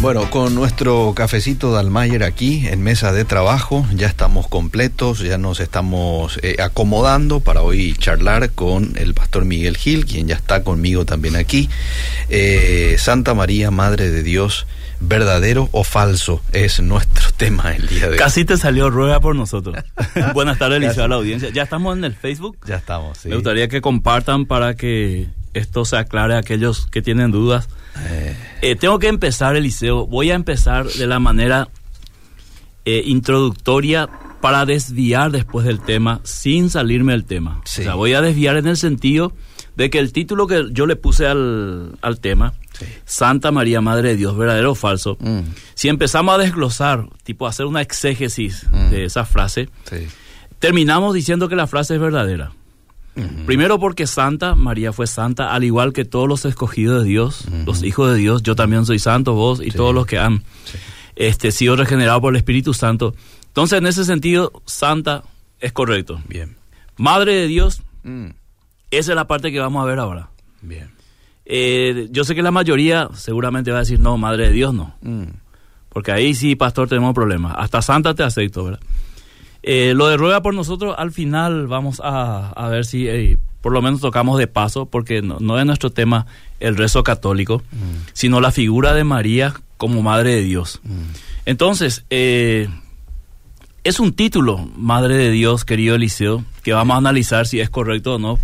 Bueno, 0.00 0.30
con 0.30 0.54
nuestro 0.54 1.12
cafecito 1.14 1.72
de 1.72 1.80
Almayer 1.80 2.24
aquí 2.24 2.66
en 2.66 2.82
mesa 2.82 3.12
de 3.12 3.24
trabajo, 3.24 3.86
ya 3.94 4.06
estamos 4.06 4.48
completos, 4.48 5.20
ya 5.20 5.38
nos 5.38 5.60
estamos 5.60 6.38
eh, 6.42 6.56
acomodando 6.62 7.40
para 7.40 7.62
hoy 7.62 7.94
charlar 7.94 8.50
con 8.50 8.96
el 8.96 9.14
pastor 9.14 9.44
Miguel 9.44 9.76
Gil, 9.76 10.06
quien 10.06 10.28
ya 10.28 10.36
está 10.36 10.62
conmigo 10.62 11.04
también 11.04 11.36
aquí. 11.36 11.68
Eh, 12.28 12.96
Santa 12.98 13.34
María, 13.34 13.70
Madre 13.70 14.10
de 14.10 14.22
Dios, 14.22 14.66
verdadero 15.00 15.68
o 15.72 15.84
falso 15.84 16.40
es 16.52 16.80
nuestro 16.80 17.30
tema 17.36 17.74
el 17.74 17.86
día 17.86 18.06
de 18.06 18.12
hoy. 18.12 18.18
Casi 18.18 18.44
te 18.44 18.56
salió 18.56 18.90
rueda 18.90 19.20
por 19.20 19.36
nosotros. 19.36 19.76
Buenas 20.34 20.58
tardes, 20.58 20.80
Liceo, 20.80 21.04
a 21.04 21.08
la 21.08 21.16
audiencia. 21.16 21.50
Ya 21.50 21.62
estamos 21.62 21.96
en 21.96 22.04
el 22.04 22.14
Facebook. 22.14 22.56
Ya 22.66 22.76
estamos, 22.76 23.18
sí. 23.18 23.28
Me 23.28 23.34
gustaría 23.34 23.68
que 23.68 23.80
compartan 23.80 24.46
para 24.46 24.74
que 24.74 25.28
esto 25.54 25.84
se 25.84 25.96
aclare 25.96 26.34
a 26.34 26.38
aquellos 26.38 26.86
que 26.86 27.00
tienen 27.02 27.30
dudas. 27.30 27.68
Eh, 28.10 28.36
Eh, 28.62 28.76
tengo 28.76 28.98
que 28.98 29.08
empezar, 29.08 29.56
Eliseo. 29.56 30.06
Voy 30.06 30.30
a 30.30 30.34
empezar 30.34 30.86
de 30.86 31.06
la 31.06 31.18
manera 31.20 31.68
eh, 32.84 33.02
introductoria 33.06 34.08
para 34.40 34.66
desviar 34.66 35.30
después 35.30 35.64
del 35.66 35.80
tema 35.80 36.20
sin 36.24 36.68
salirme 36.70 37.12
del 37.12 37.24
tema. 37.24 37.60
Sí. 37.64 37.80
O 37.80 37.84
sea, 37.84 37.94
voy 37.94 38.12
a 38.14 38.20
desviar 38.20 38.56
en 38.56 38.66
el 38.66 38.76
sentido 38.76 39.32
de 39.76 39.88
que 39.90 39.98
el 39.98 40.12
título 40.12 40.46
que 40.46 40.66
yo 40.70 40.86
le 40.86 40.96
puse 40.96 41.26
al, 41.26 41.96
al 42.02 42.20
tema, 42.20 42.52
Sí. 42.78 42.86
Santa 43.04 43.52
María, 43.52 43.80
Madre 43.80 44.08
de 44.10 44.16
Dios, 44.16 44.36
verdadero 44.36 44.72
o 44.72 44.74
falso, 44.74 45.16
Mm. 45.20 45.40
si 45.74 45.88
empezamos 45.88 46.34
a 46.34 46.38
desglosar, 46.38 47.06
tipo 47.22 47.46
hacer 47.46 47.66
una 47.66 47.80
exégesis 47.80 48.66
Mm. 48.70 48.90
de 48.90 49.04
esa 49.04 49.24
frase, 49.24 49.68
sí. 49.88 50.08
terminamos 50.58 51.14
diciendo 51.14 51.48
que 51.48 51.54
la 51.56 51.66
frase 51.68 51.94
es 51.94 52.00
verdadera. 52.00 52.50
Primero 53.46 53.78
porque 53.78 54.06
Santa, 54.08 54.54
María 54.56 54.92
fue 54.92 55.06
santa, 55.06 55.54
al 55.54 55.62
igual 55.62 55.92
que 55.92 56.04
todos 56.04 56.28
los 56.28 56.44
escogidos 56.44 57.02
de 57.04 57.08
Dios, 57.08 57.44
los 57.64 57.82
hijos 57.84 58.10
de 58.10 58.16
Dios, 58.18 58.42
yo 58.42 58.56
también 58.56 58.84
soy 58.86 58.98
santo, 58.98 59.34
vos 59.34 59.60
y 59.60 59.70
Sí. 59.70 59.76
todos 59.76 59.94
los 59.94 60.04
que 60.06 60.18
han 60.18 60.38
Sí. 60.64 60.78
este, 61.14 61.52
sido 61.52 61.76
regenerados 61.76 62.20
por 62.20 62.32
el 62.32 62.38
Espíritu 62.38 62.74
Santo. 62.74 63.14
Entonces, 63.46 63.78
en 63.78 63.86
ese 63.86 64.04
sentido, 64.04 64.50
Santa 64.66 65.22
es 65.60 65.72
correcto. 65.72 66.20
Bien. 66.28 66.56
Madre 66.96 67.34
de 67.34 67.46
Dios, 67.46 67.82
Mm. 68.02 68.30
esa 68.90 69.12
es 69.12 69.16
la 69.16 69.26
parte 69.28 69.52
que 69.52 69.60
vamos 69.60 69.82
a 69.82 69.86
ver 69.86 70.00
ahora. 70.00 70.30
Bien. 70.60 70.90
Eh, 71.46 72.08
yo 72.10 72.24
sé 72.24 72.34
que 72.34 72.42
la 72.42 72.50
mayoría 72.50 73.08
seguramente 73.14 73.70
va 73.70 73.76
a 73.78 73.80
decir, 73.80 74.00
no, 74.00 74.16
Madre 74.18 74.48
de 74.48 74.52
Dios 74.52 74.74
no. 74.74 74.96
Mm. 75.02 75.24
Porque 75.90 76.10
ahí 76.10 76.34
sí, 76.34 76.56
pastor, 76.56 76.88
tenemos 76.88 77.14
problemas. 77.14 77.54
Hasta 77.56 77.80
Santa 77.80 78.12
te 78.14 78.24
acepto, 78.24 78.64
¿verdad? 78.64 78.80
Eh, 79.66 79.94
lo 79.96 80.08
de 80.08 80.16
ruega 80.18 80.42
por 80.42 80.52
nosotros, 80.54 80.94
al 80.98 81.10
final 81.10 81.66
vamos 81.66 82.00
a, 82.04 82.50
a 82.50 82.68
ver 82.68 82.84
si 82.84 83.08
eh, 83.08 83.38
por 83.62 83.72
lo 83.72 83.80
menos 83.80 84.00
tocamos 84.02 84.38
de 84.38 84.46
paso, 84.46 84.84
porque 84.86 85.22
no, 85.22 85.38
no 85.40 85.58
es 85.58 85.64
nuestro 85.64 85.88
tema 85.90 86.26
el 86.60 86.76
rezo 86.76 87.02
católico, 87.02 87.62
Mm. 87.72 88.06
sino 88.12 88.40
la 88.42 88.50
figura 88.52 88.92
de 88.92 89.04
María 89.04 89.54
como 89.78 90.02
Madre 90.02 90.34
de 90.36 90.42
Dios. 90.42 90.80
Mm. 90.84 90.90
Entonces, 91.46 92.04
eh, 92.10 92.68
es 93.84 94.00
un 94.00 94.12
título, 94.12 94.68
Madre 94.76 95.16
de 95.16 95.30
Dios, 95.30 95.64
querido 95.64 95.94
Eliseo, 95.94 96.44
que 96.62 96.72
vamos 96.74 96.94
a 96.94 96.98
analizar 96.98 97.46
si 97.46 97.60
es 97.60 97.70
correcto 97.70 98.14
o 98.14 98.18
no, 98.18 98.38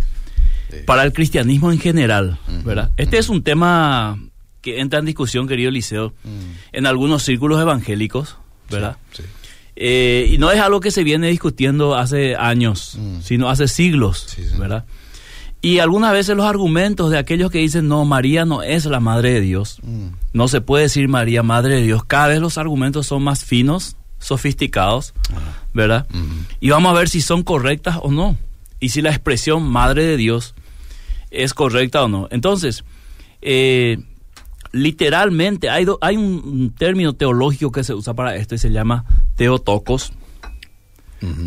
Sí. 0.71 0.77
para 0.85 1.03
el 1.03 1.11
cristianismo 1.13 1.71
en 1.71 1.79
general, 1.79 2.39
Ujú, 2.47 2.63
¿verdad? 2.63 2.91
Este 2.97 3.17
es 3.17 3.27
un 3.29 3.43
tema 3.43 4.17
que 4.61 4.79
entra 4.79 4.99
en 4.99 5.05
discusión, 5.05 5.47
querido 5.47 5.69
Eliseo, 5.69 6.13
Mm. 6.23 6.29
en 6.71 6.85
algunos 6.85 7.23
círculos 7.23 7.59
evangélicos, 7.61 8.37
¿verdad? 8.69 8.97
Sí. 9.11 9.23
Eh, 9.75 10.27
y 10.31 10.37
no 10.37 10.51
es 10.51 10.59
algo 10.59 10.79
que 10.79 10.91
se 10.91 11.03
viene 11.03 11.27
discutiendo 11.29 11.95
hace 11.95 12.35
años, 12.35 12.97
Mm. 12.99 13.21
sino 13.21 13.49
hace 13.49 13.67
siglos, 13.67 14.25
Sí, 14.35 14.43
sí. 14.43 14.57
¿verdad? 14.57 14.85
Y 15.63 15.77
algunas 15.79 16.11
veces 16.11 16.35
los 16.35 16.45
argumentos 16.45 17.09
de 17.11 17.17
aquellos 17.19 17.51
que 17.51 17.59
dicen, 17.59 17.87
no, 17.87 18.03
María 18.03 18.45
no 18.45 18.63
es 18.63 18.85
la 18.85 18.99
Madre 18.99 19.33
de 19.33 19.41
Dios, 19.41 19.77
Mm. 19.83 20.07
no 20.33 20.47
se 20.47 20.59
puede 20.61 20.83
decir 20.83 21.07
María 21.07 21.43
Madre 21.43 21.75
de 21.75 21.83
Dios, 21.83 22.03
cada 22.03 22.27
vez 22.27 22.39
los 22.41 22.57
argumentos 22.57 23.07
son 23.07 23.23
más 23.23 23.45
finos, 23.45 23.95
sofisticados, 24.19 25.13
Ah. 25.33 25.63
¿verdad? 25.73 26.07
Mm. 26.09 26.45
Y 26.59 26.69
vamos 26.69 26.91
a 26.91 26.97
ver 26.99 27.09
si 27.09 27.21
son 27.21 27.43
correctas 27.43 27.97
o 28.01 28.11
no, 28.11 28.37
y 28.79 28.89
si 28.89 29.01
la 29.01 29.09
expresión 29.11 29.63
Madre 29.63 30.03
de 30.05 30.17
Dios 30.17 30.53
es 31.31 31.53
correcta 31.53 32.03
o 32.03 32.07
no. 32.07 32.27
Entonces, 32.31 32.83
eh, 33.41 33.99
literalmente 34.71 35.69
hay, 35.69 35.85
do- 35.85 35.97
hay 36.01 36.17
un, 36.17 36.73
término 36.77 37.13
teológico 37.13 37.71
que 37.71 37.83
se 37.83 37.93
usa 37.93 38.13
para 38.13 38.35
esto 38.35 38.55
y 38.55 38.57
se 38.57 38.71
llama 38.71 39.05
teotocos. 39.35 40.13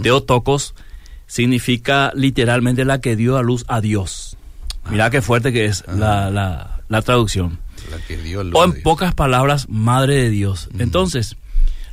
Teotocos 0.03 0.75
significa 1.27 2.13
literalmente 2.15 2.85
la 2.85 3.01
que 3.01 3.17
dio 3.17 3.37
a 3.37 3.43
luz 3.43 3.65
a 3.69 3.81
Dios. 3.81 4.37
Mirá 4.91 5.11
qué 5.11 5.23
fuerte 5.23 5.53
que 5.53 5.65
es 5.67 5.85
la, 5.89 6.31
la- 6.31 6.81
la 6.89 7.03
traducción. 7.03 7.59
La 7.91 7.99
que 8.07 8.17
dio 8.17 8.45
luz 8.45 8.55
O 8.55 8.63
a 8.63 8.67
en 8.67 8.71
Dios. 8.73 8.83
pocas 8.85 9.15
palabras, 9.15 9.69
Madre 9.69 10.17
de 10.17 10.31
Dios. 10.31 10.69
Entonces, 10.79 11.37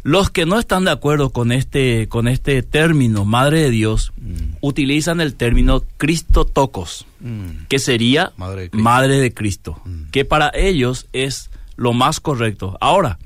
los 0.03 0.30
que 0.30 0.46
no 0.46 0.59
están 0.59 0.86
de 0.86 0.92
acuerdo 0.92 1.30
con 1.31 1.52
este, 1.52 2.08
con 2.08 2.28
este 2.28 2.62
término, 2.63 3.25
Madre 3.25 3.62
de 3.62 3.69
Dios. 3.72 4.12
Utilizan 4.61 5.19
el 5.22 5.35
término 5.35 5.83
Cristotocos, 5.97 7.05
Mm. 7.19 7.66
que 7.67 7.79
sería 7.79 8.31
Madre 8.38 8.61
de 8.63 8.69
Cristo. 8.69 8.83
Madre 8.83 9.19
de 9.19 9.33
Cristo, 9.33 9.81
Mm. 9.85 10.03
que 10.11 10.23
para 10.25 10.51
ellos 10.53 11.07
es 11.13 11.49
lo 11.75 11.94
más 11.94 12.19
correcto. 12.19 12.77
Ahora, 12.79 13.17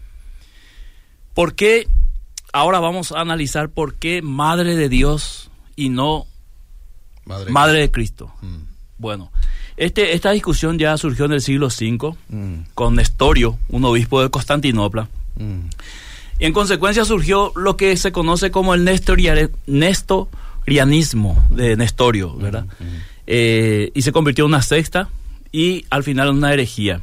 ¿por 1.34 1.56
qué? 1.56 1.88
Ahora 2.54 2.80
vamos 2.80 3.12
a 3.12 3.20
analizar 3.22 3.70
por 3.70 3.96
qué 3.96 4.22
Madre 4.22 4.76
de 4.76 4.90
Dios 4.90 5.50
y 5.76 5.90
no 5.90 6.26
Madre. 7.26 7.52
Madre 7.52 7.80
de 7.80 7.92
Cristo. 7.92 8.32
Mm. 8.42 8.58
Bueno, 8.98 9.32
este, 9.78 10.14
esta 10.14 10.32
discusión 10.32 10.78
ya 10.80 10.98
surgió 10.98 11.26
en 11.26 11.34
el 11.34 11.42
siglo 11.42 11.68
V 11.68 12.16
Mm. 12.30 12.60
con 12.74 12.96
Nestorio, 12.96 13.58
un 13.70 13.84
obispo 13.84 14.22
de 14.22 14.30
Constantinopla. 14.30 15.10
Y 16.40 16.46
en 16.46 16.54
consecuencia 16.54 17.04
surgió 17.04 17.52
lo 17.58 17.76
que 17.76 17.98
se 17.98 18.12
conoce 18.14 18.52
como 18.52 18.74
el 18.74 18.86
nestoriare- 18.86 19.52
de 20.66 21.76
Nestorio, 21.76 22.36
¿verdad? 22.36 22.66
Eh, 23.28 23.92
y 23.94 24.02
se 24.02 24.12
convirtió 24.12 24.46
en 24.46 24.50
una 24.50 24.62
sexta 24.62 25.10
y 25.52 25.86
al 25.90 26.04
final 26.04 26.30
en 26.30 26.36
una 26.36 26.54
herejía. 26.54 27.02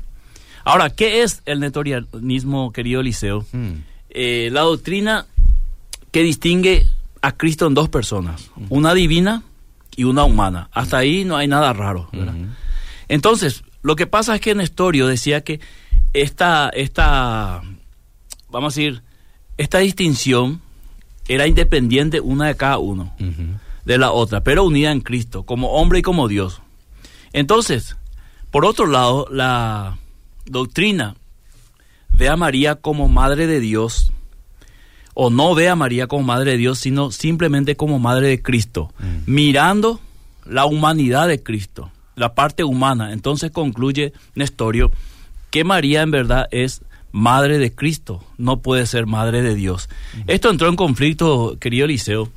Ahora, 0.65 0.91
¿qué 0.91 1.23
es 1.23 1.43
el 1.47 1.61
nestorianismo, 1.61 2.73
querido 2.73 3.01
Eliseo? 3.01 3.45
Mm. 3.53 3.73
Eh, 4.11 4.51
la 4.53 4.61
doctrina 4.63 5.27
que 6.11 6.23
distingue 6.23 6.87
a 7.23 7.33
Cristo 7.33 7.67
en 7.67 7.75
dos 7.75 7.89
personas, 7.89 8.51
una 8.69 8.95
divina 8.95 9.43
y 9.97 10.05
una 10.05 10.25
humana. 10.25 10.69
Hasta 10.73 10.99
ahí 10.99 11.25
no 11.25 11.37
hay 11.37 11.49
nada 11.49 11.73
raro, 11.73 12.09
¿verdad? 12.13 12.35
Entonces, 13.09 13.63
lo 13.83 13.97
que 13.97 14.07
pasa 14.07 14.35
es 14.35 14.41
que 14.41 14.55
Nestorio 14.55 15.07
decía 15.07 15.43
que 15.43 15.61
esta, 16.13 16.69
esta, 16.71 17.63
vamos 18.51 18.75
a 18.75 18.81
decir, 18.81 19.03
esta 19.57 19.79
distinción 19.79 20.61
era 21.35 21.47
independiente 21.47 22.21
una 22.21 22.47
de 22.49 22.57
cada 22.57 22.79
uno, 22.79 23.15
de 23.85 23.99
la 23.99 24.11
otra, 24.13 24.43
pero 24.43 24.65
unida 24.65 24.93
en 24.93 25.01
Cristo, 25.01 25.43
como 25.45 25.73
hombre 25.73 26.01
y 26.01 26.03
como 26.03 26.29
Dios. 26.29 26.61
Entonces, 27.33 27.97
por 28.51 28.65
otro 28.65 28.87
lado, 28.87 29.27
la 29.31 29.97
doctrina 30.45 31.17
ve 32.11 32.29
a 32.29 32.37
María 32.37 32.75
como 32.77 33.09
madre 33.09 33.47
de 33.47 33.61
Dios, 33.61 34.13
o 35.15 35.31
no 35.31 35.55
ve 35.55 35.69
a 35.69 35.77
María 35.77 36.07
como 36.07 36.23
madre 36.25 36.53
de 36.53 36.57
Dios, 36.59 36.79
sino 36.79 37.11
simplemente 37.11 37.77
como 37.77 37.99
madre 37.99 38.29
de 38.29 38.43
Cristo, 38.43 38.93
Mm. 38.99 39.05
mirando 39.27 40.01
la 40.45 40.65
humanidad 40.67 41.29
de 41.29 41.43
Cristo, 41.43 41.91
la 42.17 42.35
parte 42.35 42.65
humana. 42.65 43.13
Entonces 43.13 43.51
concluye 43.51 44.13
Nestorio 44.35 44.91
que 45.51 45.65
María 45.65 46.03
en 46.03 46.11
verdad 46.11 46.47
es 46.51 46.83
madre 47.13 47.59
de 47.59 47.75
Cristo, 47.75 48.25
no 48.39 48.61
puede 48.61 48.87
ser 48.87 49.07
madre 49.07 49.43
de 49.43 49.55
Dios. 49.55 49.89
Esto 50.27 50.51
entró 50.51 50.69
en 50.69 50.77
conflicto, 50.77 51.57
querido 51.61 51.85
Eliseo, 51.85 52.31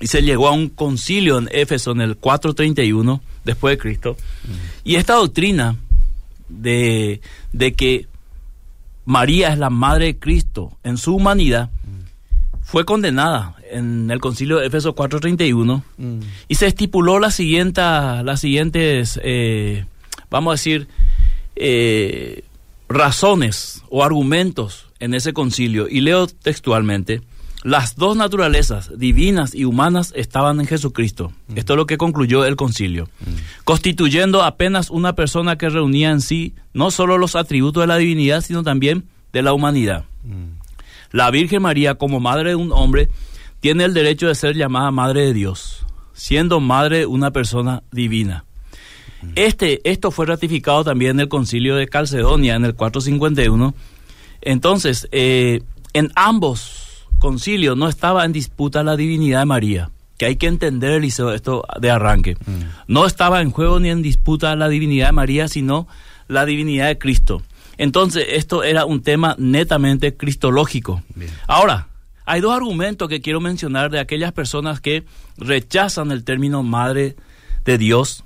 y 0.00 0.06
se 0.08 0.22
llegó 0.22 0.48
a 0.48 0.52
un 0.52 0.68
concilio 0.68 1.38
en 1.38 1.48
Éfeso 1.52 1.92
en 1.92 2.00
el 2.00 2.16
431 2.16 3.20
después 3.44 3.72
de 3.72 3.78
Cristo. 3.78 4.16
Y 4.84 4.96
esta 4.96 5.14
doctrina 5.14 5.76
de, 6.48 7.20
de 7.52 7.72
que 7.74 8.06
María 9.04 9.52
es 9.52 9.58
la 9.58 9.70
madre 9.70 10.06
de 10.06 10.18
Cristo 10.18 10.76
en 10.84 10.98
su 10.98 11.14
humanidad 11.14 11.70
fue 12.62 12.84
condenada 12.84 13.54
en 13.70 14.10
el 14.10 14.20
concilio 14.20 14.58
de 14.58 14.66
Éfeso 14.66 14.94
431 14.94 15.82
Mm. 15.96 16.20
y 16.48 16.54
se 16.54 16.66
estipuló 16.66 17.18
la 17.18 17.30
siguiente, 17.30 17.80
las 17.80 18.40
siguientes, 18.40 19.18
eh, 19.22 19.86
vamos 20.30 20.50
a 20.50 20.54
decir, 20.54 20.88
eh, 21.56 22.44
razones 22.88 23.82
o 23.90 24.02
argumentos 24.02 24.86
en 24.98 25.14
ese 25.14 25.32
concilio. 25.32 25.88
Y 25.88 26.00
leo 26.00 26.26
textualmente, 26.26 27.22
las 27.62 27.96
dos 27.96 28.16
naturalezas, 28.16 28.90
divinas 28.96 29.54
y 29.54 29.64
humanas, 29.64 30.12
estaban 30.16 30.60
en 30.60 30.66
Jesucristo. 30.66 31.32
Esto 31.54 31.72
es 31.72 31.76
lo 31.76 31.86
que 31.86 31.98
concluyó 31.98 32.44
el 32.44 32.56
concilio. 32.56 33.08
Constituyendo 33.64 34.42
apenas 34.42 34.90
una 34.90 35.14
persona 35.14 35.58
que 35.58 35.68
reunía 35.68 36.10
en 36.10 36.20
sí 36.20 36.54
no 36.72 36.90
solo 36.90 37.18
los 37.18 37.36
atributos 37.36 37.82
de 37.82 37.88
la 37.88 37.96
divinidad, 37.96 38.42
sino 38.42 38.62
también 38.62 39.08
de 39.32 39.42
la 39.42 39.52
humanidad. 39.52 40.04
Mm. 40.24 40.58
La 41.10 41.30
Virgen 41.30 41.62
María, 41.62 41.96
como 41.96 42.20
madre 42.20 42.50
de 42.50 42.56
un 42.56 42.70
hombre, 42.70 43.08
tiene 43.60 43.84
el 43.84 43.94
derecho 43.94 44.28
de 44.28 44.34
ser 44.34 44.56
llamada 44.56 44.90
Madre 44.90 45.22
de 45.22 45.32
Dios, 45.32 45.84
siendo 46.12 46.60
madre 46.60 46.98
de 46.98 47.06
una 47.06 47.32
persona 47.32 47.82
divina. 47.90 48.44
Este, 49.34 49.80
esto 49.90 50.10
fue 50.10 50.26
ratificado 50.26 50.84
también 50.84 51.12
en 51.12 51.20
el 51.20 51.28
concilio 51.28 51.76
de 51.76 51.88
Calcedonia 51.88 52.54
en 52.54 52.64
el 52.64 52.74
451 52.74 53.74
Entonces, 54.40 55.08
eh, 55.10 55.62
en 55.92 56.12
ambos 56.14 57.06
concilios 57.18 57.76
no 57.76 57.88
estaba 57.88 58.24
en 58.24 58.32
disputa 58.32 58.84
la 58.84 58.96
divinidad 58.96 59.40
de 59.40 59.46
María, 59.46 59.90
que 60.16 60.26
hay 60.26 60.36
que 60.36 60.46
entender, 60.46 60.92
Eliseo, 60.92 61.32
esto 61.32 61.64
de 61.80 61.90
arranque. 61.90 62.34
Mm. 62.34 62.62
No 62.86 63.06
estaba 63.06 63.40
en 63.40 63.50
juego 63.50 63.80
ni 63.80 63.90
en 63.90 64.02
disputa 64.02 64.54
la 64.56 64.68
divinidad 64.68 65.06
de 65.06 65.12
María, 65.12 65.48
sino 65.48 65.88
la 66.28 66.44
divinidad 66.44 66.86
de 66.86 66.98
Cristo. 66.98 67.42
Entonces, 67.76 68.26
esto 68.30 68.62
era 68.64 68.84
un 68.84 69.02
tema 69.02 69.36
netamente 69.38 70.16
cristológico. 70.16 71.02
Ahora, 71.46 71.88
hay 72.26 72.40
dos 72.40 72.54
argumentos 72.54 73.08
que 73.08 73.20
quiero 73.20 73.40
mencionar 73.40 73.90
de 73.90 74.00
aquellas 74.00 74.32
personas 74.32 74.80
que 74.80 75.04
rechazan 75.38 76.10
el 76.10 76.24
término 76.24 76.62
madre 76.62 77.16
de 77.64 77.78
Dios 77.78 78.24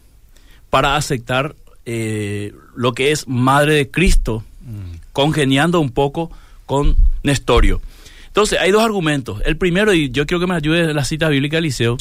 para 0.72 0.96
aceptar 0.96 1.54
eh, 1.84 2.54
lo 2.74 2.94
que 2.94 3.12
es 3.12 3.28
madre 3.28 3.74
de 3.74 3.90
Cristo, 3.90 4.42
mm. 4.62 5.12
congeniando 5.12 5.78
un 5.80 5.90
poco 5.90 6.30
con 6.64 6.96
Nestorio. 7.22 7.82
Entonces, 8.28 8.58
hay 8.58 8.70
dos 8.70 8.82
argumentos. 8.82 9.42
El 9.44 9.58
primero, 9.58 9.92
y 9.92 10.10
yo 10.10 10.24
quiero 10.24 10.40
que 10.40 10.46
me 10.46 10.54
ayude 10.54 10.94
la 10.94 11.04
cita 11.04 11.28
bíblica 11.28 11.58
de 11.58 11.60
Liceo, 11.60 11.98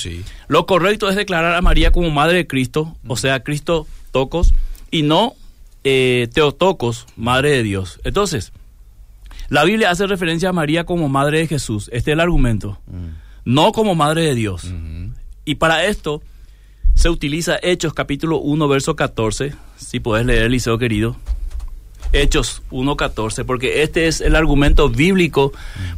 lo 0.48 0.66
correcto 0.68 1.10
es 1.10 1.18
declarar 1.18 1.54
a 1.54 1.62
María 1.62 1.92
como 1.92 2.12
madre 2.12 2.38
de 2.38 2.48
Cristo, 2.48 2.96
o 3.06 3.18
sea, 3.18 3.44
Cristo 3.44 3.88
tocos, 4.14 4.54
y 4.90 5.04
no 5.04 5.34
eh, 5.84 6.30
Teotocos, 6.34 7.08
madre 7.18 7.50
de 7.50 7.64
Dios. 7.64 8.00
Entonces, 8.06 8.54
la 9.50 9.66
Biblia 9.66 9.90
hace 9.90 10.08
referencia 10.08 10.48
a 10.48 10.54
María 10.54 10.86
como 10.86 11.10
madre 11.10 11.40
de 11.40 11.48
Jesús. 11.48 11.90
Este 11.92 12.12
es 12.12 12.14
el 12.14 12.22
argumento. 12.22 12.80
Mm. 12.88 13.10
No 13.44 13.74
como 13.74 13.96
madre 13.96 14.22
de 14.22 14.36
Dios. 14.36 14.72
Mm-hmm. 14.72 15.12
Y 15.44 15.56
para 15.56 15.84
esto 15.88 16.22
se 17.02 17.10
utiliza 17.10 17.58
Hechos 17.64 17.96
capítulo 17.96 18.38
1, 18.38 18.68
verso 18.68 18.96
14. 18.96 19.56
Si 19.76 20.00
puedes 20.00 20.24
leer, 20.24 20.44
Eliseo 20.44 20.78
querido. 20.78 21.16
Hechos 22.14 22.62
1.14, 22.70 23.44
porque 23.44 23.82
este 23.82 24.06
es 24.06 24.22
el 24.22 24.36
argumento 24.36 24.88
bíblico 24.88 25.52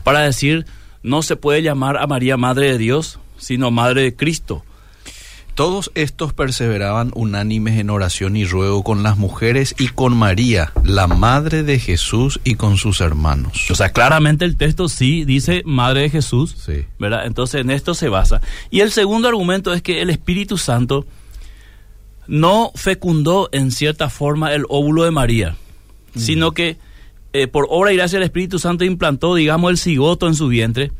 para 0.05 0.21
decir 0.21 0.65
no 1.01 1.21
se 1.21 1.35
puede 1.35 1.61
llamar 1.61 1.97
a 1.97 2.07
María 2.07 2.37
Madre 2.37 2.71
de 2.71 2.77
Dios, 2.77 3.19
sino 3.37 3.69
Madre 3.69 4.03
de 4.03 4.15
Cristo. 4.15 4.63
Todos 5.55 5.91
estos 5.93 6.33
perseveraban 6.33 7.11
unánimes 7.13 7.77
en 7.77 7.91
oración 7.91 8.35
y 8.35 8.43
ruego 8.43 8.83
con 8.83 9.03
las 9.03 9.17
mujeres 9.17 9.75
y 9.77 9.87
con 9.89 10.17
María, 10.17 10.73
la 10.83 11.05
madre 11.05 11.61
de 11.61 11.77
Jesús 11.77 12.39
y 12.43 12.55
con 12.55 12.77
sus 12.77 13.01
hermanos. 13.01 13.69
O 13.69 13.75
sea, 13.75 13.89
claramente 13.89 14.45
el 14.45 14.57
texto 14.57 14.89
sí 14.89 15.25
dice 15.25 15.61
madre 15.63 16.01
de 16.01 16.09
Jesús, 16.09 16.55
sí. 16.65 16.85
¿verdad? 16.97 17.27
Entonces 17.27 17.61
en 17.61 17.69
esto 17.69 17.93
se 17.93 18.09
basa. 18.09 18.41
Y 18.71 18.79
el 18.79 18.91
segundo 18.91 19.27
argumento 19.27 19.73
es 19.73 19.83
que 19.83 20.01
el 20.01 20.09
Espíritu 20.09 20.57
Santo 20.57 21.05
no 22.25 22.71
fecundó 22.73 23.49
en 23.51 23.69
cierta 23.69 24.09
forma 24.09 24.53
el 24.53 24.65
óvulo 24.69 25.03
de 25.03 25.11
María, 25.11 25.55
sino 26.15 26.53
que 26.53 26.77
eh, 27.33 27.47
por 27.47 27.67
obra 27.69 27.93
y 27.93 27.97
gracia 27.97 28.17
del 28.17 28.25
Espíritu 28.25 28.57
Santo 28.57 28.85
implantó, 28.85 29.35
digamos, 29.35 29.69
el 29.69 29.77
cigoto 29.77 30.27
en 30.27 30.33
su 30.33 30.47
vientre. 30.47 30.91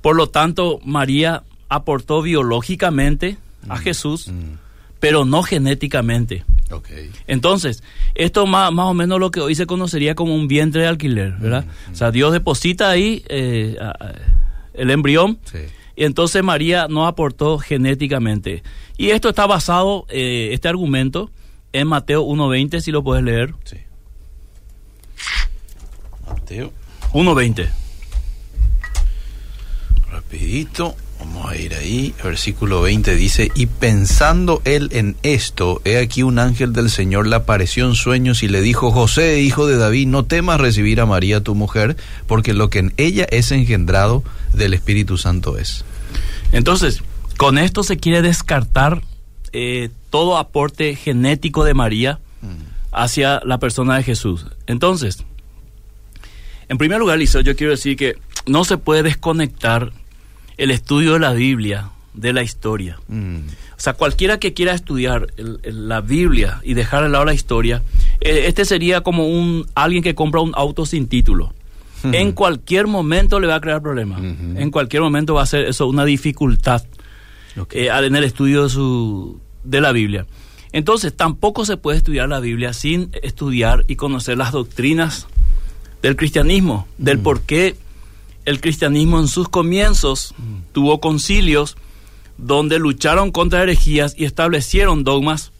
Por 0.00 0.14
lo 0.14 0.28
tanto, 0.28 0.78
María 0.84 1.42
aportó 1.68 2.22
biológicamente 2.22 3.38
a 3.68 3.76
mm, 3.76 3.78
Jesús, 3.78 4.28
mm. 4.28 4.58
pero 5.00 5.24
no 5.24 5.42
genéticamente. 5.42 6.44
Entonces, 7.26 7.82
esto 8.14 8.46
más, 8.46 8.72
más 8.72 8.86
o 8.86 8.94
menos 8.94 9.20
lo 9.20 9.30
que 9.30 9.40
hoy 9.40 9.54
se 9.54 9.66
conocería 9.66 10.14
como 10.14 10.34
un 10.34 10.48
vientre 10.48 10.82
de 10.82 10.88
alquiler, 10.88 11.32
¿verdad? 11.38 11.64
Mm, 11.64 11.92
o 11.92 11.94
sea, 11.94 12.10
Dios 12.10 12.32
deposita 12.32 12.90
ahí 12.90 13.24
eh, 13.28 13.76
el 14.74 14.90
embrión 14.90 15.38
y 15.96 16.04
entonces 16.04 16.42
María 16.42 16.88
no 16.88 17.06
aportó 17.06 17.58
genéticamente. 17.58 18.62
Y 18.98 19.10
esto 19.10 19.30
está 19.30 19.46
basado, 19.46 20.06
eh, 20.10 20.50
este 20.52 20.68
argumento, 20.68 21.30
en 21.72 21.88
Mateo 21.88 22.22
1.20, 22.24 22.80
si 22.80 22.90
lo 22.90 23.02
puedes 23.02 23.24
leer. 23.24 23.54
Sí. 23.64 23.78
Mateo 26.26 26.72
1.20. 27.12 27.68
Rapidito. 30.10 30.96
Vamos 31.26 31.50
a 31.50 31.56
ir 31.56 31.74
ahí, 31.74 32.14
versículo 32.22 32.82
20 32.82 33.16
dice, 33.16 33.50
y 33.56 33.66
pensando 33.66 34.62
él 34.64 34.90
en 34.92 35.16
esto, 35.24 35.82
he 35.84 35.98
aquí 35.98 36.22
un 36.22 36.38
ángel 36.38 36.72
del 36.72 36.88
Señor 36.88 37.26
le 37.26 37.34
apareció 37.34 37.84
en 37.86 37.94
sueños 37.94 38.44
y 38.44 38.48
le 38.48 38.60
dijo, 38.60 38.92
José, 38.92 39.40
hijo 39.40 39.66
de 39.66 39.76
David, 39.76 40.06
no 40.06 40.24
temas 40.24 40.60
recibir 40.60 41.00
a 41.00 41.06
María 41.06 41.42
tu 41.42 41.56
mujer, 41.56 41.96
porque 42.28 42.54
lo 42.54 42.70
que 42.70 42.78
en 42.78 42.94
ella 42.96 43.26
es 43.30 43.50
engendrado 43.50 44.22
del 44.52 44.72
Espíritu 44.72 45.18
Santo 45.18 45.58
es. 45.58 45.84
Entonces, 46.52 47.02
con 47.36 47.58
esto 47.58 47.82
se 47.82 47.96
quiere 47.96 48.22
descartar 48.22 49.02
eh, 49.52 49.90
todo 50.10 50.38
aporte 50.38 50.94
genético 50.94 51.64
de 51.64 51.74
María 51.74 52.20
mm. 52.40 52.92
hacia 52.92 53.40
la 53.44 53.58
persona 53.58 53.96
de 53.96 54.04
Jesús. 54.04 54.46
Entonces, 54.68 55.24
en 56.68 56.78
primer 56.78 57.00
lugar, 57.00 57.18
Lisa, 57.18 57.40
yo 57.40 57.56
quiero 57.56 57.72
decir 57.72 57.96
que 57.96 58.14
no 58.46 58.64
se 58.64 58.78
puede 58.78 59.02
desconectar 59.02 59.92
el 60.56 60.70
estudio 60.70 61.14
de 61.14 61.18
la 61.20 61.32
Biblia 61.32 61.90
de 62.16 62.32
la 62.32 62.42
historia. 62.42 62.98
Mm. 63.08 63.36
O 63.76 63.80
sea, 63.80 63.92
cualquiera 63.92 64.38
que 64.38 64.54
quiera 64.54 64.72
estudiar 64.72 65.28
la 65.36 66.00
Biblia 66.00 66.60
y 66.64 66.74
dejar 66.74 67.04
al 67.04 67.12
lado 67.12 67.26
la 67.26 67.34
historia, 67.34 67.82
eh, 68.20 68.44
este 68.46 68.64
sería 68.64 69.02
como 69.02 69.28
un 69.28 69.66
alguien 69.74 70.02
que 70.02 70.14
compra 70.14 70.40
un 70.40 70.52
auto 70.54 70.86
sin 70.86 71.08
título. 71.08 71.52
En 72.12 72.32
cualquier 72.32 72.86
momento 72.86 73.40
le 73.40 73.48
va 73.48 73.56
a 73.56 73.60
crear 73.60 73.82
problemas. 73.82 74.20
En 74.22 74.70
cualquier 74.70 75.02
momento 75.02 75.34
va 75.34 75.42
a 75.42 75.46
ser 75.46 75.64
eso 75.64 75.88
una 75.88 76.04
dificultad 76.04 76.84
eh, 77.72 77.88
en 77.90 78.14
el 78.14 78.22
estudio 78.22 78.62
de, 78.64 78.68
su, 78.68 79.40
de 79.64 79.80
la 79.80 79.90
Biblia. 79.90 80.24
Entonces, 80.70 81.16
tampoco 81.16 81.64
se 81.64 81.76
puede 81.76 81.98
estudiar 81.98 82.28
la 82.28 82.38
Biblia 82.38 82.72
sin 82.74 83.10
estudiar 83.22 83.84
y 83.88 83.96
conocer 83.96 84.38
las 84.38 84.52
doctrinas 84.52 85.26
del 86.00 86.14
cristianismo, 86.14 86.86
del 86.96 87.18
por 87.18 87.40
qué 87.40 87.74
el 88.46 88.60
cristianismo 88.60 89.20
en 89.20 89.28
sus 89.28 89.48
comienzos 89.48 90.34
mm. 90.38 90.72
tuvo 90.72 91.00
concilios 91.00 91.76
donde 92.38 92.78
lucharon 92.78 93.30
contra 93.32 93.62
herejías 93.62 94.14
y 94.16 94.24
establecieron 94.24 95.04
dogmas 95.04 95.52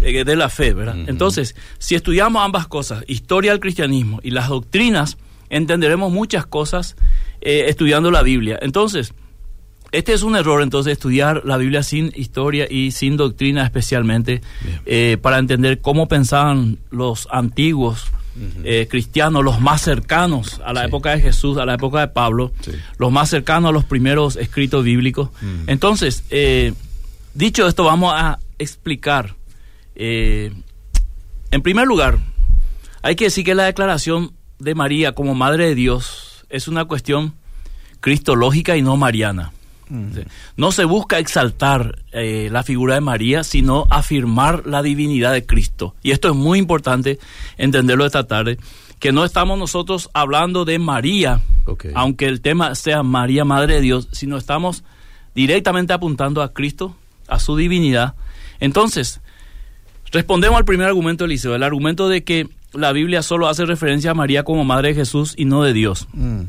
eh, 0.00 0.24
de 0.24 0.36
la 0.36 0.48
fe, 0.48 0.74
¿verdad? 0.74 0.96
Entonces, 1.06 1.54
si 1.78 1.94
estudiamos 1.94 2.42
ambas 2.42 2.66
cosas, 2.66 3.04
historia 3.06 3.52
del 3.52 3.60
cristianismo 3.60 4.20
y 4.22 4.30
las 4.30 4.48
doctrinas, 4.48 5.16
entenderemos 5.48 6.12
muchas 6.12 6.46
cosas 6.46 6.96
eh, 7.40 7.66
estudiando 7.68 8.10
la 8.10 8.22
Biblia. 8.22 8.58
Entonces, 8.60 9.14
este 9.92 10.12
es 10.12 10.22
un 10.22 10.36
error, 10.36 10.62
entonces, 10.62 10.92
estudiar 10.92 11.42
la 11.44 11.56
Biblia 11.56 11.82
sin 11.82 12.12
historia 12.16 12.66
y 12.68 12.90
sin 12.90 13.16
doctrina 13.16 13.64
especialmente, 13.64 14.42
eh, 14.84 15.16
para 15.20 15.38
entender 15.38 15.80
cómo 15.80 16.08
pensaban 16.08 16.78
los 16.90 17.28
antiguos 17.30 18.06
eh, 18.64 18.86
cristianos, 18.90 19.44
los 19.44 19.60
más 19.60 19.82
cercanos 19.82 20.60
a 20.64 20.72
la 20.72 20.84
época 20.84 21.10
de 21.10 21.20
Jesús, 21.20 21.58
a 21.58 21.64
la 21.64 21.74
época 21.74 22.00
de 22.00 22.08
Pablo, 22.08 22.52
los 22.98 23.12
más 23.12 23.30
cercanos 23.30 23.70
a 23.70 23.72
los 23.72 23.84
primeros 23.84 24.36
escritos 24.36 24.84
bíblicos. 24.84 25.30
Entonces, 25.66 26.24
eh, 26.30 26.74
dicho 27.34 27.66
esto, 27.66 27.84
vamos 27.84 28.12
a 28.14 28.38
explicar. 28.58 29.34
Eh, 29.94 30.52
en 31.50 31.62
primer 31.62 31.86
lugar, 31.86 32.18
hay 33.02 33.16
que 33.16 33.24
decir 33.24 33.44
que 33.44 33.54
la 33.54 33.64
declaración 33.64 34.32
de 34.58 34.74
María 34.74 35.12
como 35.12 35.34
Madre 35.34 35.68
de 35.68 35.74
Dios 35.74 36.44
es 36.50 36.68
una 36.68 36.84
cuestión 36.84 37.34
cristológica 38.00 38.76
y 38.76 38.82
no 38.82 38.96
mariana. 38.96 39.52
No 40.56 40.72
se 40.72 40.84
busca 40.84 41.18
exaltar 41.18 41.98
eh, 42.12 42.48
la 42.50 42.62
figura 42.62 42.94
de 42.94 43.00
María, 43.00 43.44
sino 43.44 43.86
afirmar 43.90 44.66
la 44.66 44.82
divinidad 44.82 45.32
de 45.32 45.46
Cristo. 45.46 45.94
Y 46.02 46.10
esto 46.10 46.28
es 46.28 46.34
muy 46.34 46.58
importante 46.58 47.18
entenderlo 47.56 48.04
esta 48.04 48.26
tarde, 48.26 48.58
que 48.98 49.12
no 49.12 49.24
estamos 49.24 49.58
nosotros 49.58 50.10
hablando 50.14 50.64
de 50.64 50.78
María, 50.78 51.40
aunque 51.94 52.26
el 52.26 52.40
tema 52.40 52.74
sea 52.74 53.02
María, 53.02 53.44
Madre 53.44 53.74
de 53.74 53.80
Dios, 53.80 54.08
sino 54.12 54.36
estamos 54.36 54.84
directamente 55.34 55.92
apuntando 55.92 56.42
a 56.42 56.52
Cristo, 56.52 56.96
a 57.28 57.38
su 57.38 57.56
divinidad. 57.56 58.14
Entonces, 58.58 59.20
respondemos 60.12 60.56
al 60.56 60.64
primer 60.64 60.86
argumento, 60.86 61.24
Eliseo, 61.24 61.54
el 61.54 61.62
argumento 61.62 62.08
de 62.08 62.24
que 62.24 62.48
la 62.72 62.92
Biblia 62.92 63.22
solo 63.22 63.48
hace 63.48 63.66
referencia 63.66 64.12
a 64.12 64.14
María 64.14 64.44
como 64.44 64.64
Madre 64.64 64.88
de 64.88 64.94
Jesús 64.94 65.34
y 65.36 65.44
no 65.44 65.62
de 65.62 65.72
Dios. 65.72 66.08
Mm. 66.12 66.42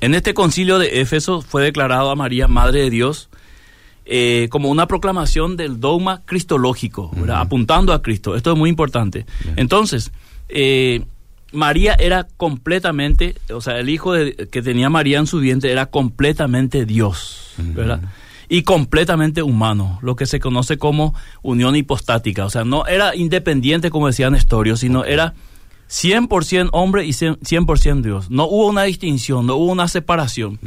En 0.00 0.14
este 0.14 0.34
concilio 0.34 0.78
de 0.78 1.00
Éfeso 1.00 1.42
fue 1.42 1.62
declarado 1.62 2.10
a 2.10 2.16
María 2.16 2.48
Madre 2.48 2.80
de 2.80 2.90
Dios 2.90 3.28
eh, 4.06 4.48
como 4.50 4.70
una 4.70 4.86
proclamación 4.86 5.56
del 5.56 5.78
dogma 5.78 6.22
cristológico, 6.24 7.12
apuntando 7.32 7.92
a 7.92 8.02
Cristo. 8.02 8.34
Esto 8.34 8.52
es 8.52 8.58
muy 8.58 8.70
importante. 8.70 9.26
Entonces, 9.56 10.10
eh, 10.48 11.04
María 11.52 11.94
era 11.94 12.26
completamente, 12.36 13.36
o 13.52 13.60
sea, 13.60 13.78
el 13.78 13.88
hijo 13.88 14.14
que 14.50 14.62
tenía 14.62 14.88
María 14.88 15.18
en 15.18 15.26
su 15.26 15.38
vientre 15.38 15.70
era 15.70 15.86
completamente 15.86 16.86
Dios, 16.86 17.54
¿verdad? 17.58 18.00
Y 18.48 18.62
completamente 18.62 19.42
humano, 19.42 19.98
lo 20.02 20.16
que 20.16 20.26
se 20.26 20.40
conoce 20.40 20.76
como 20.76 21.14
unión 21.42 21.76
hipostática. 21.76 22.46
O 22.46 22.50
sea, 22.50 22.64
no 22.64 22.86
era 22.86 23.14
independiente, 23.14 23.90
como 23.90 24.08
decía 24.08 24.30
Nestorio, 24.30 24.76
sino 24.76 25.04
era 25.04 25.34
100% 25.90 26.68
hombre 26.72 27.04
y 27.04 27.10
100% 27.10 28.02
Dios. 28.02 28.30
No 28.30 28.44
hubo 28.44 28.68
una 28.68 28.84
distinción, 28.84 29.46
no 29.46 29.56
hubo 29.56 29.72
una 29.72 29.88
separación. 29.88 30.58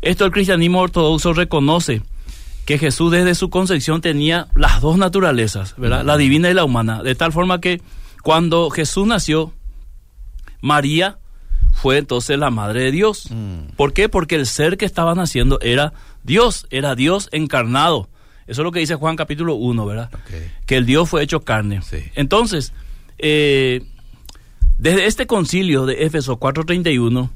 Esto 0.00 0.24
el 0.24 0.30
cristianismo 0.30 0.80
ortodoxo 0.80 1.32
reconoce 1.32 2.02
que 2.64 2.78
Jesús 2.78 3.10
desde 3.10 3.34
su 3.34 3.50
concepción 3.50 4.00
tenía 4.00 4.46
las 4.54 4.80
dos 4.80 4.96
naturalezas, 4.96 5.74
¿verdad? 5.78 6.04
La 6.04 6.16
divina 6.16 6.48
y 6.50 6.54
la 6.54 6.64
humana, 6.64 7.02
de 7.02 7.14
tal 7.14 7.32
forma 7.32 7.60
que 7.60 7.80
cuando 8.22 8.70
Jesús 8.70 9.06
nació, 9.06 9.52
María 10.60 11.18
fue 11.72 11.98
entonces 11.98 12.38
la 12.38 12.50
madre 12.50 12.84
de 12.84 12.92
Dios. 12.92 13.30
¿Por 13.76 13.92
qué? 13.92 14.08
Porque 14.08 14.36
el 14.36 14.46
ser 14.46 14.76
que 14.76 14.84
estaba 14.84 15.14
naciendo 15.14 15.58
era 15.60 15.92
Dios, 16.22 16.66
era 16.70 16.94
Dios 16.94 17.28
encarnado. 17.32 18.08
Eso 18.46 18.62
es 18.62 18.64
lo 18.64 18.70
que 18.72 18.80
dice 18.80 18.94
Juan 18.94 19.16
capítulo 19.16 19.54
1, 19.54 19.86
¿verdad? 19.86 20.10
Que 20.66 20.76
el 20.76 20.86
Dios 20.86 21.08
fue 21.08 21.22
hecho 21.22 21.40
carne. 21.40 21.80
Entonces, 22.14 22.72
eh, 23.18 23.82
desde 24.78 25.06
este 25.06 25.26
concilio 25.26 25.86
de 25.86 26.04
Éfeso 26.04 26.38
4:31 26.38 27.30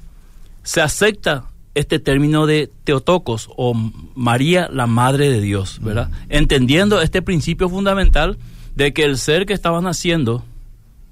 se 0.62 0.80
acepta 0.80 1.44
este 1.75 1.99
término 1.99 2.46
de 2.46 2.70
Teotocos 2.84 3.49
o 3.56 3.75
María 4.14 4.68
la 4.70 4.87
Madre 4.87 5.30
de 5.30 5.40
Dios, 5.40 5.80
¿verdad? 5.82 6.11
Entendiendo 6.28 7.00
este 7.00 7.22
principio 7.22 7.68
fundamental 7.68 8.38
de 8.76 8.92
que 8.92 9.04
el 9.04 9.18
ser 9.18 9.46
que 9.46 9.54
estaba 9.54 9.80
naciendo 9.80 10.44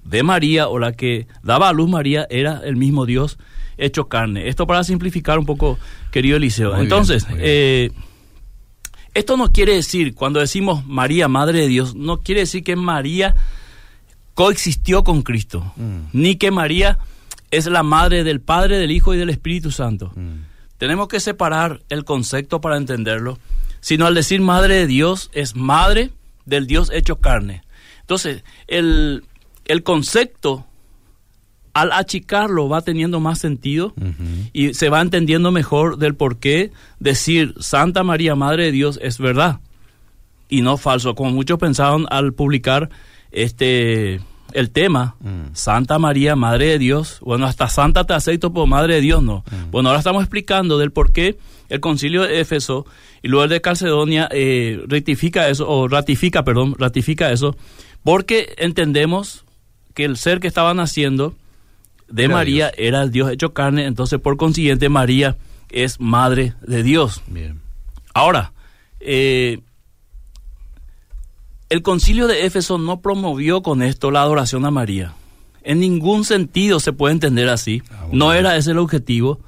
de 0.05 0.23
María 0.23 0.69
o 0.69 0.79
la 0.79 0.93
que 0.93 1.27
daba 1.43 1.69
a 1.69 1.73
luz 1.73 1.89
María 1.89 2.27
era 2.31 2.61
el 2.65 2.77
mismo 2.77 3.07
Dios 3.07 3.39
hecho 3.79 4.09
carne. 4.09 4.49
Esto 4.49 4.67
para 4.67 4.85
simplificar 4.85 5.39
un 5.39 5.47
poco, 5.47 5.79
querido 6.11 6.37
Eliseo. 6.37 6.77
Entonces, 6.77 7.27
eh, 7.39 7.91
esto 9.15 9.37
no 9.37 9.53
quiere 9.53 9.75
decir, 9.75 10.15
cuando 10.15 10.41
decimos 10.41 10.87
María, 10.87 11.29
Madre 11.29 11.61
de 11.61 11.69
Dios, 11.69 11.95
no 11.95 12.21
quiere 12.21 12.43
decir 12.43 12.63
que 12.63 12.77
María 12.77 13.35
coexistió 14.35 15.05
con 15.05 15.23
Cristo, 15.23 15.73
mm. 15.77 15.99
ni 16.13 16.37
que 16.37 16.51
María 16.51 16.99
es 17.51 17.67
la 17.67 17.83
madre 17.83 18.25
del 18.25 18.41
Padre, 18.41 18.79
del 18.79 18.91
Hijo 18.91 19.15
y 19.15 19.19
del 19.19 19.31
Espíritu 19.31 19.71
Santo. 19.71 20.13
Mm. 20.15 20.45
Tenemos 20.79 21.09
que 21.09 21.21
separar 21.21 21.83
el 21.89 22.05
concepto 22.05 22.61
para 22.61 22.77
entenderlo, 22.77 23.39
sino 23.81 24.07
al 24.07 24.15
decir 24.15 24.41
Madre 24.41 24.77
de 24.77 24.87
Dios 24.87 25.31
es 25.33 25.57
madre 25.57 26.11
del 26.47 26.67
Dios 26.67 26.91
hecho 26.93 27.21
carne. 27.21 27.63
Entonces, 28.01 28.45
el, 28.67 29.25
el 29.67 29.83
concepto 29.83 30.67
al 31.73 31.93
achicarlo 31.93 32.69
va 32.69 32.83
teniendo 32.83 33.21
más 33.21 33.39
sentido 33.39 33.95
y 34.53 34.75
se 34.75 34.89
va 34.89 35.01
entendiendo 35.01 35.53
mejor 35.53 35.99
del 35.99 36.15
por 36.15 36.39
qué 36.39 36.73
decir 36.99 37.55
Santa 37.61 38.03
María, 38.03 38.35
Madre 38.35 38.65
de 38.65 38.73
Dios, 38.73 38.99
es 39.03 39.19
verdad 39.19 39.61
y 40.51 40.63
no 40.63 40.77
falso, 40.77 41.15
como 41.15 41.31
muchos 41.31 41.59
pensaban 41.59 42.07
al 42.11 42.35
publicar 42.35 42.91
este 43.33 44.21
el 44.53 44.71
tema, 44.71 45.15
mm. 45.21 45.55
Santa 45.55 45.99
María, 45.99 46.37
Madre 46.37 46.67
de 46.67 46.79
Dios, 46.79 47.19
bueno, 47.23 47.47
hasta 47.47 47.69
Santa 47.69 48.05
te 48.05 48.15
acepto 48.15 48.53
por 48.53 48.67
Madre 48.67 48.97
de 48.97 49.01
Dios, 49.01 49.23
no. 49.23 49.45
Mm. 49.51 49.71
Bueno, 49.71 49.89
ahora 49.89 50.01
estamos 50.01 50.23
explicando 50.23 50.79
del 50.79 50.91
por 50.91 51.13
qué 51.13 51.39
el 51.69 51.81
concilio 51.81 52.23
de 52.23 52.41
Éfeso 52.41 52.87
y 53.23 53.29
luego 53.29 53.45
el 53.45 53.51
de 53.51 53.61
Calcedonia 53.61 54.29
eh, 54.33 54.83
rectifica 54.87 55.49
eso, 55.49 55.69
o 55.69 55.89
ratifica, 55.89 56.45
perdón, 56.45 56.75
ratifica 56.79 57.31
eso, 57.31 57.57
porque 58.03 58.55
entendemos 58.59 59.45
que 59.95 60.05
el 60.05 60.17
ser 60.17 60.41
que 60.41 60.49
estaba 60.49 60.75
naciendo 60.75 61.35
de 62.09 62.29
María 62.29 62.73
era 62.77 63.03
el 63.03 63.13
Dios 63.13 63.31
hecho 63.31 63.53
carne, 63.53 63.87
entonces 63.87 64.19
por 64.19 64.37
consiguiente 64.37 64.89
María 64.89 65.37
es 65.71 66.01
madre 66.01 66.55
de 66.63 66.83
Dios. 66.83 67.23
Bien. 67.29 67.61
Ahora, 68.15 68.53
eh, 68.99 69.61
el 71.71 71.83
concilio 71.83 72.27
de 72.27 72.45
Éfeso 72.45 72.79
no 72.79 73.01
promovió 73.01 73.63
con 73.63 73.83
esto 73.83 74.11
la 74.11 74.23
adoración 74.23 74.67
a 74.67 74.71
María. 74.71 75.15
En 75.63 75.79
ningún 75.79 76.25
sentido 76.25 76.81
se 76.81 76.93
puede 76.93 77.13
entender 77.13 77.49
así. 77.49 77.83
Ah, 77.91 78.07
no 78.13 78.33
era 78.33 78.57
ese 78.57 78.73
el 78.73 78.79
objetivo. 78.79 79.41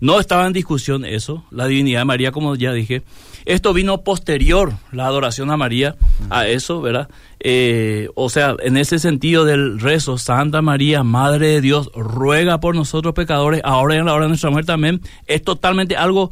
No 0.00 0.20
estaba 0.20 0.46
en 0.46 0.52
discusión 0.52 1.04
eso, 1.04 1.44
la 1.50 1.66
divinidad 1.66 2.00
de 2.00 2.04
María, 2.04 2.30
como 2.30 2.54
ya 2.54 2.72
dije. 2.72 3.02
Esto 3.46 3.72
vino 3.72 4.02
posterior, 4.02 4.74
la 4.92 5.06
adoración 5.06 5.50
a 5.50 5.56
María, 5.56 5.96
a 6.30 6.46
eso, 6.46 6.80
¿verdad? 6.80 7.08
Eh, 7.40 8.08
o 8.14 8.28
sea, 8.28 8.54
en 8.60 8.76
ese 8.76 8.98
sentido 8.98 9.44
del 9.44 9.80
rezo, 9.80 10.18
Santa 10.18 10.62
María, 10.62 11.04
Madre 11.04 11.48
de 11.48 11.60
Dios, 11.60 11.90
ruega 11.94 12.60
por 12.60 12.74
nosotros 12.74 13.14
pecadores, 13.14 13.60
ahora 13.64 13.94
y 13.94 13.98
en 13.98 14.06
la 14.06 14.14
hora 14.14 14.24
de 14.24 14.30
nuestra 14.30 14.50
muerte 14.50 14.66
también, 14.66 15.00
es 15.26 15.42
totalmente 15.42 15.96
algo 15.96 16.30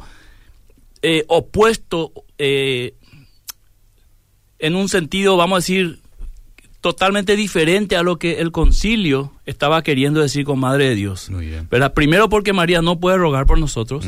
eh, 1.01 1.23
opuesto, 1.27 2.11
eh, 2.37 2.95
en 4.59 4.75
un 4.75 4.89
sentido, 4.89 5.37
vamos 5.37 5.57
a 5.57 5.59
decir, 5.59 5.99
totalmente 6.85 7.35
diferente 7.35 7.95
a 7.95 8.03
lo 8.03 8.19
que 8.19 8.41
el 8.41 8.51
concilio 8.51 9.31
estaba 9.47 9.81
queriendo 9.81 10.21
decir 10.21 10.45
con 10.45 10.59
Madre 10.59 10.89
de 10.89 10.93
Dios. 10.95 11.31
¿verdad? 11.71 11.93
Primero 11.95 12.29
porque 12.29 12.53
María 12.53 12.83
no 12.83 12.99
puede 12.99 13.17
rogar 13.17 13.47
por 13.47 13.57
nosotros. 13.57 14.07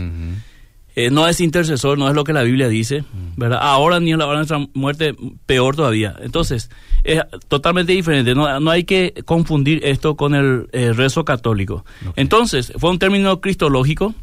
Eh, 0.96 1.10
no 1.10 1.28
es 1.28 1.42
intercesor, 1.42 1.98
no 1.98 2.08
es 2.08 2.14
lo 2.14 2.24
que 2.24 2.34
la 2.34 2.44
Biblia 2.44 2.68
dice. 2.68 3.04
¿verdad? 3.36 3.60
Ahora 3.64 4.00
ni 4.00 4.12
en 4.12 4.20
la 4.20 4.28
hora 4.28 4.42
de 4.42 4.48
nuestra 4.48 4.68
muerte, 4.76 5.16
peor 5.48 5.76
todavía. 5.76 6.16
Entonces, 6.22 6.70
es 7.04 7.22
totalmente 7.48 7.94
diferente. 7.94 8.36
No, 8.36 8.60
no 8.60 8.70
hay 8.70 8.84
que 8.84 9.14
confundir 9.26 9.82
esto 9.84 10.16
con 10.16 10.36
el 10.36 10.68
rezo 10.96 11.26
católico. 11.26 11.84
Entonces, 12.16 12.74
fue 12.78 12.92
un 12.92 13.00
término 13.00 13.42
cristológico. 13.42 14.14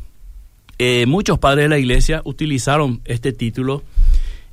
Eh, 0.78 1.06
muchos 1.06 1.38
padres 1.38 1.64
de 1.64 1.68
la 1.70 1.78
iglesia 1.78 2.22
utilizaron 2.24 3.00
este 3.04 3.32
título 3.32 3.82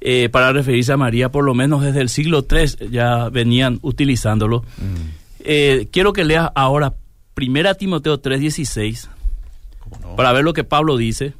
eh, 0.02 0.30
para 0.30 0.52
referirse 0.52 0.92
a 0.92 0.98
María, 0.98 1.30
por 1.30 1.46
lo 1.46 1.54
menos 1.54 1.84
desde 1.84 2.02
el 2.02 2.10
siglo 2.10 2.46
III 2.50 2.90
ya 2.90 3.30
venían 3.30 3.80
utilizándolo. 3.82 4.66
Mm. 4.78 5.86
quiero 5.92 6.14
que 6.14 6.24
leas 6.24 6.52
ahora 6.56 6.96
1 7.36 7.76
Timoteo 7.76 8.22
3:16 8.22 9.10
para 10.16 10.32
ver 10.34 10.44
lo 10.44 10.54
que 10.54 10.64
Pablo 10.64 10.98
dice. 10.98 11.34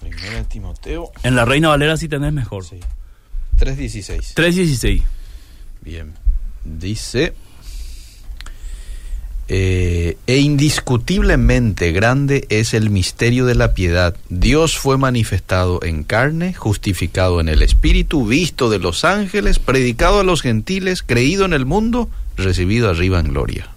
Primera 0.00 0.44
Timoteo. 0.44 1.12
En 1.22 1.36
la 1.36 1.44
Reina 1.44 1.68
Valera 1.68 1.96
sí 1.96 2.08
tenés 2.08 2.32
mejor. 2.32 2.64
Sí. 2.64 2.80
3.16. 3.58 4.34
3.16. 4.34 5.02
Bien. 5.82 6.14
Dice... 6.64 7.34
Eh, 9.54 10.16
e 10.26 10.38
indiscutiblemente 10.38 11.92
grande 11.92 12.46
es 12.48 12.72
el 12.72 12.88
misterio 12.88 13.44
de 13.44 13.54
la 13.54 13.74
piedad. 13.74 14.16
Dios 14.30 14.78
fue 14.78 14.96
manifestado 14.96 15.80
en 15.82 16.04
carne, 16.04 16.54
justificado 16.54 17.38
en 17.38 17.50
el 17.50 17.60
Espíritu, 17.60 18.24
visto 18.24 18.70
de 18.70 18.78
los 18.78 19.04
ángeles, 19.04 19.58
predicado 19.58 20.20
a 20.20 20.24
los 20.24 20.40
gentiles, 20.40 21.02
creído 21.02 21.44
en 21.44 21.52
el 21.52 21.66
mundo, 21.66 22.08
recibido 22.38 22.88
arriba 22.88 23.20
en 23.20 23.28
gloria. 23.28 23.68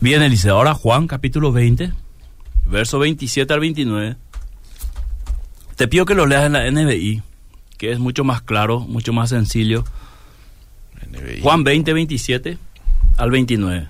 Bien, 0.00 0.20
Eliseo, 0.20 0.56
ahora 0.56 0.74
Juan 0.74 1.06
capítulo 1.06 1.52
20, 1.52 1.92
verso 2.66 2.98
27 2.98 3.54
al 3.54 3.60
29. 3.60 4.16
Te 5.76 5.86
pido 5.86 6.06
que 6.06 6.16
lo 6.16 6.26
leas 6.26 6.46
en 6.46 6.54
la 6.54 6.68
NBI, 6.68 7.22
que 7.78 7.92
es 7.92 8.00
mucho 8.00 8.24
más 8.24 8.42
claro, 8.42 8.80
mucho 8.80 9.12
más 9.12 9.28
sencillo. 9.28 9.84
Juan 11.40 11.62
20, 11.62 11.92
27 11.92 12.58
al 13.16 13.30
29. 13.30 13.88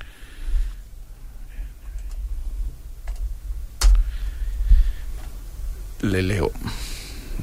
Le 6.02 6.22
leo. 6.22 6.50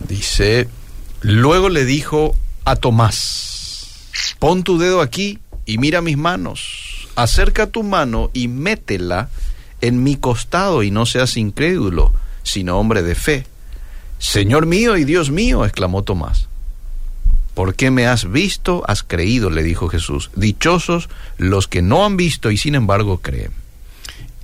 Dice, 0.07 0.67
luego 1.21 1.69
le 1.69 1.85
dijo 1.85 2.35
a 2.65 2.75
Tomás, 2.75 4.09
pon 4.39 4.63
tu 4.63 4.77
dedo 4.77 5.01
aquí 5.01 5.39
y 5.65 5.77
mira 5.77 6.01
mis 6.01 6.17
manos, 6.17 7.07
acerca 7.15 7.67
tu 7.67 7.83
mano 7.83 8.31
y 8.33 8.47
métela 8.47 9.29
en 9.81 10.03
mi 10.03 10.15
costado 10.15 10.83
y 10.83 10.91
no 10.91 11.05
seas 11.05 11.37
incrédulo, 11.37 12.13
sino 12.43 12.77
hombre 12.79 13.01
de 13.01 13.15
fe. 13.15 13.47
Señor 14.17 14.65
mío 14.65 14.97
y 14.97 15.05
Dios 15.05 15.31
mío, 15.31 15.63
exclamó 15.63 16.03
Tomás. 16.03 16.48
¿Por 17.59 17.75
qué 17.75 17.91
me 17.91 18.07
has 18.07 18.31
visto? 18.31 18.85
Has 18.87 19.03
creído, 19.03 19.49
le 19.49 19.63
dijo 19.63 19.89
Jesús. 19.89 20.31
Dichosos 20.33 21.09
los 21.37 21.67
que 21.67 21.81
no 21.81 22.05
han 22.05 22.15
visto 22.15 22.51
y 22.51 22.55
sin 22.55 22.73
embargo 22.73 23.17
creen. 23.17 23.51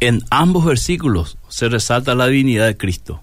En 0.01 0.21
ambos 0.31 0.65
versículos 0.65 1.37
se 1.47 1.69
resalta 1.69 2.13
la 2.13 2.27
divinidad 2.27 2.65
de 2.65 2.75
Cristo. 2.75 3.21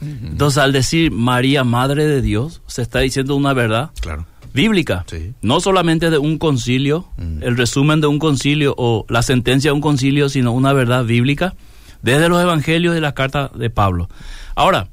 Entonces, 0.00 0.58
al 0.58 0.72
decir 0.72 1.12
María, 1.12 1.62
Madre 1.62 2.04
de 2.08 2.20
Dios, 2.20 2.62
se 2.66 2.82
está 2.82 2.98
diciendo 2.98 3.36
una 3.36 3.52
verdad 3.52 3.90
claro. 4.00 4.26
bíblica. 4.54 5.06
No 5.40 5.60
solamente 5.60 6.10
de 6.10 6.18
un 6.18 6.38
concilio, 6.38 7.06
el 7.40 7.56
resumen 7.56 8.00
de 8.00 8.08
un 8.08 8.18
concilio 8.18 8.74
o 8.76 9.06
la 9.08 9.22
sentencia 9.22 9.70
de 9.70 9.74
un 9.76 9.80
concilio, 9.80 10.28
sino 10.30 10.50
una 10.50 10.72
verdad 10.72 11.04
bíblica 11.04 11.54
desde 12.02 12.28
los 12.28 12.42
evangelios 12.42 12.96
y 12.96 13.00
las 13.00 13.12
cartas 13.12 13.52
de 13.56 13.70
Pablo. 13.70 14.10
Ahora, 14.56 14.88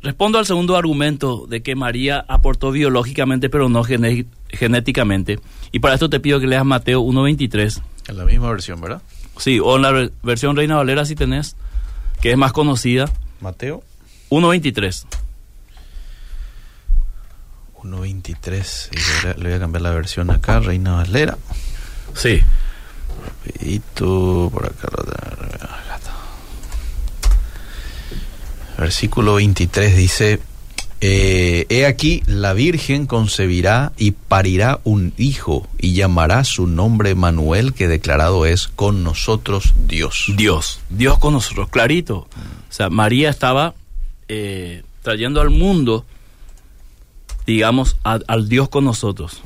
Respondo 0.00 0.38
al 0.38 0.46
segundo 0.46 0.76
argumento 0.76 1.46
de 1.48 1.62
que 1.62 1.74
María 1.74 2.24
aportó 2.28 2.70
biológicamente 2.70 3.48
pero 3.50 3.68
no 3.68 3.82
genéticamente. 3.84 5.40
Y 5.72 5.80
para 5.80 5.94
esto 5.94 6.08
te 6.08 6.20
pido 6.20 6.38
que 6.38 6.46
leas 6.46 6.64
Mateo 6.64 7.02
1.23. 7.02 7.82
En 8.08 8.16
la 8.16 8.24
misma 8.24 8.50
versión, 8.50 8.80
¿verdad? 8.80 9.02
Sí, 9.38 9.58
o 9.60 9.76
en 9.76 9.82
la 9.82 10.10
versión 10.22 10.56
Reina 10.56 10.76
Valera 10.76 11.04
si 11.04 11.14
tenés, 11.14 11.56
que 12.20 12.30
es 12.30 12.36
más 12.36 12.52
conocida. 12.52 13.10
Mateo 13.40 13.82
1.23. 14.30 15.04
1.23. 17.82 19.36
Le 19.36 19.48
voy 19.48 19.52
a 19.52 19.60
cambiar 19.60 19.82
la 19.82 19.90
versión 19.90 20.30
acá, 20.30 20.60
Reina 20.60 20.94
Valera. 20.94 21.38
Sí. 22.14 22.40
Rapidito, 23.44 24.50
por 24.52 24.66
acá. 24.66 24.88
Versículo 28.78 29.34
23 29.34 29.96
dice, 29.96 30.40
Eh, 31.00 31.66
he 31.68 31.86
aquí, 31.86 32.22
la 32.26 32.54
Virgen 32.54 33.06
concebirá 33.06 33.92
y 33.98 34.10
parirá 34.12 34.80
un 34.82 35.12
hijo 35.16 35.68
y 35.78 35.92
llamará 35.94 36.42
su 36.42 36.66
nombre 36.66 37.14
Manuel, 37.14 37.72
que 37.72 37.86
declarado 37.86 38.46
es 38.46 38.66
con 38.68 39.04
nosotros 39.04 39.74
Dios. 39.86 40.24
Dios, 40.36 40.80
Dios 40.90 41.18
con 41.18 41.34
nosotros, 41.34 41.68
clarito. 41.68 42.16
O 42.18 42.28
sea, 42.72 42.90
María 42.90 43.30
estaba 43.30 43.74
eh, 44.28 44.82
trayendo 45.02 45.40
al 45.40 45.50
mundo, 45.50 46.04
digamos, 47.46 47.96
a- 48.04 48.18
al 48.26 48.48
Dios 48.48 48.68
con 48.68 48.84
nosotros, 48.84 49.40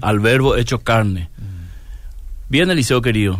al 0.00 0.20
verbo 0.20 0.56
hecho 0.56 0.80
carne. 0.80 1.28
Bien, 2.48 2.70
Eliseo 2.70 3.00
querido. 3.02 3.38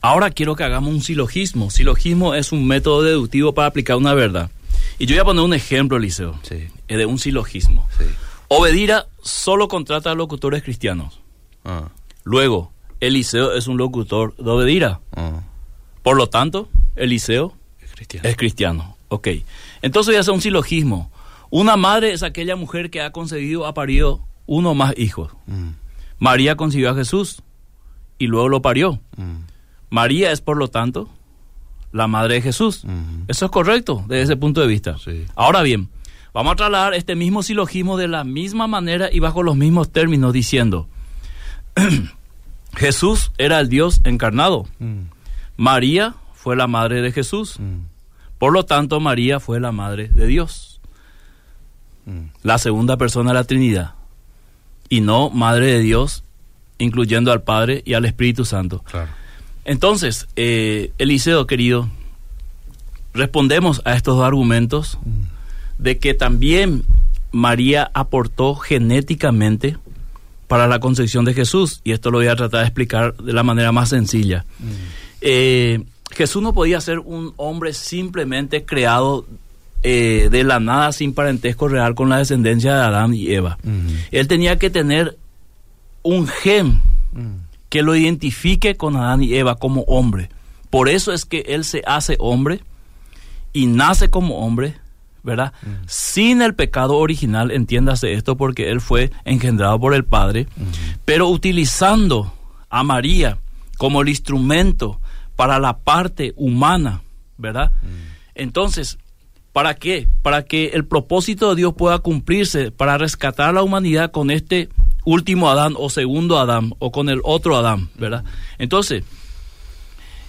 Ahora 0.00 0.30
quiero 0.30 0.54
que 0.54 0.64
hagamos 0.64 0.92
un 0.94 1.02
silogismo. 1.02 1.70
Silogismo 1.70 2.34
es 2.34 2.52
un 2.52 2.66
método 2.66 3.02
deductivo 3.02 3.52
para 3.54 3.68
aplicar 3.68 3.96
una 3.96 4.14
verdad. 4.14 4.50
Y 4.98 5.06
yo 5.06 5.14
voy 5.14 5.20
a 5.20 5.24
poner 5.24 5.44
un 5.44 5.54
ejemplo, 5.54 5.96
Eliseo, 5.96 6.38
Sí, 6.42 6.68
eh, 6.88 6.96
de 6.96 7.06
un 7.06 7.18
silogismo. 7.18 7.88
sí. 7.98 8.04
Obedira 8.48 9.06
solo 9.22 9.68
contrata 9.68 10.10
a 10.10 10.14
locutores 10.14 10.62
cristianos. 10.62 11.20
Ah, 11.64 11.88
Luego, 12.24 12.72
Eliseo 13.00 13.54
es 13.54 13.66
un 13.66 13.76
locutor 13.78 14.36
de 14.36 14.50
Obedira. 14.50 15.00
ah, 15.16 15.40
Por 16.02 16.16
lo 16.16 16.28
tanto, 16.28 16.68
Eliseo 16.94 17.54
es 17.80 17.92
cristiano. 17.92 18.28
es 18.28 18.36
cristiano. 18.36 18.96
Ok. 19.08 19.28
Entonces 19.82 20.08
voy 20.12 20.16
a 20.16 20.20
hacer 20.20 20.34
un 20.34 20.40
silogismo. 20.40 21.10
Una 21.50 21.76
madre 21.76 22.12
es 22.12 22.22
aquella 22.22 22.54
mujer 22.56 22.90
que 22.90 23.00
ha 23.00 23.10
concebido, 23.12 23.66
ha 23.66 23.74
parido 23.74 24.20
uno 24.46 24.70
o 24.72 24.74
más 24.74 24.92
hijos. 24.98 25.32
Mm, 25.46 25.70
María 26.18 26.56
concibió 26.56 26.90
a 26.90 26.94
Jesús 26.94 27.42
y 28.18 28.26
luego 28.26 28.48
lo 28.48 28.60
parió. 28.62 29.00
mm, 29.16 29.36
María 29.90 30.32
es, 30.32 30.40
por 30.40 30.56
lo 30.56 30.68
tanto, 30.68 31.08
la 31.94 32.08
madre 32.08 32.34
de 32.34 32.42
Jesús. 32.42 32.84
Eso 33.28 33.44
es 33.44 33.50
correcto 33.52 34.04
desde 34.08 34.22
ese 34.22 34.36
punto 34.36 34.60
de 34.60 34.66
vista. 34.66 34.98
Sí. 34.98 35.24
Ahora 35.36 35.62
bien, 35.62 35.88
vamos 36.34 36.52
a 36.52 36.56
trasladar 36.56 36.92
este 36.92 37.14
mismo 37.14 37.44
silogismo 37.44 37.96
de 37.96 38.08
la 38.08 38.24
misma 38.24 38.66
manera 38.66 39.08
y 39.12 39.20
bajo 39.20 39.44
los 39.44 39.56
mismos 39.56 39.90
términos, 39.92 40.32
diciendo, 40.32 40.88
Jesús 42.76 43.30
era 43.38 43.60
el 43.60 43.68
Dios 43.68 44.00
encarnado. 44.02 44.66
Mm, 44.80 45.02
María 45.56 46.16
fue 46.34 46.56
la 46.56 46.66
madre 46.66 47.00
de 47.00 47.12
Jesús. 47.12 47.60
mm, 47.60 47.86
Por 48.38 48.52
lo 48.52 48.64
tanto, 48.64 48.98
María 48.98 49.38
fue 49.38 49.60
la 49.60 49.70
madre 49.70 50.08
de 50.08 50.26
Dios, 50.26 50.80
mm. 52.06 52.24
la 52.42 52.58
segunda 52.58 52.96
persona 52.96 53.30
de 53.30 53.34
la 53.34 53.44
Trinidad, 53.44 53.94
y 54.88 55.00
no 55.00 55.30
madre 55.30 55.66
de 55.66 55.78
Dios, 55.78 56.24
incluyendo 56.78 57.30
al 57.30 57.44
Padre 57.44 57.82
y 57.86 57.94
al 57.94 58.04
Espíritu 58.04 58.44
Santo. 58.44 58.80
Claro. 58.90 59.10
Entonces, 59.64 60.28
eh, 60.36 60.92
Eliseo, 60.98 61.46
querido, 61.46 61.88
respondemos 63.14 63.80
a 63.84 63.94
estos 63.94 64.16
dos 64.16 64.26
argumentos 64.26 64.98
de 65.78 65.98
que 65.98 66.14
también 66.14 66.84
María 67.32 67.90
aportó 67.94 68.54
genéticamente 68.54 69.76
para 70.48 70.66
la 70.66 70.78
concepción 70.78 71.24
de 71.24 71.34
Jesús, 71.34 71.80
y 71.84 71.92
esto 71.92 72.10
lo 72.10 72.18
voy 72.18 72.26
a 72.26 72.36
tratar 72.36 72.60
de 72.60 72.66
explicar 72.66 73.16
de 73.16 73.32
la 73.32 73.42
manera 73.42 73.72
más 73.72 73.88
sencilla. 73.88 74.44
Eh, 75.20 75.82
Jesús 76.10 76.42
no 76.42 76.52
podía 76.52 76.80
ser 76.80 76.98
un 77.00 77.32
hombre 77.36 77.72
simplemente 77.72 78.64
creado 78.64 79.26
eh, 79.82 80.28
de 80.30 80.44
la 80.44 80.60
nada 80.60 80.92
sin 80.92 81.12
parentesco 81.12 81.68
real 81.68 81.94
con 81.94 82.08
la 82.08 82.18
descendencia 82.18 82.74
de 82.74 82.82
Adán 82.82 83.14
y 83.14 83.32
Eva. 83.32 83.58
Mm, 83.62 83.88
Él 84.12 84.28
tenía 84.28 84.58
que 84.58 84.70
tener 84.70 85.16
un 86.02 86.26
gen 86.26 86.82
mm. 87.12 87.43
Que 87.74 87.82
lo 87.82 87.96
identifique 87.96 88.76
con 88.76 88.94
Adán 88.94 89.20
y 89.24 89.34
Eva 89.34 89.56
como 89.56 89.80
hombre. 89.88 90.28
Por 90.70 90.88
eso 90.88 91.12
es 91.12 91.24
que 91.24 91.40
él 91.48 91.64
se 91.64 91.82
hace 91.88 92.14
hombre 92.20 92.60
y 93.52 93.66
nace 93.66 94.10
como 94.10 94.46
hombre, 94.46 94.76
¿verdad? 95.24 95.52
Sin 95.88 96.40
el 96.40 96.54
pecado 96.54 96.96
original, 96.98 97.50
entiéndase 97.50 98.12
esto, 98.12 98.36
porque 98.36 98.70
él 98.70 98.80
fue 98.80 99.10
engendrado 99.24 99.80
por 99.80 99.92
el 99.92 100.04
Padre, 100.04 100.46
pero 101.04 101.28
utilizando 101.28 102.32
a 102.70 102.84
María 102.84 103.38
como 103.76 104.02
el 104.02 104.08
instrumento 104.08 105.00
para 105.34 105.58
la 105.58 105.78
parte 105.78 106.32
humana, 106.36 107.02
¿verdad? 107.38 107.72
Entonces, 108.36 108.98
¿para 109.52 109.74
qué? 109.74 110.06
Para 110.22 110.44
que 110.44 110.66
el 110.74 110.84
propósito 110.84 111.50
de 111.50 111.56
Dios 111.56 111.74
pueda 111.74 111.98
cumplirse, 111.98 112.70
para 112.70 112.98
rescatar 112.98 113.48
a 113.48 113.52
la 113.52 113.64
humanidad 113.64 114.12
con 114.12 114.30
este 114.30 114.68
último 115.04 115.50
Adán 115.50 115.74
o 115.76 115.90
segundo 115.90 116.38
Adán 116.38 116.74
o 116.78 116.92
con 116.92 117.08
el 117.08 117.20
otro 117.24 117.56
Adán, 117.56 117.90
¿verdad? 117.96 118.24
Entonces, 118.58 119.04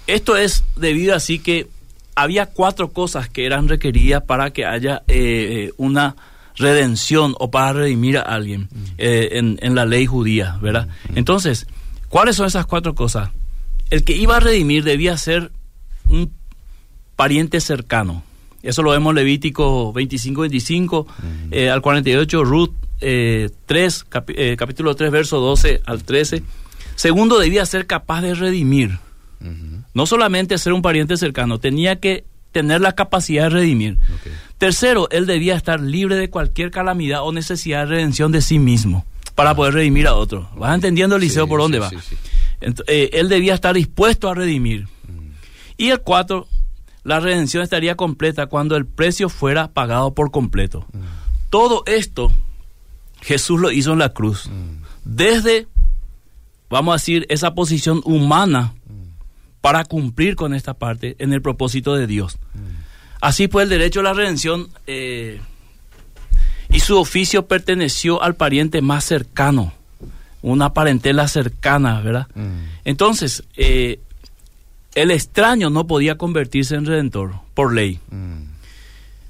esto 0.07 0.37
es 0.37 0.63
debido 0.75 1.15
así 1.15 1.39
que 1.39 1.67
había 2.15 2.45
cuatro 2.47 2.91
cosas 2.91 3.29
que 3.29 3.45
eran 3.45 3.67
requeridas 3.67 4.23
para 4.23 4.51
que 4.51 4.65
haya 4.65 5.03
eh, 5.07 5.71
una 5.77 6.15
redención 6.55 7.35
o 7.39 7.51
para 7.51 7.73
redimir 7.73 8.17
a 8.17 8.21
alguien 8.21 8.69
eh, 8.97 9.29
en, 9.33 9.59
en 9.61 9.75
la 9.75 9.85
ley 9.85 10.05
judía, 10.05 10.57
¿verdad? 10.61 10.87
Entonces, 11.15 11.67
¿cuáles 12.07 12.37
son 12.37 12.47
esas 12.47 12.65
cuatro 12.65 12.95
cosas? 12.95 13.29
El 13.89 14.03
que 14.03 14.15
iba 14.15 14.37
a 14.37 14.39
redimir 14.39 14.83
debía 14.83 15.17
ser 15.17 15.51
un 16.09 16.31
pariente 17.15 17.59
cercano. 17.59 18.23
Eso 18.63 18.81
lo 18.81 18.91
vemos 18.91 19.11
en 19.11 19.15
Levítico 19.17 19.93
25, 19.93 20.41
25 20.41 21.07
eh, 21.51 21.69
al 21.69 21.81
48, 21.81 22.43
Ruth 22.43 22.71
eh, 23.01 23.49
3, 23.65 24.05
capi- 24.09 24.33
eh, 24.37 24.55
capítulo 24.57 24.95
3, 24.95 25.11
verso 25.11 25.39
12 25.39 25.81
al 25.85 26.03
13. 26.03 26.43
Segundo, 26.95 27.39
debía 27.39 27.65
ser 27.65 27.85
capaz 27.87 28.21
de 28.21 28.33
redimir. 28.35 28.99
No 29.93 30.05
solamente 30.05 30.57
ser 30.57 30.73
un 30.73 30.81
pariente 30.81 31.17
cercano, 31.17 31.59
tenía 31.59 31.99
que 31.99 32.25
tener 32.51 32.81
la 32.81 32.93
capacidad 32.93 33.43
de 33.43 33.49
redimir. 33.49 33.97
Tercero, 34.57 35.07
él 35.11 35.25
debía 35.25 35.55
estar 35.55 35.79
libre 35.81 36.15
de 36.15 36.29
cualquier 36.29 36.71
calamidad 36.71 37.21
o 37.23 37.31
necesidad 37.31 37.81
de 37.81 37.85
redención 37.95 38.31
de 38.31 38.41
sí 38.41 38.57
mismo 38.59 39.05
para 39.35 39.53
poder 39.55 39.73
redimir 39.75 40.07
a 40.07 40.15
otro. 40.15 40.49
¿Vas 40.55 40.73
entendiendo, 40.73 41.17
Eliseo, 41.17 41.43
Sí, 41.43 41.49
por 41.49 41.59
dónde 41.59 41.77
sí, 41.89 41.95
va? 41.95 42.01
sí, 42.01 42.15
eh, 42.87 43.09
él 43.13 43.27
debía 43.29 43.53
estar 43.53 43.75
dispuesto 43.75 44.29
a 44.29 44.33
redimir. 44.33 44.87
Y 45.77 45.89
el 45.89 45.99
cuatro, 45.99 46.47
la 47.03 47.19
redención 47.19 47.61
estaría 47.61 47.95
completa 47.95 48.47
cuando 48.47 48.77
el 48.77 48.85
precio 48.85 49.27
fuera 49.29 49.67
pagado 49.67 50.13
por 50.13 50.31
completo. 50.31 50.87
Todo 51.49 51.83
esto 51.85 52.31
Jesús 53.25 53.59
lo 53.59 53.71
hizo 53.71 53.91
en 53.93 53.99
la 53.99 54.09
cruz. 54.09 54.49
Desde, 55.03 55.67
vamos 56.69 56.93
a 56.93 56.97
decir, 56.97 57.25
esa 57.29 57.55
posición 57.55 58.01
humana 58.05 58.75
para 59.61 59.83
cumplir 59.83 60.35
con 60.35 60.53
esta 60.53 60.75
parte 60.75 61.15
en 61.17 61.33
el 61.33 61.41
propósito 61.41 61.95
de 61.95 62.05
Dios. 62.05 62.37
Así 63.21 63.47
pues, 63.47 63.63
el 63.63 63.69
derecho 63.69 64.01
a 64.01 64.03
la 64.03 64.13
redención 64.13 64.69
eh, 64.85 65.41
y 66.69 66.79
su 66.81 66.99
oficio 66.99 67.47
perteneció 67.47 68.21
al 68.21 68.35
pariente 68.35 68.83
más 68.83 69.03
cercano, 69.05 69.73
una 70.43 70.73
parentela 70.73 71.27
cercana, 71.27 72.01
¿verdad? 72.01 72.27
Entonces, 72.83 73.43
eh, 73.57 73.99
el 74.93 75.09
extraño 75.09 75.71
no 75.71 75.87
podía 75.87 76.15
convertirse 76.15 76.75
en 76.75 76.85
redentor 76.85 77.33
por 77.55 77.73
ley. 77.73 77.99
mm. 78.11 78.44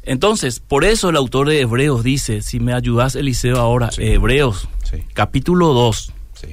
Entonces, 0.06 0.60
por 0.60 0.86
eso 0.86 1.10
el 1.10 1.15
autor 1.18 1.50
de 1.50 1.62
Hebreos 1.62 2.04
dice, 2.04 2.41
si 2.41 2.60
me 2.60 2.74
ayudas 2.74 3.15
Eliseo 3.15 3.58
ahora, 3.58 3.91
Sí. 3.91 4.04
Hebreos, 4.04 4.68
Sí, 4.84 5.04
capítulo 5.13 5.74
2, 5.74 6.13
sí. 6.34 6.48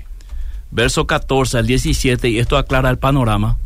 verso 0.71 1.07
14 1.07 1.59
al 1.59 1.67
17, 1.67 2.29
y 2.31 2.39
esto 2.39 2.57
aclara 2.57 2.89
el 2.91 2.99
panorama. 2.99 3.59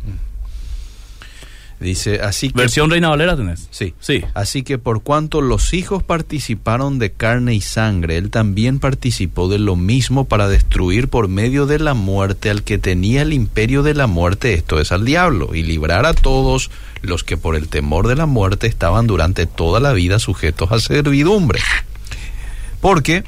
Dice, 1.79 2.21
así 2.21 2.49
que... 2.49 2.57
Versión 2.57 2.89
Reina 2.89 3.09
Valera 3.09 3.37
tenés. 3.37 3.67
Sí. 3.69 3.93
Sí. 3.99 4.23
Así 4.33 4.63
que 4.63 4.79
por 4.79 5.03
cuanto 5.03 5.41
los 5.41 5.75
hijos 5.75 6.01
participaron 6.01 6.97
de 6.97 7.11
carne 7.11 7.53
y 7.53 7.61
sangre, 7.61 8.17
él 8.17 8.31
también 8.31 8.79
participó 8.79 9.47
de 9.47 9.59
lo 9.59 9.75
mismo 9.75 10.25
para 10.25 10.47
destruir 10.47 11.07
por 11.07 11.27
medio 11.27 11.67
de 11.67 11.77
la 11.77 11.93
muerte 11.93 12.49
al 12.49 12.63
que 12.63 12.79
tenía 12.79 13.21
el 13.21 13.31
imperio 13.31 13.83
de 13.83 13.93
la 13.93 14.07
muerte, 14.07 14.55
esto 14.55 14.79
es 14.79 14.91
al 14.91 15.05
diablo, 15.05 15.53
y 15.53 15.61
librar 15.61 16.07
a 16.07 16.15
todos 16.15 16.71
los 17.03 17.23
que 17.23 17.37
por 17.37 17.55
el 17.55 17.67
temor 17.67 18.07
de 18.07 18.15
la 18.15 18.25
muerte 18.25 18.65
estaban 18.65 19.05
durante 19.05 19.45
toda 19.45 19.79
la 19.79 19.93
vida 19.93 20.17
sujetos 20.17 20.71
a 20.71 20.79
servidumbre. 20.79 21.59
Porque 22.81 23.23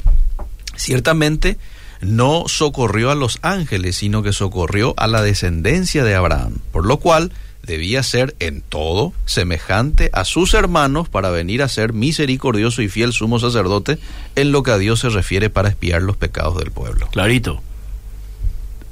ciertamente 0.75 1.59
no 2.01 2.45
socorrió 2.47 3.11
a 3.11 3.15
los 3.15 3.37
ángeles, 3.43 3.97
sino 3.97 4.23
que 4.23 4.33
socorrió 4.33 4.95
a 4.97 5.05
la 5.05 5.21
descendencia 5.21 6.03
de 6.03 6.15
Abraham, 6.15 6.59
por 6.71 6.85
lo 6.85 6.97
cual 6.97 7.31
debía 7.69 8.03
ser 8.03 8.35
en 8.39 8.61
todo 8.61 9.13
semejante 9.25 10.09
a 10.11 10.25
sus 10.25 10.53
hermanos 10.53 11.07
para 11.07 11.29
venir 11.29 11.61
a 11.63 11.67
ser 11.69 11.93
misericordioso 11.93 12.81
y 12.81 12.89
fiel 12.89 13.13
sumo 13.13 13.39
sacerdote 13.39 13.99
en 14.35 14.51
lo 14.51 14.63
que 14.63 14.71
a 14.71 14.77
Dios 14.77 14.99
se 14.99 15.09
refiere 15.09 15.49
para 15.49 15.69
expiar 15.69 16.01
los 16.01 16.17
pecados 16.17 16.57
del 16.57 16.71
pueblo. 16.71 17.07
Clarito. 17.11 17.61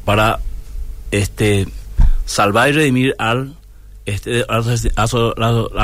Para 0.05 0.39
este 1.11 1.67
salvar 2.25 2.69
y 2.69 2.71
redimir 2.73 3.15
al 3.19 3.55
este, 4.05 4.45
a, 4.47 4.57
los, 4.59 4.87
a 4.95 5.03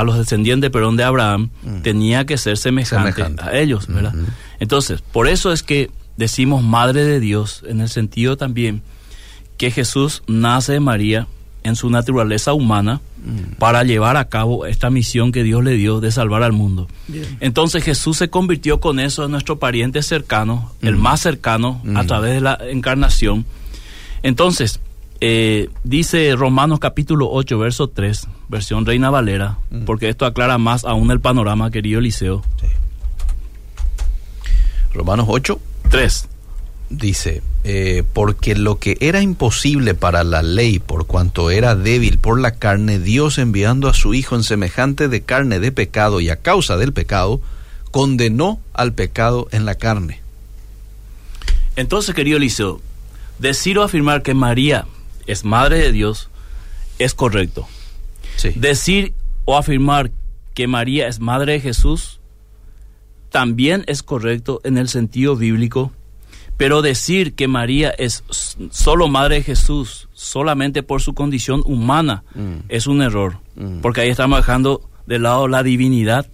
a 0.00 0.04
los 0.04 0.16
descendientes 0.18 0.70
perdón, 0.70 0.96
de 0.96 1.04
Abraham, 1.04 1.50
Mm. 1.62 1.82
tenía 1.82 2.24
que 2.24 2.38
ser 2.38 2.56
semejante, 2.56 3.12
Semejante. 3.12 3.42
a 3.42 3.58
ellos, 3.58 3.86
¿verdad? 3.86 4.14
Entonces, 4.60 5.02
por 5.02 5.28
eso 5.28 5.52
es 5.52 5.62
que 5.62 5.90
decimos 6.16 6.62
Madre 6.62 7.04
de 7.04 7.20
Dios, 7.20 7.62
en 7.66 7.80
el 7.82 7.88
sentido 7.90 8.36
también 8.38 8.80
que 9.58 9.70
Jesús 9.70 10.22
nace 10.26 10.72
de 10.72 10.80
María 10.80 11.26
en 11.64 11.76
su 11.76 11.90
naturaleza 11.90 12.52
humana, 12.52 13.00
para 13.58 13.82
llevar 13.84 14.18
a 14.18 14.26
cabo 14.26 14.66
esta 14.66 14.90
misión 14.90 15.32
que 15.32 15.42
Dios 15.42 15.64
le 15.64 15.72
dio 15.72 16.00
de 16.00 16.12
salvar 16.12 16.42
al 16.42 16.52
mundo. 16.52 16.88
Entonces 17.40 17.82
Jesús 17.82 18.18
se 18.18 18.28
convirtió 18.28 18.80
con 18.80 19.00
eso 19.00 19.24
en 19.24 19.30
nuestro 19.30 19.58
pariente 19.58 20.02
cercano, 20.02 20.72
el 20.82 20.96
más 20.96 21.20
cercano, 21.20 21.82
a 21.96 22.04
través 22.04 22.34
de 22.34 22.40
la 22.42 22.58
encarnación. 22.68 23.46
Entonces, 24.22 24.80
eh, 25.20 25.70
dice 25.84 26.34
Romanos 26.36 26.80
capítulo 26.80 27.30
8, 27.30 27.58
verso 27.58 27.88
3, 27.88 28.28
versión 28.48 28.84
Reina 28.84 29.08
Valera, 29.08 29.58
porque 29.86 30.10
esto 30.10 30.26
aclara 30.26 30.58
más 30.58 30.84
aún 30.84 31.10
el 31.10 31.20
panorama, 31.20 31.70
querido 31.70 32.00
Eliseo. 32.00 32.42
Romanos 34.92 35.26
8. 35.28 35.58
3 35.90 36.28
dice, 36.98 37.42
eh, 37.64 38.02
porque 38.12 38.54
lo 38.54 38.78
que 38.78 38.96
era 39.00 39.22
imposible 39.22 39.94
para 39.94 40.24
la 40.24 40.42
ley, 40.42 40.78
por 40.78 41.06
cuanto 41.06 41.50
era 41.50 41.74
débil 41.74 42.18
por 42.18 42.40
la 42.40 42.52
carne, 42.52 42.98
Dios 42.98 43.38
enviando 43.38 43.88
a 43.88 43.94
su 43.94 44.14
Hijo 44.14 44.36
en 44.36 44.42
semejante 44.42 45.08
de 45.08 45.22
carne 45.22 45.60
de 45.60 45.72
pecado 45.72 46.20
y 46.20 46.30
a 46.30 46.36
causa 46.36 46.76
del 46.76 46.92
pecado, 46.92 47.40
condenó 47.90 48.60
al 48.72 48.92
pecado 48.92 49.48
en 49.50 49.64
la 49.64 49.76
carne. 49.76 50.20
Entonces, 51.76 52.14
querido 52.14 52.36
Eliseo, 52.36 52.80
decir 53.38 53.78
o 53.78 53.82
afirmar 53.82 54.22
que 54.22 54.34
María 54.34 54.86
es 55.26 55.44
madre 55.44 55.78
de 55.78 55.92
Dios 55.92 56.28
es 56.98 57.14
correcto. 57.14 57.66
Decir 58.54 59.14
o 59.44 59.56
afirmar 59.56 60.10
que 60.54 60.66
María 60.66 61.08
es 61.08 61.20
madre 61.20 61.54
de 61.54 61.60
Jesús 61.60 62.20
también 63.30 63.84
es 63.86 64.02
correcto 64.02 64.60
en 64.64 64.78
el 64.78 64.88
sentido 64.88 65.36
bíblico 65.36 65.92
pero 66.56 66.82
decir 66.82 67.34
que 67.34 67.48
María 67.48 67.90
es 67.90 68.24
solo 68.70 69.08
madre 69.08 69.36
de 69.36 69.42
Jesús, 69.42 70.08
solamente 70.12 70.82
por 70.82 71.02
su 71.02 71.14
condición 71.14 71.62
humana, 71.64 72.24
mm. 72.34 72.66
es 72.68 72.86
un 72.86 73.02
error. 73.02 73.38
Mm. 73.56 73.80
Porque 73.80 74.02
ahí 74.02 74.08
estamos 74.08 74.38
dejando 74.38 74.82
de 75.06 75.18
lado 75.18 75.48
la 75.48 75.62
divinidad. 75.62 76.26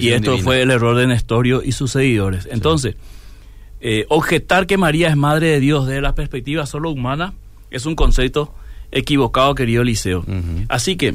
y 0.00 0.08
esto 0.08 0.38
fue 0.38 0.62
el 0.62 0.70
error 0.70 0.96
de 0.96 1.06
Nestorio 1.06 1.62
y 1.62 1.72
sus 1.72 1.92
seguidores. 1.92 2.48
Entonces, 2.50 2.96
eh, 3.80 4.06
objetar 4.08 4.66
que 4.66 4.76
María 4.76 5.08
es 5.08 5.16
madre 5.16 5.48
de 5.48 5.60
Dios 5.60 5.86
desde 5.86 6.00
la 6.00 6.14
perspectiva 6.14 6.66
solo 6.66 6.90
humana 6.90 7.34
es 7.70 7.86
un 7.86 7.94
concepto 7.94 8.52
equivocado, 8.90 9.54
querido 9.54 9.82
Eliseo. 9.82 10.24
Así 10.68 10.96
que, 10.96 11.14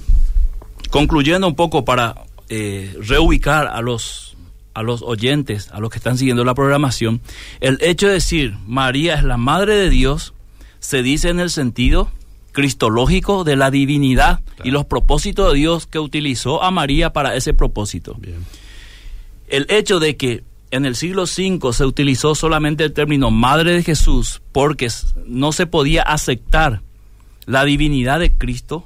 concluyendo 0.91 1.47
un 1.47 1.55
poco 1.55 1.83
para 1.83 2.15
eh, 2.49 2.95
reubicar 3.01 3.67
a 3.67 3.81
los 3.81 4.32
a 4.73 4.83
los 4.83 5.01
oyentes, 5.01 5.69
a 5.71 5.79
los 5.79 5.89
que 5.89 5.97
están 5.97 6.17
siguiendo 6.17 6.43
la 6.43 6.55
programación, 6.55 7.21
el 7.59 7.77
hecho 7.81 8.07
de 8.07 8.13
decir 8.13 8.55
María 8.65 9.15
es 9.15 9.23
la 9.23 9.37
Madre 9.37 9.75
de 9.75 9.89
Dios 9.89 10.33
se 10.79 11.01
dice 11.01 11.29
en 11.29 11.39
el 11.39 11.49
sentido 11.49 12.11
cristológico 12.51 13.43
de 13.43 13.55
la 13.55 13.71
divinidad 13.71 14.41
y 14.63 14.71
los 14.71 14.85
propósitos 14.85 15.51
de 15.51 15.59
Dios 15.59 15.87
que 15.87 15.99
utilizó 15.99 16.63
a 16.63 16.71
María 16.71 17.11
para 17.11 17.35
ese 17.35 17.53
propósito. 17.53 18.17
El 19.47 19.65
hecho 19.69 19.99
de 19.99 20.15
que 20.15 20.43
en 20.71 20.85
el 20.85 20.95
siglo 20.95 21.23
V 21.23 21.73
se 21.73 21.85
utilizó 21.85 22.35
solamente 22.35 22.83
el 22.83 22.93
término 22.93 23.31
Madre 23.31 23.73
de 23.73 23.83
Jesús 23.83 24.41
porque 24.51 24.89
no 25.25 25.51
se 25.51 25.67
podía 25.67 26.01
aceptar 26.03 26.81
la 27.45 27.65
divinidad 27.65 28.19
de 28.19 28.31
Cristo, 28.31 28.85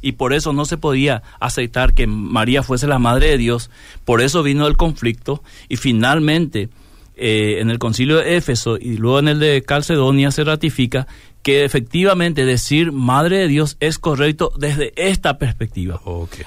y 0.00 0.12
por 0.12 0.32
eso 0.32 0.52
no 0.52 0.64
se 0.64 0.76
podía 0.76 1.22
aceptar 1.40 1.94
que 1.94 2.06
María 2.06 2.62
fuese 2.62 2.86
la 2.86 2.98
madre 2.98 3.28
de 3.28 3.38
Dios, 3.38 3.70
por 4.04 4.20
eso 4.20 4.42
vino 4.42 4.66
el 4.66 4.76
conflicto 4.76 5.42
y 5.68 5.76
finalmente 5.76 6.68
eh, 7.16 7.58
en 7.60 7.70
el 7.70 7.78
concilio 7.78 8.18
de 8.18 8.36
Éfeso 8.36 8.76
y 8.78 8.96
luego 8.96 9.18
en 9.18 9.28
el 9.28 9.40
de 9.40 9.62
Calcedonia 9.62 10.30
se 10.30 10.44
ratifica 10.44 11.08
que 11.42 11.64
efectivamente 11.64 12.44
decir 12.44 12.92
madre 12.92 13.38
de 13.38 13.48
Dios 13.48 13.76
es 13.80 13.98
correcto 13.98 14.52
desde 14.58 14.92
esta 14.96 15.38
perspectiva. 15.38 16.00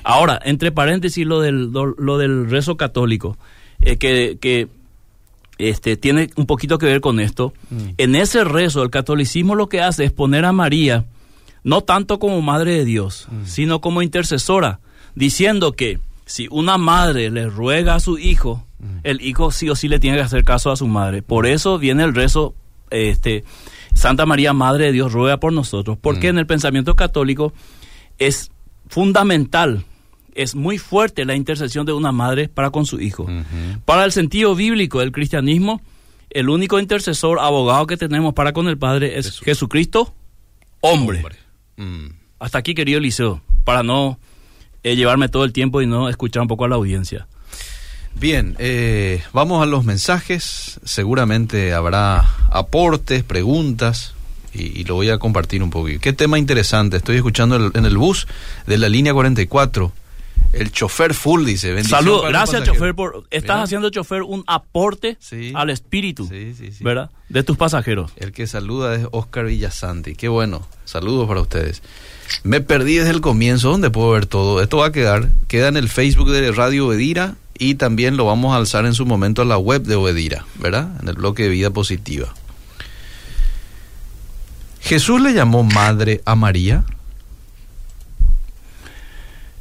Ahora, 0.04 0.40
entre 0.44 0.72
paréntesis, 0.72 1.26
lo 1.26 1.42
del, 1.42 1.72
lo, 1.72 2.18
del 2.18 2.50
rezo 2.50 2.78
católico, 2.78 3.38
eh, 3.82 3.98
que, 3.98 4.38
que 4.40 4.68
este, 5.58 5.98
tiene 5.98 6.30
un 6.36 6.46
poquito 6.46 6.78
que 6.78 6.86
ver 6.86 7.02
con 7.02 7.20
esto. 7.20 7.54
Mm. 7.70 7.90
En 7.98 8.16
ese 8.16 8.44
rezo, 8.44 8.84
el 8.84 8.90
catolicismo 8.90 9.56
lo 9.56 9.70
que 9.70 9.82
hace 9.82 10.06
es 10.06 10.12
poner 10.12 10.46
a 10.46 10.52
María 10.52 11.06
no 11.63 11.82
tanto 11.82 12.19
como 12.19 12.41
madre 12.41 12.78
de 12.78 12.86
Dios, 12.86 13.28
mm. 13.30 13.45
sino 13.45 13.82
como 13.82 14.02
intercesora, 14.02 14.80
diciendo 15.15 15.74
que 15.74 16.00
si 16.26 16.47
una 16.50 16.78
madre 16.78 17.30
le 17.30 17.47
ruega 17.47 17.95
a 17.95 18.00
su 18.00 18.17
hijo, 18.17 18.65
mm. 18.80 19.00
el 19.04 19.21
hijo 19.21 19.52
sí 19.52 19.69
o 19.69 19.76
sí 19.76 19.88
le 19.88 20.00
tiene 20.00 20.17
que 20.17 20.24
hacer 20.24 20.43
caso 20.43 20.71
a 20.71 20.76
su 20.76 20.88
madre. 20.88 21.21
Por 21.21 21.45
mm. 21.45 21.50
eso 21.50 21.78
viene 21.78 22.04
el 22.04 22.15
rezo, 22.15 22.56
este, 22.89 23.43
Santa 23.93 24.26
María, 24.26 24.54
Madre 24.54 24.86
de 24.86 24.91
Dios, 24.93 25.13
ruega 25.13 25.38
por 25.38 25.54
nosotros, 25.54 25.97
porque 26.00 26.30
en 26.30 26.38
el 26.38 26.47
pensamiento 26.47 26.95
católico 26.95 27.54
es 28.17 28.52
fundamental, 28.88 29.86
es 30.34 30.56
muy 30.56 30.78
fuerte 30.78 31.26
la 31.26 31.36
intercesión 31.36 31.86
de 31.86 31.93
una 31.93 32.12
madre 32.12 32.50
para 32.50 32.71
con 32.71 32.86
su 32.86 33.00
hijo. 33.00 33.28
Para 33.86 34.06
el 34.06 34.12
sentido 34.12 34.56
bíblico 34.56 35.00
del 35.00 35.12
cristianismo, 35.12 35.82
el 36.30 36.50
único 36.50 36.80
intercesor, 36.80 37.39
abogado 37.39 37.88
que 37.88 37.97
tenemos 37.97 38.34
para 38.34 38.54
con 38.54 38.67
el 38.67 38.78
Padre 38.78 39.17
es 39.17 39.39
Jesucristo, 39.39 40.13
hombre. 40.80 41.24
Mm. 41.82 42.13
Hasta 42.39 42.60
aquí, 42.60 42.76
querido 42.76 43.00
Eliseo, 43.00 43.41
para 43.63 43.84
no 43.84 44.20
eh, 44.84 44.96
llevarme 44.96 45.30
todo 45.30 45.44
el 45.44 45.54
tiempo 45.54 45.82
y 45.82 45.88
no 45.88 46.10
escuchar 46.10 46.41
un 46.41 46.48
poco 46.48 46.65
a 46.65 46.70
la 46.70 46.76
audiencia. 46.76 47.28
Bien, 48.15 48.56
eh, 48.60 49.24
vamos 49.34 49.63
a 49.63 49.65
los 49.65 49.84
mensajes. 49.84 50.80
Seguramente 50.84 51.74
habrá 51.74 52.20
aportes, 52.52 53.24
preguntas 53.24 54.13
y, 54.54 54.84
lo 54.84 54.96
voy 54.96 55.10
a 55.10 55.17
compartir 55.17 55.63
un 55.63 55.70
poquito. 55.70 56.02
Qué 56.02 56.13
tema 56.13 56.38
interesante. 56.38 56.98
Estoy 56.98 57.15
escuchando 57.15 57.72
en 57.74 57.86
el 57.86 57.98
bus 57.98 58.28
de 58.67 58.78
la 58.78 58.89
línea 58.89 59.13
44 59.13 59.91
el 60.54 60.72
chofer 60.72 61.14
full 61.14 61.46
dice. 61.46 61.84
Saludos, 61.84 62.28
gracias 62.28 62.64
chofer 62.64 62.94
por 62.94 63.26
estás 63.32 63.64
haciendo 63.64 63.90
chofer 63.90 64.22
un 64.24 64.44
aporte 64.48 65.18
al 65.54 65.70
espíritu, 65.70 66.30
¿verdad? 66.82 67.10
De 67.30 67.44
tus 67.44 67.58
pasajeros. 67.58 68.12
El 68.18 68.32
que 68.32 68.48
saluda 68.48 68.96
es 68.96 69.08
Oscar 69.12 69.46
Villasanti. 69.46 70.16
Qué 70.16 70.28
bueno. 70.28 70.68
Saludos 70.86 71.28
para 71.28 71.42
ustedes. 71.42 71.82
Me 72.44 72.62
perdí 72.62 72.96
desde 72.96 73.12
el 73.12 73.22
comienzo. 73.22 73.72
¿Dónde 73.72 73.90
puedo 73.90 74.12
ver 74.12 74.26
todo? 74.26 74.62
Esto 74.62 74.78
va 74.78 74.88
a 74.88 74.92
quedar. 74.92 75.30
Queda 75.48 75.70
en 75.70 75.78
el 75.78 75.90
Facebook 75.90 76.30
de 76.30 76.52
Radio 76.52 76.88
Obedira 76.88 77.36
y 77.58 77.76
también 77.76 78.18
lo 78.18 78.26
vamos 78.26 78.54
a 78.54 78.58
alzar 78.58 78.86
en 78.86 78.94
su 78.94 79.06
momento 79.06 79.42
a 79.42 79.46
la 79.46 79.58
web 79.58 79.84
de 79.84 79.96
Obedira, 79.96 80.46
¿verdad? 80.56 80.90
En 81.02 81.08
el 81.08 81.16
bloque 81.16 81.44
de 81.44 81.50
vida 81.50 81.70
positiva. 81.70 82.34
Jesús 84.82 85.22
le 85.22 85.34
llamó 85.34 85.64
madre 85.64 86.22
a 86.26 86.36
María. 86.36 86.84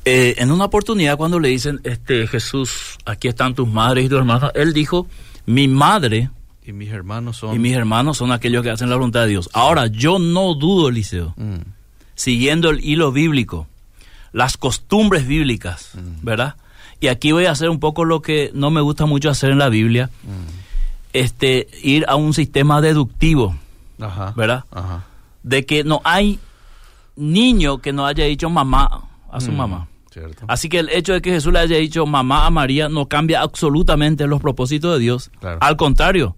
Eh, 0.04 0.34
en 0.38 0.50
una 0.50 0.64
oportunidad 0.64 1.16
cuando 1.16 1.38
le 1.38 1.48
dicen, 1.48 1.80
este 1.84 2.26
Jesús, 2.26 2.96
aquí 3.04 3.28
están 3.28 3.54
tus 3.54 3.68
madres 3.68 4.06
y 4.06 4.08
tus 4.08 4.18
hermanas, 4.18 4.50
él 4.54 4.72
dijo, 4.72 5.06
mi 5.46 5.68
madre 5.68 6.30
y 6.64 6.72
mis 6.72 6.90
hermanos 6.90 7.38
son 7.38 7.54
y 7.54 7.58
mis 7.58 7.74
hermanos 7.74 8.16
son 8.16 8.32
aquellos 8.32 8.62
que 8.62 8.70
hacen 8.70 8.88
la 8.88 8.96
voluntad 8.96 9.22
de 9.22 9.28
Dios. 9.28 9.50
Ahora 9.52 9.88
yo 9.88 10.18
no 10.18 10.54
dudo, 10.54 10.88
Eliseo, 10.88 11.34
mm. 11.36 11.60
siguiendo 12.14 12.70
el 12.70 12.84
hilo 12.84 13.12
bíblico, 13.12 13.66
las 14.32 14.56
costumbres 14.56 15.26
bíblicas, 15.26 15.90
mm. 15.94 16.24
¿verdad? 16.24 16.56
Y 17.00 17.08
aquí 17.08 17.32
voy 17.32 17.46
a 17.46 17.50
hacer 17.50 17.68
un 17.68 17.80
poco 17.80 18.04
lo 18.04 18.22
que 18.22 18.50
no 18.54 18.70
me 18.70 18.80
gusta 18.80 19.06
mucho 19.06 19.30
hacer 19.30 19.50
en 19.50 19.58
la 19.58 19.68
Biblia, 19.68 20.10
mm. 20.22 21.10
este 21.12 21.68
ir 21.82 22.04
a 22.08 22.16
un 22.16 22.32
sistema 22.32 22.80
deductivo, 22.80 23.54
¿verdad? 24.34 24.64
De 25.42 25.66
que 25.66 25.84
no 25.84 26.00
hay 26.04 26.38
niño 27.16 27.78
que 27.78 27.92
no 27.92 28.06
haya 28.06 28.24
dicho 28.24 28.48
mamá 28.48 29.02
a 29.30 29.40
su 29.40 29.52
mamá. 29.52 29.88
Así 30.48 30.68
que 30.68 30.78
el 30.78 30.88
hecho 30.88 31.12
de 31.12 31.22
que 31.22 31.30
Jesús 31.30 31.52
le 31.52 31.60
haya 31.60 31.76
dicho 31.76 32.06
mamá 32.06 32.46
a 32.46 32.50
María 32.50 32.88
no 32.88 33.06
cambia 33.06 33.40
absolutamente 33.40 34.26
los 34.26 34.40
propósitos 34.40 34.94
de 34.94 35.00
Dios. 35.00 35.30
Al 35.60 35.76
contrario, 35.76 36.36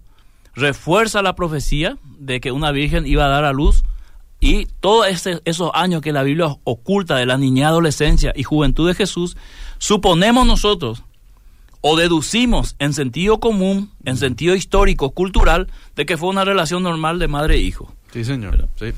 refuerza 0.53 1.21
la 1.21 1.35
profecía 1.35 1.97
de 2.19 2.39
que 2.39 2.51
una 2.51 2.71
virgen 2.71 3.07
iba 3.07 3.25
a 3.25 3.29
dar 3.29 3.45
a 3.45 3.53
luz 3.53 3.83
y 4.39 4.65
todos 4.81 5.07
esos 5.45 5.71
años 5.73 6.01
que 6.01 6.11
la 6.11 6.23
Biblia 6.23 6.57
oculta 6.65 7.15
de 7.15 7.25
la 7.25 7.37
niña, 7.37 7.69
adolescencia 7.69 8.33
y 8.35 8.43
juventud 8.43 8.87
de 8.87 8.93
Jesús, 8.93 9.37
suponemos 9.77 10.45
nosotros 10.45 11.03
o 11.79 11.95
deducimos 11.97 12.75
en 12.79 12.93
sentido 12.93 13.39
común, 13.39 13.91
en 14.05 14.17
sentido 14.17 14.55
histórico, 14.55 15.11
cultural, 15.11 15.67
de 15.95 16.05
que 16.05 16.17
fue 16.17 16.29
una 16.29 16.45
relación 16.45 16.83
normal 16.83 17.19
de 17.19 17.27
madre 17.27 17.55
e 17.55 17.59
hijo. 17.59 17.93
Sí, 18.11 18.23
señor. 18.23 18.69
Sí. 18.75 18.93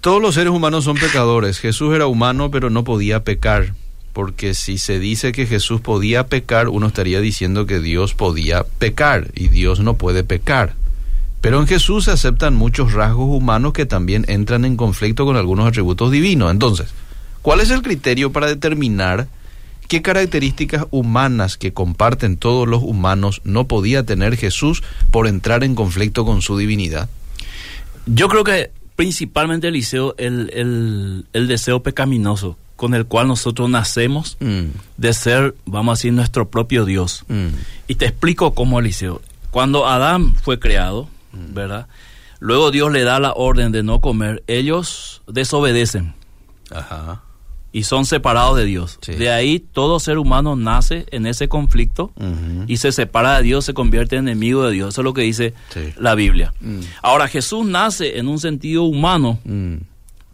Todos 0.00 0.22
los 0.22 0.34
seres 0.34 0.50
humanos 0.50 0.84
son 0.84 0.96
pecadores. 0.96 1.58
Jesús 1.58 1.94
era 1.94 2.06
humano, 2.06 2.50
pero 2.50 2.70
no 2.70 2.84
podía 2.84 3.22
pecar. 3.22 3.74
Porque 4.14 4.54
si 4.54 4.78
se 4.78 4.98
dice 4.98 5.32
que 5.32 5.46
Jesús 5.46 5.82
podía 5.82 6.26
pecar, 6.26 6.70
uno 6.70 6.86
estaría 6.86 7.20
diciendo 7.20 7.66
que 7.66 7.80
Dios 7.80 8.14
podía 8.14 8.64
pecar 8.64 9.30
y 9.34 9.48
Dios 9.48 9.80
no 9.80 9.98
puede 9.98 10.24
pecar. 10.24 10.72
Pero 11.42 11.60
en 11.60 11.66
Jesús 11.66 12.06
se 12.06 12.12
aceptan 12.12 12.54
muchos 12.54 12.94
rasgos 12.94 13.28
humanos 13.28 13.74
que 13.74 13.84
también 13.84 14.24
entran 14.28 14.64
en 14.64 14.78
conflicto 14.78 15.26
con 15.26 15.36
algunos 15.36 15.68
atributos 15.68 16.10
divinos. 16.10 16.50
Entonces, 16.50 16.88
¿cuál 17.42 17.60
es 17.60 17.68
el 17.68 17.82
criterio 17.82 18.32
para 18.32 18.46
determinar 18.46 19.28
qué 19.86 20.00
características 20.00 20.86
humanas 20.90 21.58
que 21.58 21.74
comparten 21.74 22.38
todos 22.38 22.66
los 22.66 22.82
humanos 22.82 23.42
no 23.44 23.68
podía 23.68 24.04
tener 24.04 24.38
Jesús 24.38 24.82
por 25.10 25.26
entrar 25.26 25.62
en 25.62 25.74
conflicto 25.74 26.24
con 26.24 26.40
su 26.40 26.56
divinidad? 26.56 27.10
Yo 28.06 28.28
creo 28.28 28.44
que 28.44 28.70
principalmente, 29.00 29.68
Eliseo, 29.68 30.14
el, 30.18 30.50
el, 30.52 31.24
el 31.32 31.48
deseo 31.48 31.82
pecaminoso, 31.82 32.58
con 32.76 32.92
el 32.92 33.06
cual 33.06 33.28
nosotros 33.28 33.70
nacemos 33.70 34.36
Mm, 34.40 34.64
de 34.98 35.14
ser, 35.14 35.54
vamos 35.64 35.92
a 35.92 35.96
decir, 35.98 36.12
nuestro 36.12 36.50
propio 36.50 36.84
Dios. 36.84 37.24
mm, 37.28 37.46
Y 37.88 37.94
te 37.94 38.04
explico 38.04 38.52
cómo, 38.54 38.78
Eliseo. 38.78 39.22
Cuando 39.50 39.86
Adán 39.86 40.34
fue 40.36 40.58
creado, 40.58 41.08
¿verdad? 41.32 41.86
Luego 42.40 42.70
Dios 42.70 42.92
le 42.92 43.02
da 43.04 43.18
la 43.20 43.32
orden 43.32 43.72
de 43.72 43.82
no 43.82 44.02
comer. 44.02 44.42
Ellos 44.46 45.22
desobedecen 45.26 46.12
Ajá. 46.70 47.22
Y 47.72 47.84
son 47.84 48.04
separados 48.04 48.56
de 48.56 48.64
Dios. 48.64 48.98
Sí. 49.00 49.12
De 49.14 49.30
ahí 49.30 49.60
todo 49.60 50.00
ser 50.00 50.18
humano 50.18 50.56
nace 50.56 51.06
en 51.10 51.26
ese 51.26 51.48
conflicto 51.48 52.12
y 52.66 52.78
se 52.78 52.90
separa 52.92 53.36
de 53.36 53.42
Dios, 53.44 53.64
se 53.64 53.74
convierte 53.74 54.16
en 54.16 54.26
enemigo 54.28 54.64
de 54.64 54.72
Dios. 54.72 54.94
Eso 54.94 55.00
es 55.02 55.04
lo 55.04 55.14
que 55.14 55.22
dice 55.22 55.54
Sí. 55.72 55.80
la 55.98 56.14
Biblia. 56.14 56.52
Mm. 56.60 56.80
Ahora 57.02 57.28
Jesús 57.28 57.64
nace 57.66 58.18
en 58.18 58.28
un 58.28 58.38
sentido 58.40 58.82
humano, 58.84 59.38
Mm, 59.44 59.76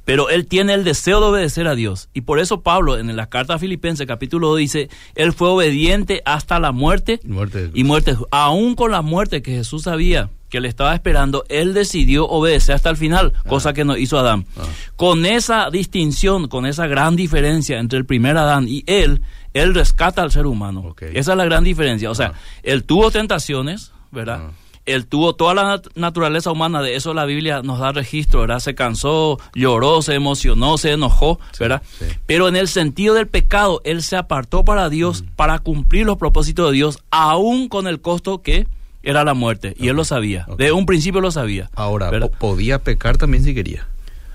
pero 0.04 0.30
él 0.30 0.46
tiene 0.46 0.72
el 0.74 0.84
deseo 0.84 1.20
de 1.20 1.26
obedecer 1.26 1.66
a 1.66 1.74
Dios. 1.74 2.08
Y 2.14 2.20
por 2.20 2.38
eso 2.38 2.60
Pablo 2.60 2.96
en 2.96 3.14
la 3.16 3.26
carta 3.26 3.54
a 3.54 3.58
Filipenses 3.58 4.06
capítulo 4.06 4.48
2 4.50 4.58
dice, 4.58 4.88
él 5.16 5.32
fue 5.32 5.48
obediente 5.48 6.22
hasta 6.24 6.60
la 6.60 6.70
muerte 6.70 7.18
Muerte. 7.24 7.70
y 7.74 7.82
muerte. 7.82 8.16
Aún 8.30 8.76
con 8.76 8.92
la 8.92 9.02
muerte 9.02 9.42
que 9.42 9.50
Jesús 9.50 9.82
sabía 9.82 10.30
que 10.48 10.60
le 10.60 10.68
estaba 10.68 10.94
esperando, 10.94 11.44
él 11.48 11.74
decidió 11.74 12.26
obedecer 12.28 12.74
hasta 12.76 12.90
el 12.90 12.96
final, 12.96 13.32
cosa 13.48 13.72
que 13.72 13.84
no 13.84 13.96
hizo 13.96 14.18
Adán. 14.18 14.46
Ah. 14.56 14.62
Con 14.96 15.26
esa 15.26 15.70
distinción, 15.70 16.48
con 16.48 16.66
esa 16.66 16.86
gran 16.86 17.16
diferencia 17.16 17.78
entre 17.78 17.98
el 17.98 18.06
primer 18.06 18.36
Adán 18.36 18.66
y 18.68 18.84
él, 18.86 19.22
él 19.54 19.74
rescata 19.74 20.22
al 20.22 20.30
ser 20.30 20.46
humano. 20.46 20.94
Esa 21.00 21.32
es 21.32 21.36
la 21.38 21.44
gran 21.44 21.64
diferencia. 21.64 22.10
O 22.10 22.14
sea, 22.14 22.28
Ah. 22.34 22.38
él 22.62 22.84
tuvo 22.84 23.10
tentaciones, 23.10 23.92
¿verdad? 24.12 24.40
Ah. 24.48 24.50
Él 24.84 25.06
tuvo 25.06 25.34
toda 25.34 25.52
la 25.52 25.64
nat- 25.64 25.90
naturaleza 25.96 26.52
humana, 26.52 26.80
de 26.80 26.94
eso 26.94 27.12
la 27.12 27.24
Biblia 27.24 27.60
nos 27.62 27.80
da 27.80 27.90
registro, 27.90 28.42
¿verdad? 28.42 28.60
Se 28.60 28.76
cansó, 28.76 29.36
lloró, 29.52 30.00
se 30.00 30.14
emocionó, 30.14 30.78
se 30.78 30.92
enojó, 30.92 31.40
¿verdad? 31.58 31.82
sí. 31.98 32.04
Pero 32.26 32.46
en 32.46 32.54
el 32.54 32.68
sentido 32.68 33.14
del 33.14 33.26
pecado, 33.26 33.80
él 33.84 34.00
se 34.04 34.16
apartó 34.16 34.64
para 34.64 34.88
Dios, 34.88 35.22
Mm. 35.22 35.26
para 35.34 35.58
cumplir 35.58 36.06
los 36.06 36.18
propósitos 36.18 36.70
de 36.70 36.76
Dios, 36.76 37.00
aún 37.10 37.68
con 37.68 37.88
el 37.88 38.00
costo 38.00 38.42
que 38.42 38.68
era 39.06 39.24
la 39.24 39.32
muerte. 39.34 39.74
Y 39.78 39.88
él 39.88 39.96
lo 39.96 40.04
sabía. 40.04 40.44
Ok. 40.48 40.58
De 40.58 40.72
un 40.72 40.84
principio 40.84 41.20
lo 41.20 41.30
sabía. 41.30 41.70
Ahora, 41.74 42.10
podía 42.38 42.82
pecar 42.82 43.16
también 43.16 43.42
si 43.44 43.54
quería. 43.54 43.86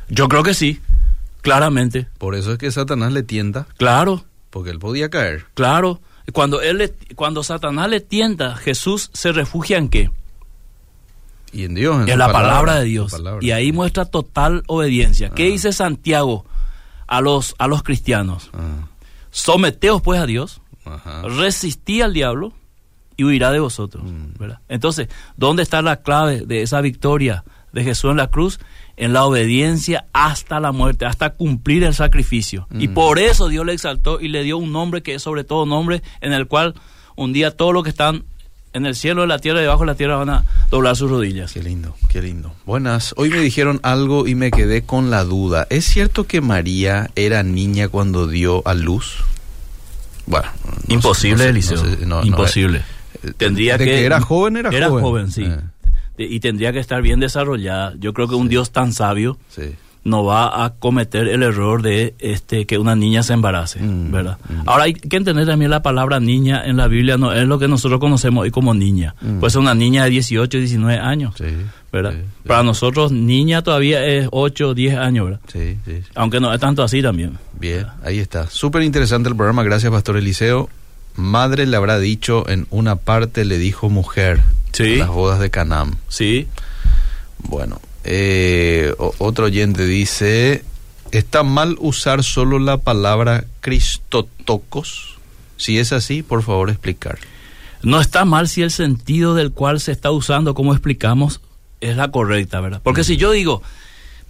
Yo 0.09 0.27
creo 0.27 0.43
que 0.43 0.53
sí, 0.53 0.79
claramente. 1.41 2.07
Por 2.17 2.35
eso 2.35 2.51
es 2.53 2.57
que 2.57 2.71
Satanás 2.71 3.11
le 3.13 3.23
tienta, 3.23 3.67
Claro, 3.77 4.23
porque 4.49 4.69
él 4.71 4.79
podía 4.79 5.09
caer. 5.09 5.45
claro. 5.53 5.99
Cuando, 6.33 6.61
él 6.61 6.77
le- 6.77 6.93
cuando 7.15 7.43
Satanás 7.43 7.89
le 7.89 7.99
tienta, 7.99 8.55
Jesús 8.55 9.09
se 9.13 9.31
refugia 9.33 9.77
en 9.77 9.89
qué? 9.89 10.11
Y 11.51 11.65
en 11.65 11.73
Dios, 11.75 12.03
en, 12.03 12.09
en 12.09 12.19
la 12.19 12.31
palabra, 12.31 12.75
de 12.75 12.85
Dios. 12.85 13.11
palabra. 13.11 13.39
Y 13.45 13.51
ahí 13.51 13.71
muestra 13.73 14.05
total 14.05 14.63
obediencia. 14.67 15.31
¿Qué 15.31 15.47
Ah. 15.47 15.51
dice 15.51 15.73
Santiago 15.73 16.45
a 17.07 17.19
los, 17.19 17.55
a 17.57 17.67
los 17.67 17.83
cristianos? 17.83 18.49
Ah, 18.53 18.87
Someteos 19.31 20.01
pues 20.01 20.21
a 20.21 20.25
Dios, 20.25 20.61
ajá. 20.85 21.23
resistí 21.23 22.01
al 22.01 22.13
diablo 22.13 22.53
y 23.21 23.23
huirá 23.23 23.51
de 23.51 23.59
vosotros. 23.59 24.03
Mm. 24.03 24.39
¿verdad? 24.39 24.59
Entonces, 24.69 25.07
¿dónde 25.37 25.63
está 25.63 25.81
la 25.81 25.97
clave 25.97 26.41
de 26.45 26.61
esa 26.63 26.81
victoria 26.81 27.43
de 27.71 27.83
Jesús 27.83 28.11
en 28.11 28.17
la 28.17 28.27
cruz? 28.27 28.59
En 28.97 29.13
la 29.13 29.25
obediencia 29.25 30.05
hasta 30.13 30.59
la 30.59 30.71
muerte, 30.71 31.05
hasta 31.05 31.31
cumplir 31.31 31.83
el 31.83 31.93
sacrificio. 31.93 32.67
Y 32.77 32.87
Mm. 32.89 32.93
por 32.93 33.19
eso 33.19 33.47
Dios 33.47 33.65
le 33.65 33.73
exaltó 33.73 34.19
y 34.19 34.27
le 34.27 34.43
dio 34.43 34.57
un 34.57 34.71
nombre 34.71 35.01
que 35.01 35.15
es 35.15 35.21
sobre 35.23 35.43
todo 35.43 35.65
nombre 35.65 36.01
en 36.19 36.33
el 36.33 36.47
cual 36.47 36.75
un 37.15 37.33
día 37.33 37.51
todos 37.51 37.73
los 37.73 37.83
que 37.83 37.89
están 37.89 38.23
en 38.73 38.85
el 38.85 38.95
cielo, 38.95 39.23
en 39.23 39.29
la 39.29 39.39
tierra 39.39 39.59
y 39.59 39.63
debajo 39.63 39.81
de 39.81 39.87
la 39.87 39.95
tierra 39.95 40.15
van 40.15 40.29
a 40.29 40.45
doblar 40.69 40.95
sus 40.95 41.09
rodillas. 41.09 41.51
Qué 41.51 41.61
lindo, 41.61 41.95
qué 42.09 42.21
lindo. 42.21 42.53
Buenas. 42.65 43.13
Hoy 43.17 43.29
me 43.29 43.39
dijeron 43.39 43.79
algo 43.83 44.27
y 44.27 44.35
me 44.35 44.49
quedé 44.51 44.83
con 44.83 45.09
la 45.09 45.23
duda. 45.25 45.67
¿Es 45.69 45.83
cierto 45.85 46.25
que 46.25 46.39
María 46.41 47.09
era 47.15 47.43
niña 47.43 47.89
cuando 47.89 48.27
dio 48.27 48.65
a 48.65 48.73
luz? 48.73 49.17
Bueno, 50.27 50.47
no 50.87 50.93
Imposible, 50.93 51.43
sé, 51.43 51.49
Eliseo. 51.49 51.77
no 51.83 51.89
sé, 51.89 52.05
no, 52.05 52.19
no, 52.21 52.25
Imposible. 52.25 52.81
Tendría 53.37 53.77
de 53.77 53.85
que, 53.85 54.05
era 54.05 54.19
joven, 54.21 54.57
era, 54.57 54.69
era 54.69 54.89
joven. 54.89 55.03
joven, 55.03 55.31
sí. 55.31 55.43
Eh, 55.43 55.57
De- 56.17 56.25
Y 56.25 56.39
tendría 56.39 56.71
que 56.73 56.79
estar 56.79 57.01
bien 57.01 57.19
desarrollada. 57.19 57.93
Yo 57.99 58.13
creo 58.13 58.27
que 58.27 58.35
un 58.35 58.47
Dios 58.49 58.71
tan 58.71 58.91
sabio 58.93 59.37
sí. 59.49 59.73
no 60.03 60.23
va 60.25 60.65
a 60.65 60.73
cometer 60.73 61.27
el 61.27 61.41
error 61.41 61.81
de 61.81 62.15
este 62.19 62.65
que 62.65 62.77
una 62.77 62.95
niña 62.95 63.23
se 63.23 63.33
embarace, 63.33 63.79
Mm, 63.81 64.11
¿verdad? 64.11 64.37
mm. 64.49 64.67
Ahora 64.69 64.83
hay 64.83 64.93
que 64.93 65.15
entender 65.17 65.45
también 65.47 65.71
la 65.71 65.81
palabra 65.81 66.19
niña 66.19 66.63
en 66.65 66.77
la 66.77 66.87
Biblia 66.87 67.17
no 67.17 67.31
es 67.33 67.47
lo 67.47 67.57
que 67.59 67.67
nosotros 67.67 67.99
conocemos 67.99 68.43
hoy 68.43 68.51
como 68.51 68.73
niña. 68.73 69.15
Mm. 69.21 69.39
Puede 69.39 69.51
ser 69.51 69.61
una 69.61 69.73
niña 69.75 70.03
de 70.03 70.09
18, 70.11 70.57
19 70.57 70.99
años, 70.99 71.33
Sí, 71.37 71.45
¿verdad? 71.93 72.11
sí, 72.13 72.17
sí. 72.19 72.47
Para 72.47 72.63
nosotros 72.63 73.11
niña 73.11 73.61
todavía 73.61 74.03
es 74.05 74.27
8, 74.31 74.73
10 74.73 74.97
años, 74.97 75.25
¿verdad? 75.25 75.39
Sí, 75.47 75.77
sí, 75.85 76.01
sí. 76.03 76.09
Aunque 76.15 76.39
no 76.39 76.53
es 76.53 76.59
tanto 76.59 76.83
así 76.83 77.01
también. 77.01 77.37
Bien, 77.59 77.85
ahí 78.03 78.19
está. 78.19 78.47
Súper 78.47 78.81
interesante 78.83 79.29
el 79.29 79.35
programa. 79.35 79.63
Gracias, 79.63 79.91
Pastor 79.91 80.17
Eliseo. 80.17 80.67
Madre 81.15 81.65
le 81.65 81.77
habrá 81.77 81.99
dicho 81.99 82.47
en 82.49 82.67
una 82.69 82.95
parte, 82.95 83.45
le 83.45 83.57
dijo 83.57 83.89
mujer. 83.89 84.41
Sí. 84.73 84.93
en 84.93 84.99
Las 84.99 85.09
bodas 85.09 85.39
de 85.39 85.49
Canaán. 85.49 85.97
Sí. 86.07 86.47
Bueno, 87.39 87.81
eh, 88.03 88.93
otro 88.97 89.45
oyente 89.45 89.85
dice, 89.85 90.63
¿está 91.11 91.43
mal 91.43 91.75
usar 91.79 92.23
solo 92.23 92.59
la 92.59 92.77
palabra 92.77 93.45
cristotocos? 93.59 95.17
Si 95.57 95.77
es 95.77 95.91
así, 95.91 96.23
por 96.23 96.43
favor 96.43 96.69
explicar. 96.69 97.19
No 97.83 97.99
está 97.99 98.25
mal 98.25 98.47
si 98.47 98.61
el 98.61 98.71
sentido 98.71 99.33
del 99.35 99.51
cual 99.51 99.79
se 99.79 99.91
está 99.91 100.11
usando, 100.11 100.53
como 100.53 100.73
explicamos, 100.73 101.41
es 101.81 101.97
la 101.97 102.11
correcta, 102.11 102.61
¿verdad? 102.61 102.81
Porque 102.83 103.03
si 103.03 103.17
yo 103.17 103.31
digo, 103.31 103.61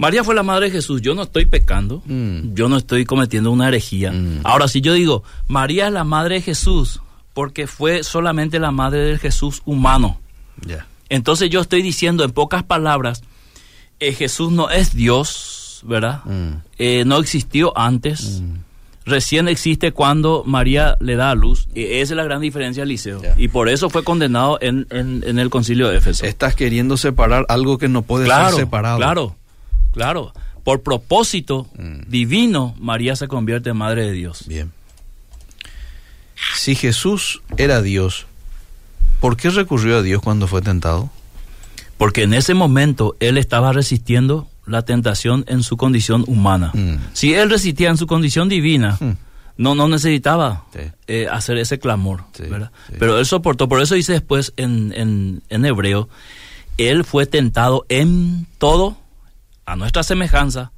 María 0.02 0.24
fue 0.24 0.34
la 0.34 0.42
madre 0.44 0.66
de 0.66 0.72
Jesús, 0.72 1.02
yo 1.02 1.14
no 1.14 1.22
estoy 1.22 1.46
pecando, 1.46 2.02
Mm. 2.08 2.56
yo 2.56 2.68
no 2.70 2.78
estoy 2.78 3.06
cometiendo 3.06 3.52
una 3.52 3.68
herejía. 3.68 4.12
Mm. 4.12 4.40
Ahora, 4.44 4.68
si 4.68 4.82
yo 4.82 4.94
digo, 4.94 5.24
María 5.48 5.86
es 5.88 5.94
la 5.94 6.04
madre 6.04 6.36
de 6.36 6.42
Jesús, 6.42 7.02
porque 7.36 7.68
fue 7.68 8.04
solamente 8.04 8.60
la 8.60 8.72
madre 8.72 9.00
del 9.02 9.20
Jesús 9.20 9.62
humano, 9.66 10.20
entonces 11.10 11.50
yo 11.50 11.62
estoy 11.62 11.82
diciendo 11.82 12.24
en 12.24 12.32
pocas 12.32 12.64
palabras, 12.64 13.22
eh, 14.00 14.14
Jesús 14.14 14.52
no 14.52 14.70
es 14.72 14.96
Dios, 14.96 15.82
¿verdad? 15.86 16.22
Mm. 16.26 16.54
Eh, 16.80 17.04
no 17.06 17.18
existió 17.20 17.78
antes. 17.78 18.42
Recién 19.06 19.48
existe 19.48 19.92
cuando 19.92 20.44
María 20.46 20.96
le 21.00 21.16
da 21.16 21.32
a 21.32 21.36
luz. 21.36 21.68
Y 21.74 21.84
esa 21.84 22.14
es 22.14 22.18
la 22.18 22.24
gran 22.24 22.40
diferencia, 22.42 22.84
Eliseo. 22.84 23.22
Ya. 23.22 23.34
Y 23.38 23.48
por 23.48 23.68
eso 23.68 23.90
fue 23.90 24.04
condenado 24.04 24.60
en, 24.62 24.86
en- 24.92 25.24
en 25.26 25.40
el 25.40 25.50
concilio 25.50 25.90
de 25.90 25.98
Éfeso. 25.98 26.24
Estás 26.26 26.56
queriendo 26.56 26.98
separar 26.98 27.46
algo 27.50 27.78
que 27.80 27.88
no 27.88 28.04
puede 28.04 28.26
claro, 28.26 28.52
ser 28.56 28.66
separado. 28.66 28.98
claro, 28.98 29.36
claro. 29.92 30.34
Por 30.64 30.82
propósito 30.84 31.68
Mm. 31.78 32.02
divino, 32.10 32.76
María 32.80 33.16
se 33.16 33.28
convierte 33.28 33.72
en 33.72 33.78
madre 33.78 34.06
de 34.06 34.12
Dios. 34.12 34.44
Bien. 34.48 34.72
Si 36.58 36.76
Jesús 36.76 37.42
era 37.58 37.82
Dios, 37.82 38.26
¿por 39.20 39.38
qué 39.38 39.50
recurrió 39.50 39.98
a 39.98 40.02
Dios 40.02 40.22
cuando 40.22 40.48
fue 40.48 40.62
tentado? 40.62 41.10
Porque 41.98 42.24
en 42.24 42.34
ese 42.34 42.54
momento 42.54 43.16
él 43.20 43.38
estaba 43.38 43.74
resistiendo 43.74 44.48
la 44.66 44.84
tentación 44.84 45.46
en 45.48 45.64
su 45.64 45.78
condición 45.78 46.24
humana. 46.28 46.72
Mm. 46.74 46.96
Si 47.14 47.34
él 47.34 47.50
resistía 47.50 47.90
en 47.90 47.98
su 47.98 48.08
condición 48.08 48.50
divina, 48.50 48.98
Mm. 49.00 49.12
no, 49.58 49.76
no 49.76 49.88
necesitaba 49.88 50.66
Sí. 50.74 50.80
eh, 51.08 51.28
hacer 51.32 51.58
ese 51.58 51.80
clamor, 51.80 52.24
Sí, 52.34 52.44
¿verdad? 52.44 52.72
sí. 52.88 52.96
Pero 53.00 53.20
él 53.20 53.26
soportó, 53.26 53.68
por 53.68 53.82
eso 53.82 53.96
dice 53.96 54.14
después 54.14 54.54
en, 54.58 54.94
en, 54.96 55.44
en 55.50 55.66
hebreo, 55.66 56.10
él 56.78 57.04
fue 57.04 57.26
tentado 57.26 57.86
en 57.90 58.48
todo 58.58 58.98
a 59.72 59.78
nuestra 59.78 60.04
semejanza, 60.04 60.74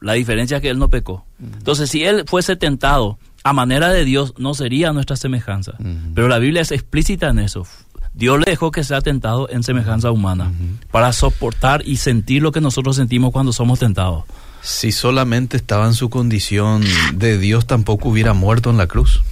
la 0.00 0.12
diferencia 0.12 0.58
es 0.58 0.62
que 0.62 0.70
él 0.70 0.78
no 0.78 0.88
pecó. 0.88 1.26
Entonces, 1.42 1.90
si 1.90 2.04
él 2.04 2.24
fuese 2.28 2.54
tentado 2.54 3.18
a 3.42 3.52
manera 3.52 3.88
de 3.88 4.04
Dios, 4.04 4.34
no 4.38 4.54
sería 4.54 4.92
nuestra 4.92 5.16
semejanza. 5.16 5.72
Pero 6.14 6.28
la 6.28 6.38
Biblia 6.38 6.62
es 6.62 6.70
explícita 6.70 7.28
en 7.28 7.40
eso. 7.40 7.66
Dios 8.14 8.38
le 8.38 8.50
dejó 8.50 8.70
que 8.70 8.84
sea 8.84 9.00
tentado 9.00 9.50
en 9.50 9.64
semejanza 9.64 10.12
humana, 10.12 10.52
para 10.92 11.12
soportar 11.12 11.82
y 11.84 11.96
sentir 11.96 12.40
lo 12.40 12.52
que 12.52 12.60
nosotros 12.60 12.94
sentimos 12.94 13.32
cuando 13.32 13.52
somos 13.52 13.80
tentados. 13.80 14.24
Si 14.62 14.92
solamente 14.92 15.56
estaba 15.56 15.86
en 15.86 15.94
su 15.94 16.08
condición 16.08 16.84
de 17.14 17.38
Dios, 17.38 17.66
tampoco 17.66 18.10
hubiera 18.10 18.32
muerto 18.32 18.70
en 18.70 18.76
la 18.76 18.86
cruz. 18.86 19.22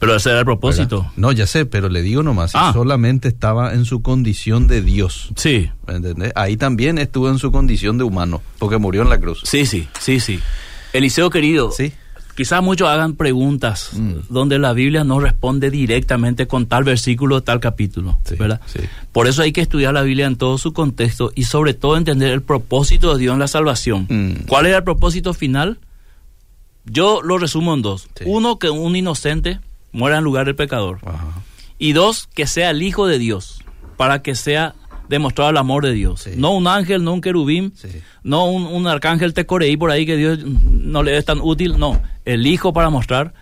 Pero 0.00 0.16
ese 0.16 0.30
era 0.30 0.40
el 0.40 0.44
propósito. 0.44 1.02
¿verdad? 1.02 1.12
No, 1.16 1.30
ya 1.32 1.46
sé, 1.46 1.66
pero 1.66 1.88
le 1.88 2.02
digo 2.02 2.22
nomás, 2.24 2.52
Ah. 2.54 2.72
solamente 2.72 3.28
estaba 3.28 3.74
en 3.74 3.84
su 3.84 4.02
condición 4.02 4.66
de 4.66 4.82
Dios, 4.82 5.30
Sí, 5.36 5.70
¿me 5.86 5.94
entendés? 5.94 6.32
Ahí 6.34 6.56
también 6.56 6.98
estuvo 6.98 7.28
en 7.28 7.38
su 7.38 7.52
condición 7.52 7.98
de 7.98 8.04
humano, 8.04 8.42
porque 8.58 8.78
murió 8.78 9.02
en 9.02 9.10
la 9.10 9.20
cruz. 9.20 9.40
sí, 9.44 9.66
sí, 9.66 9.86
sí, 10.00 10.18
sí. 10.18 10.40
Eliseo 10.92 11.28
querido, 11.30 11.70
Sí. 11.70 11.92
quizás 12.34 12.62
muchos 12.62 12.88
hagan 12.88 13.14
preguntas 13.14 13.90
Mm. 13.92 14.12
donde 14.30 14.58
la 14.58 14.72
Biblia 14.72 15.04
no 15.04 15.20
responde 15.20 15.70
directamente 15.70 16.46
con 16.46 16.64
tal 16.66 16.82
versículo, 16.84 17.42
tal 17.42 17.60
capítulo, 17.60 18.18
Sí, 18.24 18.36
¿verdad? 18.36 18.60
sí. 18.66 18.80
Por 19.12 19.26
eso 19.28 19.42
hay 19.42 19.52
que 19.52 19.60
estudiar 19.60 19.92
la 19.92 20.00
Biblia 20.02 20.26
en 20.26 20.36
todo 20.36 20.56
su 20.56 20.72
contexto 20.72 21.30
y 21.34 21.44
sobre 21.44 21.74
todo 21.74 21.98
entender 21.98 22.32
el 22.32 22.40
propósito 22.42 23.12
de 23.12 23.20
Dios 23.20 23.34
en 23.34 23.40
la 23.40 23.48
salvación. 23.48 24.06
Mm. 24.08 24.46
¿Cuál 24.48 24.64
era 24.66 24.78
el 24.78 24.84
propósito 24.84 25.34
final? 25.34 25.78
Yo 26.86 27.20
lo 27.22 27.36
resumo 27.38 27.74
en 27.74 27.82
dos. 27.82 28.08
Sí. 28.16 28.24
Uno, 28.26 28.58
que 28.58 28.70
un 28.70 28.96
inocente 28.96 29.60
muera 29.92 30.18
en 30.18 30.24
lugar 30.24 30.46
del 30.46 30.56
pecador. 30.56 30.98
Ajá. 31.04 31.26
Y 31.78 31.92
dos, 31.92 32.28
que 32.34 32.46
sea 32.46 32.70
el 32.70 32.82
Hijo 32.82 33.06
de 33.06 33.18
Dios, 33.18 33.62
para 33.96 34.22
que 34.22 34.34
sea 34.34 34.74
demostraba 35.08 35.50
el 35.50 35.56
amor 35.56 35.84
de 35.84 35.92
Dios. 35.92 36.20
Sí. 36.22 36.30
No 36.36 36.52
un 36.52 36.68
ángel, 36.68 37.02
no 37.02 37.12
un 37.14 37.20
querubín, 37.20 37.72
Sí. 37.74 37.88
no 38.22 38.44
un, 38.44 38.64
un 38.66 38.86
arcángel 38.86 39.34
tecoreí 39.34 39.76
por 39.76 39.90
ahí 39.90 40.06
que 40.06 40.16
Dios 40.16 40.38
no 40.44 41.02
le 41.02 41.16
es 41.16 41.24
tan 41.24 41.40
útil, 41.40 41.78
no, 41.78 42.00
el 42.24 42.46
Hijo 42.46 42.72
para 42.72 42.90
mostrar 42.90 43.34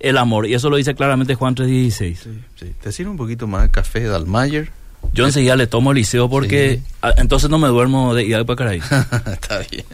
el 0.00 0.18
amor. 0.18 0.46
Y 0.46 0.54
eso 0.54 0.70
lo 0.70 0.76
dice 0.76 0.94
claramente 0.94 1.34
Juan 1.36 1.54
3.16. 1.54 1.90
Sí, 2.16 2.40
sí. 2.56 2.74
¿Te 2.82 2.90
sirve 2.90 3.10
un 3.10 3.16
poquito 3.16 3.46
más 3.46 3.62
de 3.62 3.70
café 3.70 4.00
Dalmayer? 4.04 4.70
Yo 5.12 5.26
enseguida 5.26 5.54
le 5.54 5.66
tomo 5.66 5.92
el 5.92 5.96
liceo 5.98 6.28
porque 6.28 6.80
ah, 7.02 7.12
entonces 7.18 7.48
no 7.50 7.58
me 7.58 7.68
duermo 7.68 8.14
de 8.14 8.24
ida 8.24 8.42
para. 8.44 8.74
Está 9.32 9.58
bien. 9.70 9.84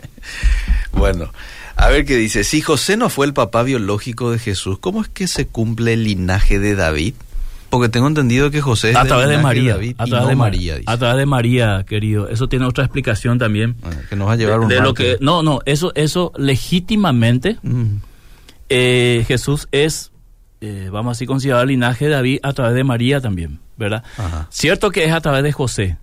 Bueno, 0.93 1.31
a 1.77 1.89
ver 1.89 2.05
qué 2.05 2.17
dice. 2.17 2.45
Si 2.45 2.61
José 2.61 2.97
no 2.97 3.09
fue 3.09 3.27
el 3.27 3.33
papá 3.33 3.63
biológico 3.63 4.31
de 4.31 4.39
Jesús, 4.39 4.79
¿cómo 4.79 5.03
es 5.03 5.09
que 5.09 5.27
se 5.29 5.47
cumple 5.47 5.95
el 5.95 6.05
linaje 6.05 6.59
de 6.59 6.75
David? 6.75 7.15
Porque 7.71 7.89
tengo 7.89 8.09
entendido 8.09 8.51
que 8.51 8.61
José 8.61 8.91
es 8.91 8.97
a 8.97 9.05
través 9.05 9.29
de 9.29 9.39
María, 9.39 9.75
David 9.75 9.95
a 9.97 10.05
través 10.07 10.25
no 10.25 10.29
de 10.31 10.35
Ma- 10.37 10.45
María, 10.47 10.75
dice. 10.77 10.91
a 10.91 10.99
través 10.99 11.17
de 11.19 11.27
María, 11.27 11.85
querido. 11.89 12.29
Eso 12.29 12.49
tiene 12.49 12.67
otra 12.67 12.83
explicación 12.85 13.39
también. 13.39 13.77
Que 14.09 14.17
nos 14.17 14.27
va 14.29 14.33
a 14.33 14.37
llevar 14.37 14.59
un 14.59 14.69
de 14.69 14.75
lo 14.77 14.81
rato. 14.81 14.95
que 14.95 15.19
no, 15.21 15.43
no, 15.45 15.61
eso 15.67 15.93
eso 15.95 16.33
legítimamente 16.37 17.59
Mm, 17.63 17.97
eh, 18.69 19.25
Jesús 19.29 19.69
es 19.73 20.11
eh, 20.61 20.91
vamos 20.93 21.17
así 21.17 21.27
considerar 21.27 21.63
el 21.63 21.69
linaje 21.71 22.07
de 22.07 22.11
David 22.11 22.39
a 22.43 22.53
través 22.53 22.75
de 22.75 22.85
María 22.85 23.21
también, 23.21 23.61
¿verdad? 23.79 24.03
Ajá. 24.19 24.47
Cierto 24.51 24.91
que 24.91 25.05
es 25.05 25.13
a 25.13 25.21
través 25.21 25.43
de 25.45 25.53
José, 25.53 25.97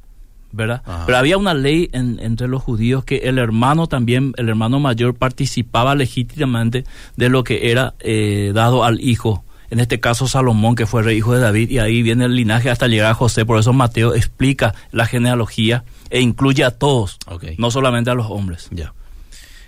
¿verdad? 0.52 0.82
Ajá. 0.86 1.04
Pero 1.06 1.18
había 1.18 1.38
una 1.38 1.54
ley 1.54 1.90
en- 1.94 2.20
entre 2.22 2.48
los 2.48 2.64
judíos 2.64 3.04
que 3.04 3.18
el 3.18 3.38
hermano 3.38 3.88
también, 3.88 4.34
el 4.38 4.50
hermano 4.50 4.80
mayor 4.80 5.14
participaba 5.16 5.96
legítimamente 5.96 6.84
de 7.16 7.30
lo 7.30 7.44
que 7.44 7.72
era 7.72 7.94
eh, 8.00 8.52
dado 8.54 8.84
al 8.84 9.00
hijo. 9.02 9.44
En 9.70 9.82
este 9.82 10.00
caso 10.00 10.28
Salomón, 10.30 10.76
que 10.76 10.86
fue 10.86 11.04
rey 11.04 11.18
hijo 11.18 11.34
de 11.34 11.42
David, 11.42 11.70
y 11.70 11.80
ahí 11.80 12.02
viene 12.02 12.24
el 12.26 12.36
linaje 12.36 12.70
hasta 12.70 12.88
llegar 12.88 13.12
a 13.12 13.16
José. 13.16 13.46
Por 13.46 13.60
eso 13.60 13.74
Mateo 13.74 14.16
explica 14.16 14.74
la 14.94 15.06
genealogía 15.06 15.84
e 16.10 16.22
incluye 16.22 16.64
a 16.64 16.72
todos, 16.72 17.18
no 17.58 17.70
solamente 17.70 18.10
a 18.10 18.14
los 18.14 18.28
hombres. 18.30 18.70
Ya. 18.72 18.94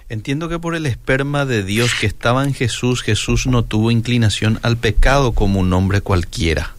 Entiendo 0.07 0.47
que 0.47 0.57
por 0.57 0.73
el 0.73 0.85
esperma 0.85 1.45
de 1.45 1.63
Dios 1.63 1.91
que 1.99 2.07
estaba 2.07 2.45
en 2.45 2.53
Jesús, 2.53 3.03
Jesús 3.03 3.45
no 3.45 3.63
tuvo 3.63 3.91
inclinación 3.91 4.57
al 4.63 4.77
pecado 4.77 5.33
como 5.33 5.59
un 5.59 5.71
hombre 5.73 5.99
cualquiera. 6.01 6.73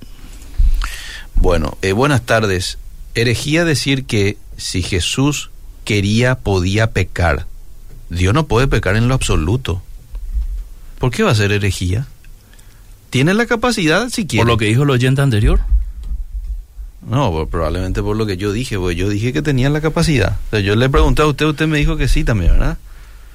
Bueno, 1.35 1.77
eh, 1.83 1.93
buenas 1.93 2.23
tardes. 2.23 2.79
Herejía 3.15 3.65
decir 3.65 4.05
que 4.05 4.37
si 4.57 4.83
Jesús 4.83 5.51
quería, 5.85 6.37
podía 6.39 6.93
pecar. 6.93 7.47
Dios 8.09 8.35
no 8.35 8.47
puede 8.47 8.69
pecar 8.69 8.97
en 8.97 9.09
lo 9.09 9.15
absoluto. 9.15 9.83
¿Por 10.99 11.11
qué 11.11 11.23
va 11.23 11.31
a 11.31 11.35
ser 11.35 11.53
herejía? 11.53 12.07
Tiene 13.11 13.35
la 13.35 13.47
capacidad 13.47 14.09
si 14.11 14.27
quiere. 14.27 14.43
Por 14.45 14.49
lo 14.53 14.57
que 14.59 14.67
dijo 14.67 14.83
el 14.85 14.91
oyente 14.91 15.23
anterior. 15.23 15.61
No, 17.09 17.33
pues, 17.33 17.49
probablemente 17.49 18.03
por 18.03 18.17
lo 18.17 18.27
que 18.27 18.37
yo 18.37 18.53
dije, 18.53 18.79
pues 18.79 18.97
yo 18.97 19.09
dije 19.09 19.33
que 19.33 19.41
tenía 19.43 19.71
la 19.71 19.81
capacidad. 19.81 20.37
O 20.49 20.51
sea, 20.51 20.61
yo 20.61 20.77
le 20.77 20.89
pregunté 20.91 21.23
a 21.23 21.27
usted, 21.27 21.47
usted 21.47 21.67
me 21.67 21.79
dijo 21.79 21.97
que 21.97 22.09
sí 22.09 22.25
también, 22.25 22.53
¿verdad? 22.53 22.77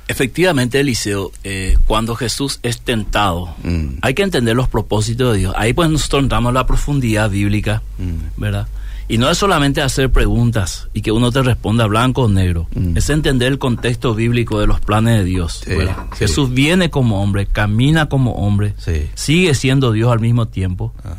Efectivamente, 0.08 0.80
Eliseo, 0.80 1.32
eh, 1.44 1.76
cuando 1.88 2.16
Jesús 2.16 2.60
es 2.62 2.80
tentado, 2.82 3.56
Mm. 3.64 3.98
hay 4.04 4.14
que 4.14 4.22
entender 4.22 4.56
los 4.56 4.68
propósitos 4.68 5.34
de 5.34 5.40
Dios. 5.40 5.54
Ahí 5.58 5.74
pues 5.74 5.90
nosotros 5.90 6.22
entramos 6.24 6.52
a 6.52 6.54
la 6.54 6.68
profundidad 6.68 7.30
bíblica, 7.32 7.82
Mm. 7.98 8.40
¿verdad? 8.40 8.68
Y 9.08 9.20
no 9.20 9.30
es 9.30 9.38
solamente 9.38 9.82
hacer 9.84 10.12
preguntas 10.12 10.90
y 10.94 11.02
que 11.02 11.12
uno 11.12 11.32
te 11.32 11.44
responda 11.44 11.86
blanco 11.86 12.24
o 12.24 12.28
negro, 12.28 12.68
Mm. 12.74 12.98
es 12.98 13.10
entender 13.12 13.50
el 13.52 13.60
contexto 13.60 14.16
bíblico 14.16 14.60
de 14.60 14.66
los 14.68 14.80
planes 14.80 15.20
de 15.20 15.24
Dios. 15.26 15.62
Sí, 15.64 15.76
¿verdad? 15.76 15.96
sí. 16.14 16.18
Jesús 16.20 16.52
viene 16.54 16.90
como 16.90 17.22
hombre, 17.22 17.46
camina 17.46 18.10
como 18.10 18.32
hombre, 18.34 18.74
Sí. 18.78 19.08
sigue 19.14 19.54
siendo 19.54 19.92
Dios 19.92 20.12
al 20.12 20.20
mismo 20.22 20.48
tiempo. 20.48 20.92
Ah. 21.04 21.14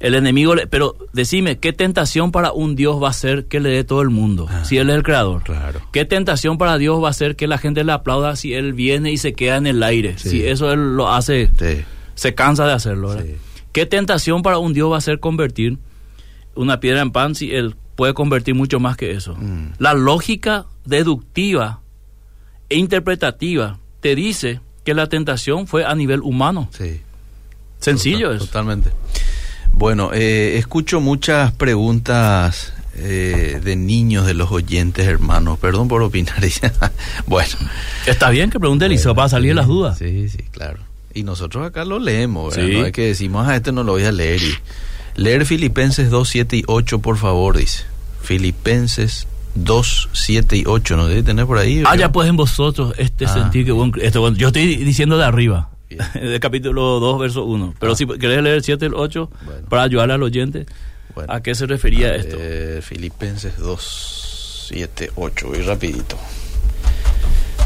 El 0.00 0.14
enemigo, 0.16 0.54
le- 0.54 0.66
pero 0.66 0.96
decime, 1.14 1.56
¿qué 1.56 1.72
tentación 1.72 2.30
para 2.30 2.52
un 2.52 2.76
Dios 2.76 3.02
va 3.02 3.08
a 3.08 3.12
ser 3.14 3.46
que 3.46 3.58
le 3.58 3.70
dé 3.70 3.84
todo 3.84 4.02
el 4.02 4.10
mundo? 4.10 4.46
Ah. 4.50 4.62
Si 4.66 4.76
Él 4.76 4.90
es 4.90 4.96
el 4.96 5.02
creador. 5.02 5.44
Claro. 5.44 5.80
¿Qué 5.92 6.04
tentación 6.04 6.58
para 6.58 6.76
Dios 6.76 7.02
va 7.02 7.08
a 7.08 7.12
ser 7.14 7.36
que 7.36 7.46
la 7.46 7.56
gente 7.56 7.84
le 7.84 7.92
aplauda 7.92 8.36
si 8.36 8.52
Él 8.52 8.74
viene 8.74 9.12
y 9.12 9.16
se 9.16 9.32
queda 9.32 9.56
en 9.56 9.66
el 9.66 9.82
aire? 9.82 10.18
Si 10.18 10.44
eso 10.46 10.70
Él 10.70 10.96
lo 10.96 11.10
hace, 11.10 11.48
se 12.16 12.34
cansa 12.34 12.66
de 12.66 12.74
hacerlo. 12.74 13.16
¿Qué 13.72 13.86
tentación 13.86 14.42
para 14.42 14.58
un 14.58 14.74
Dios 14.74 14.92
va 14.92 14.98
a 14.98 15.00
ser 15.00 15.20
convertir 15.20 15.78
una 16.56 16.80
piedra 16.80 17.00
en 17.02 17.10
pan 17.10 17.34
si 17.34 17.52
Él 17.52 17.76
puede 17.96 18.14
convertir 18.14 18.54
mucho 18.54 18.80
más 18.80 18.96
que 18.96 19.12
eso? 19.12 19.34
Mm. 19.36 19.72
La 19.78 19.94
lógica 19.94 20.66
deductiva 20.84 21.80
e 22.68 22.76
interpretativa 22.76 23.78
te 24.00 24.14
dice 24.14 24.60
que 24.84 24.94
la 24.94 25.08
tentación 25.08 25.66
fue 25.66 25.84
a 25.84 25.94
nivel 25.94 26.20
humano. 26.20 26.68
Sí. 26.76 27.00
Sencillo 27.80 28.28
Total- 28.28 28.36
es. 28.36 28.46
Totalmente. 28.46 28.90
Bueno, 29.72 30.10
eh, 30.12 30.56
escucho 30.58 31.00
muchas 31.00 31.52
preguntas 31.52 32.72
eh, 32.96 33.60
de 33.62 33.76
niños 33.76 34.26
de 34.26 34.34
los 34.34 34.50
oyentes, 34.52 35.06
hermanos. 35.06 35.58
Perdón 35.58 35.88
por 35.88 36.02
opinar. 36.02 36.36
bueno. 37.26 37.56
Está 38.06 38.30
bien 38.30 38.50
que 38.50 38.60
pregunte 38.60 38.86
Eliseo 38.86 39.14
para 39.14 39.28
salir 39.28 39.54
las 39.54 39.66
dudas. 39.66 39.98
Sí, 39.98 40.28
sí, 40.28 40.38
claro. 40.50 40.78
Y 41.12 41.22
nosotros 41.22 41.66
acá 41.66 41.84
lo 41.84 41.98
leemos, 41.98 42.54
¿verdad? 42.54 42.68
Sí. 42.68 42.78
No 42.78 42.86
es 42.86 42.92
que 42.92 43.06
decimos, 43.06 43.48
a 43.48 43.56
este 43.56 43.72
no 43.72 43.82
lo 43.82 43.92
voy 43.92 44.04
a 44.04 44.12
leer. 44.12 44.42
Y 44.42 44.54
leer 45.16 45.46
Filipenses 45.46 46.10
2, 46.10 46.28
7 46.28 46.56
y 46.58 46.64
8, 46.66 46.98
por 47.00 47.16
favor, 47.18 47.56
dice. 47.56 47.84
Filipenses 48.22 49.26
2, 49.54 50.08
7 50.12 50.56
y 50.56 50.64
8, 50.66 50.96
¿no 50.96 51.06
debe 51.06 51.22
tener 51.22 51.46
por 51.46 51.58
ahí? 51.58 51.78
Haya 51.80 51.90
¿verdad? 51.90 52.12
pues 52.12 52.28
en 52.28 52.36
vosotros 52.36 52.94
este 52.98 53.26
Ah. 53.26 53.34
sentir 53.34 53.64
que 53.64 53.72
buen, 53.72 53.92
este 54.00 54.18
buen- 54.18 54.34
yo 54.36 54.48
estoy 54.48 54.76
diciendo 54.76 55.16
de 55.18 55.24
arriba, 55.24 55.70
del 56.14 56.40
capítulo 56.40 56.98
2, 57.00 57.20
verso 57.20 57.44
1. 57.44 57.74
Pero 57.78 57.92
Ah. 57.92 57.96
si 57.96 58.06
querés 58.06 58.42
leer 58.42 58.56
el 58.56 58.64
7 58.64 58.84
y 58.86 58.88
el 58.88 58.94
8 58.94 59.30
Bueno. 59.44 59.66
para 59.68 59.82
ayudarle 59.84 60.14
al 60.14 60.22
oyente, 60.22 60.66
Bueno. 61.14 61.32
¿a 61.32 61.40
qué 61.42 61.54
se 61.54 61.66
refería 61.66 62.08
A 62.08 62.16
esto? 62.16 62.36
ver, 62.36 62.82
Filipenses 62.82 63.56
2, 63.58 64.66
7, 64.68 65.10
8, 65.14 65.46
voy 65.48 65.62
rapidito. 65.62 66.16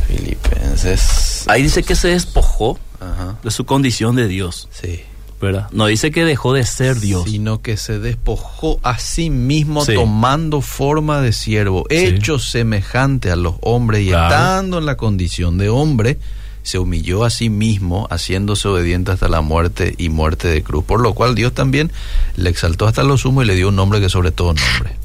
Filipenses. 0.06 1.44
Ahí 1.48 1.62
dice 1.62 1.82
que 1.82 1.94
se 1.94 2.08
despojó 2.08 2.78
Ajá, 3.00 3.38
de 3.42 3.50
su 3.50 3.64
condición 3.64 4.16
de 4.16 4.26
Dios, 4.28 4.68
sí. 4.70 5.00
¿Verdad? 5.40 5.68
No 5.72 5.86
dice 5.86 6.10
que 6.10 6.24
dejó 6.24 6.52
de 6.52 6.64
ser 6.64 6.98
Dios. 6.98 7.24
Sino 7.30 7.62
que 7.62 7.76
se 7.76 7.98
despojó 7.98 8.80
a 8.82 8.98
sí 8.98 9.30
mismo 9.30 9.84
Sí. 9.84 9.94
tomando 9.94 10.60
forma 10.60 11.20
de 11.20 11.32
siervo, 11.32 11.84
hecho 11.90 12.38
semejante 12.38 13.30
a 13.30 13.36
los 13.36 13.54
hombres 13.60 14.02
y 14.02 14.08
Claro. 14.08 14.34
estando 14.34 14.78
en 14.78 14.86
la 14.86 14.96
condición 14.96 15.56
de 15.58 15.68
hombre, 15.68 16.18
se 16.64 16.78
humilló 16.78 17.24
a 17.24 17.30
sí 17.30 17.48
mismo, 17.50 18.06
haciéndose 18.10 18.68
obediente 18.68 19.12
hasta 19.12 19.28
la 19.28 19.40
muerte 19.40 19.94
y 19.96 20.08
muerte 20.10 20.48
de 20.48 20.62
cruz. 20.62 20.84
Por 20.84 21.00
lo 21.00 21.14
cual 21.14 21.34
Dios 21.34 21.54
también 21.54 21.90
le 22.36 22.50
exaltó 22.50 22.86
hasta 22.86 23.02
lo 23.04 23.16
sumo 23.16 23.42
y 23.42 23.46
le 23.46 23.54
dio 23.54 23.68
un 23.68 23.76
nombre 23.76 24.00
que 24.00 24.08
sobre 24.08 24.32
todo 24.32 24.48
nombre. 24.54 24.96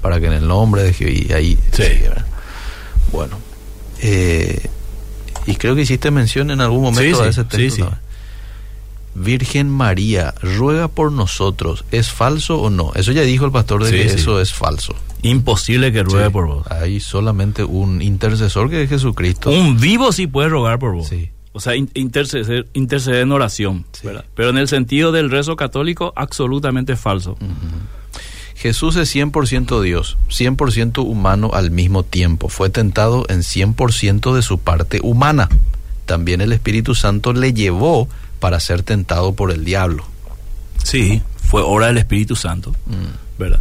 Para 0.00 0.18
que 0.18 0.26
en 0.26 0.32
el 0.32 0.48
nombre 0.48 0.82
de 0.82 0.92
Jehová, 0.94 1.12
y 1.12 1.32
ahí 1.32 1.58
Sí. 1.72 1.84
Bueno, 3.12 3.36
eh, 4.00 4.58
y 5.46 5.54
creo 5.56 5.74
que 5.76 5.82
hiciste 5.82 6.10
mención 6.10 6.50
en 6.50 6.60
algún 6.60 6.82
momento 6.82 7.22
sí, 7.22 7.28
ese 7.28 7.44
texto. 7.44 7.56
sí, 7.58 7.70
sí. 7.70 7.82
¿no? 7.82 7.92
Virgen 9.14 9.68
María, 9.68 10.34
ruega 10.40 10.88
por 10.88 11.12
nosotros. 11.12 11.84
¿Es 11.90 12.10
falso 12.10 12.60
o 12.60 12.70
no? 12.70 12.92
Eso 12.94 13.12
ya 13.12 13.22
dijo 13.22 13.44
el 13.44 13.52
pastor 13.52 13.84
de 13.84 13.90
Sí, 13.90 13.96
que 13.96 14.08
sí. 14.08 14.14
eso 14.16 14.40
es 14.40 14.52
falso. 14.52 14.94
Imposible 15.22 15.92
que 15.92 16.02
ruegue 16.02 16.26
Sí. 16.26 16.32
por 16.32 16.46
vos. 16.46 16.66
Hay 16.70 16.98
solamente 17.00 17.62
un 17.64 18.00
intercesor 18.02 18.70
que 18.70 18.82
es 18.82 18.88
Jesucristo. 18.88 19.50
Un 19.50 19.78
vivo 19.78 20.12
sí 20.12 20.26
puede 20.26 20.48
rogar 20.48 20.78
por 20.78 20.94
vos. 20.94 21.08
Sí. 21.08 21.30
O 21.52 21.60
sea, 21.60 21.76
in- 21.76 21.90
interceder, 21.94 22.66
interceder 22.72 23.20
en 23.22 23.32
oración. 23.32 23.84
¿verdad? 24.02 24.24
Pero 24.34 24.48
en 24.50 24.56
el 24.58 24.68
sentido 24.68 25.12
del 25.12 25.30
rezo 25.30 25.54
católico, 25.56 26.12
absolutamente 26.16 26.96
falso. 26.96 27.36
Jesús 28.56 28.96
es 28.96 29.08
100% 29.14 29.80
Dios, 29.82 30.16
100% 30.28 31.02
humano 31.02 31.50
al 31.52 31.70
mismo 31.70 32.04
tiempo. 32.04 32.48
Fue 32.48 32.70
tentado 32.70 33.24
en 33.28 33.42
100% 33.42 34.34
de 34.34 34.42
su 34.42 34.58
parte 34.58 35.00
humana. 35.02 35.48
También 36.06 36.40
el 36.40 36.52
Espíritu 36.52 36.94
Santo 36.94 37.32
le 37.32 37.52
llevó 37.52 38.08
para 38.42 38.58
ser 38.58 38.82
tentado 38.82 39.34
por 39.34 39.52
el 39.52 39.64
diablo. 39.64 40.04
Sí, 40.82 41.22
fue 41.36 41.62
obra 41.62 41.86
del 41.86 41.98
Espíritu 41.98 42.34
Santo, 42.34 42.72
Mm. 42.86 43.38
¿verdad? 43.38 43.60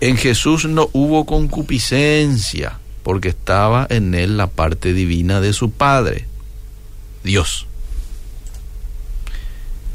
En 0.00 0.16
Jesús 0.16 0.66
no 0.66 0.88
hubo 0.92 1.26
concupiscencia, 1.26 2.78
porque 3.02 3.28
estaba 3.30 3.88
en 3.90 4.14
él 4.14 4.36
la 4.36 4.46
parte 4.46 4.92
divina 4.92 5.40
de 5.40 5.52
su 5.52 5.72
Padre, 5.72 6.26
Dios. 7.24 7.66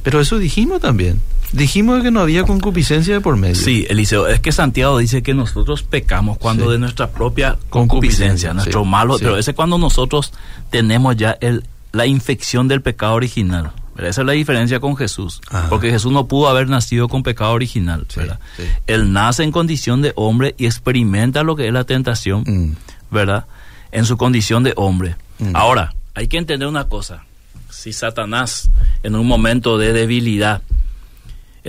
Pero 0.03 0.19
eso 0.19 0.37
dijimos 0.37 0.81
también. 0.81 1.21
Dijimos 1.53 2.03
que 2.03 2.11
no 2.11 2.19
había 2.19 2.43
concupiscencia 2.43 3.13
de 3.13 3.21
por 3.21 3.37
medio. 3.37 3.55
Sí, 3.55 3.85
Eliseo, 3.89 4.27
es 4.27 4.39
que 4.41 4.51
Santiago 4.51 4.97
dice 4.97 5.23
que 5.23 5.33
nosotros 5.33 5.81
pecamos 5.83 6.37
cuando 6.37 6.65
Sí. 6.65 6.71
de 6.73 6.77
nuestra 6.79 7.09
propia 7.09 7.57
Concupiscencia, 7.69 7.69
concupiscencia, 7.69 8.53
nuestro 8.53 8.83
sí, 8.83 8.89
malo, 8.89 9.17
sí. 9.17 9.23
pero 9.23 9.37
ese 9.37 9.51
es 9.51 9.55
cuando 9.55 9.77
nosotros 9.77 10.33
tenemos 10.69 11.15
ya 11.17 11.37
el, 11.41 11.63
la 11.93 12.05
infección 12.05 12.67
del 12.67 12.81
pecado 12.81 13.13
original. 13.13 13.71
¿Verdad? 13.99 14.09
Esa 14.11 14.21
es 14.21 14.27
la 14.27 14.33
diferencia 14.33 14.79
con 14.79 14.95
Jesús, 14.97 15.41
Ajá. 15.49 15.67
porque 15.69 15.91
Jesús 15.91 16.11
no 16.11 16.27
pudo 16.27 16.47
haber 16.49 16.67
nacido 16.69 17.07
con 17.07 17.21
pecado 17.23 17.51
original. 17.51 18.05
Sí, 18.09 18.19
¿verdad? 18.21 18.39
sí. 18.57 18.63
Él 18.87 19.11
nace 19.13 19.43
en 19.43 19.51
condición 19.51 20.01
de 20.01 20.13
hombre 20.15 20.55
y 20.57 20.65
experimenta 20.65 21.43
lo 21.43 21.55
que 21.55 21.67
es 21.67 21.73
la 21.73 21.83
tentación, 21.83 22.43
Mm. 22.47 22.75
¿verdad? 23.11 23.45
En 23.91 24.05
su 24.05 24.17
condición 24.17 24.63
de 24.63 24.73
hombre. 24.75 25.15
Mm. 25.39 25.55
Ahora, 25.55 25.93
hay 26.15 26.27
que 26.27 26.37
entender 26.37 26.67
una 26.67 26.85
cosa. 26.87 27.23
Si 27.69 27.93
Satanás, 27.93 28.69
en 29.03 29.15
un 29.15 29.27
momento 29.27 29.77
de 29.77 29.93
debilidad, 29.93 30.61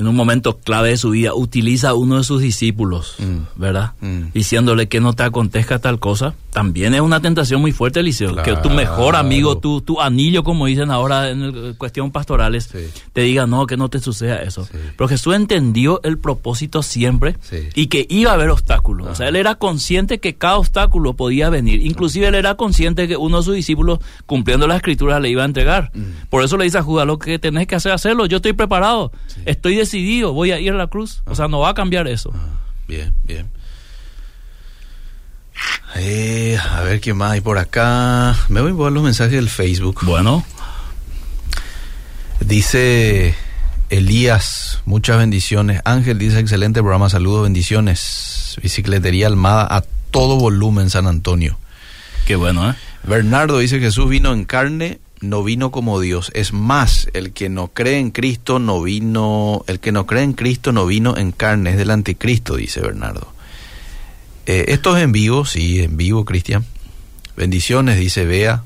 en 0.01 0.09
un 0.09 0.17
momento 0.17 0.59
clave 0.59 0.89
de 0.91 0.97
su 0.97 1.11
vida, 1.11 1.35
utiliza 1.35 1.91
a 1.91 1.95
uno 1.95 2.17
de 2.19 2.25
sus 2.25 2.41
discípulos, 2.43 3.15
Mm. 3.19 3.61
¿verdad? 3.61 3.93
Mm. 4.01 4.33
Diciéndole 4.35 4.89
que 4.89 4.99
no 5.01 5.13
te 5.13 5.23
acontezca 5.23 5.79
tal 5.79 5.99
cosa, 6.01 6.35
también 6.51 6.95
es 6.95 7.01
una 7.01 7.21
tentación 7.21 7.61
muy 7.61 7.71
fuerte, 7.73 8.01
Eliseo. 8.01 8.35
Que 8.43 8.57
tu 8.57 8.71
mejor 8.71 9.15
amigo, 9.15 9.51
Claro. 9.53 9.61
tu, 9.61 9.81
tu 9.83 10.01
anillo, 10.01 10.43
como 10.43 10.67
dicen 10.67 10.91
ahora 10.91 11.31
en 11.31 11.43
el- 11.43 11.75
cuestión 11.79 12.11
pastorales, 12.11 12.69
Sí. 12.73 12.79
te 13.13 13.21
diga, 13.21 13.47
no, 13.47 13.67
que 13.67 13.77
no 13.77 13.89
te 13.89 14.01
suceda 14.01 14.43
eso. 14.43 14.65
Sí. 14.65 14.79
Pero 14.97 15.07
Jesús 15.09 15.35
entendió 15.35 16.01
el 16.03 16.19
propósito 16.19 16.83
siempre 16.83 17.37
Sí. 17.43 17.69
y 17.75 17.87
que 17.87 18.07
iba 18.09 18.31
a 18.31 18.35
haber 18.35 18.51
obstáculos. 18.51 19.07
O 19.09 19.15
sea, 19.15 19.25
Ajá. 19.27 19.29
él 19.29 19.37
era 19.37 19.55
consciente 19.57 20.19
que 20.19 20.35
cada 20.35 20.57
obstáculo 20.59 21.15
podía 21.15 21.51
venir. 21.51 21.85
Inclusive 21.87 22.27
él 22.29 22.35
era 22.35 22.55
consciente 22.57 23.07
que 23.07 23.17
uno 23.17 23.39
de 23.39 23.45
sus 23.45 23.55
discípulos, 23.55 23.99
cumpliendo 24.27 24.67
la 24.67 24.77
escritura, 24.77 25.21
le 25.21 25.29
iba 25.31 25.43
a 25.43 25.47
entregar. 25.47 25.91
Mm. 25.95 26.29
Por 26.31 26.43
eso 26.43 26.57
le 26.57 26.65
dice 26.65 26.79
a 26.79 26.83
Judas, 26.83 27.07
lo 27.07 27.19
que 27.19 27.39
tenés 27.39 27.67
que 27.67 27.75
hacer, 27.77 27.93
hacerlo. 27.93 28.27
Yo 28.27 28.37
estoy 28.39 28.55
preparado, 28.55 29.13
estoy 29.45 29.75
decidido, 29.77 29.90
voy 30.33 30.53
a 30.53 30.61
ir 30.61 30.73
a 30.73 30.77
la 30.77 30.87
cruz. 30.87 31.23
O 31.27 31.35
sea, 31.35 31.49
no 31.49 31.61
va 31.61 31.71
a 31.71 31.75
cambiar 31.75 32.09
eso. 32.09 32.33
Ah, 32.35 32.59
bien, 32.89 33.15
bien. 33.25 33.51
Eh, 35.97 36.57
a 36.59 36.81
ver 36.83 37.01
qué 37.01 37.15
más 37.15 37.33
hay 37.33 37.41
por 37.41 37.59
acá. 37.59 38.37
Me 38.49 38.61
voy 38.61 38.71
a 38.71 38.85
ver 38.85 38.93
los 38.93 39.03
mensajes 39.03 39.33
del 39.33 39.51
Facebook. 39.51 40.01
Bueno, 40.03 40.45
Dice 42.41 43.35
Elías, 43.91 44.81
muchas 44.87 45.19
bendiciones. 45.19 45.83
Ángel 45.85 46.19
dice, 46.19 46.39
excelente 46.41 46.81
programa, 46.81 47.11
saludos, 47.11 47.43
bendiciones. 47.43 48.57
Bicicletería 48.63 49.27
Almada 49.27 49.67
a 49.71 49.83
todo 50.11 50.37
volumen 50.37 50.91
San 50.91 51.07
Antonio. 51.07 51.59
qué 52.27 52.37
bueno, 52.37 52.71
¿eh? 52.71 52.75
Bernardo 53.03 53.59
dice, 53.59 53.79
Jesús 53.79 54.09
vino 54.09 54.33
en 54.33 54.45
carne, 54.45 55.01
no 55.21 55.43
vino 55.45 55.71
como 55.71 56.01
Dios. 56.01 56.31
Es 56.35 56.53
más, 56.53 57.09
el 57.13 57.33
que 57.33 57.49
no 57.49 57.69
cree 57.69 57.99
en 57.99 58.11
Cristo 58.11 58.59
no 58.59 58.83
vino, 58.83 59.65
el 59.67 59.79
que 59.81 59.93
no 59.93 60.07
cree 60.07 60.23
en 60.23 60.33
Cristo 60.33 60.73
no 60.73 60.87
vino 60.87 61.17
en 61.17 61.33
carne, 61.33 61.71
es 61.71 61.77
del 61.77 61.91
anticristo, 61.91 62.57
dice 62.57 62.81
Bernardo. 62.81 63.33
Eh, 64.47 64.67
esto 64.69 64.97
es 64.97 65.03
en 65.03 65.13
vivo, 65.13 65.45
sí, 65.45 65.81
en 65.81 65.97
vivo, 65.97 66.25
Cristian. 66.25 66.65
Bendiciones, 67.37 67.99
dice 67.99 68.25
Bea. 68.25 68.65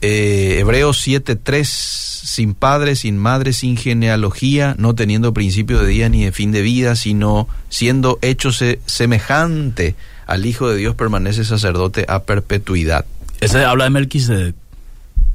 Eh, 0.00 0.58
Hebreos 0.60 1.06
7.3, 1.06 1.64
sin 1.64 2.54
padre, 2.54 2.94
sin 2.94 3.16
madre, 3.16 3.52
sin 3.52 3.76
genealogía, 3.76 4.74
no 4.78 4.94
teniendo 4.94 5.32
principio 5.32 5.80
de 5.80 5.88
día 5.88 6.08
ni 6.08 6.24
de 6.24 6.32
fin 6.32 6.52
de 6.52 6.62
vida, 6.62 6.94
sino 6.94 7.48
siendo 7.70 8.18
hecho 8.22 8.52
se- 8.52 8.80
semejante 8.86 9.94
al 10.26 10.44
Hijo 10.46 10.68
de 10.68 10.76
Dios, 10.76 10.94
permanece 10.94 11.44
sacerdote 11.44 12.04
a 12.08 12.22
perpetuidad. 12.24 13.06
Ese 13.40 13.64
habla 13.64 13.84
de 13.84 13.90
Melquisedec, 13.90 14.54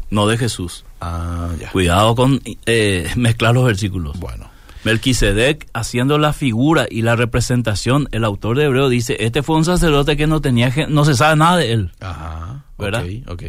no 0.10 0.28
de 0.28 0.38
Jesús. 0.38 0.86
Ah, 1.02 1.50
ya. 1.60 1.72
Cuidado 1.72 2.16
con 2.16 2.42
eh, 2.66 3.12
mezclar 3.16 3.54
los 3.54 3.66
versículos. 3.66 4.20
Bueno. 4.20 4.50
Melquisedec, 4.84 5.68
haciendo 5.74 6.18
la 6.18 6.32
figura 6.32 6.88
y 6.90 7.02
la 7.02 7.16
representación, 7.16 8.08
el 8.12 8.24
autor 8.24 8.58
de 8.58 8.66
Hebreo 8.66 8.88
dice, 8.88 9.18
este 9.20 9.44
fue 9.44 9.58
un 9.58 9.66
sacerdote 9.66 10.16
que 10.16 10.26
no 10.26 10.40
tenía, 10.40 10.74
no 10.88 11.04
se 11.04 11.16
sabe 11.16 11.36
nada 11.36 11.58
de 11.58 11.74
él, 11.74 11.92
Ajá. 12.00 12.64
¿Verdad? 12.78 13.04
Ok, 13.28 13.32
ok. 13.34 13.44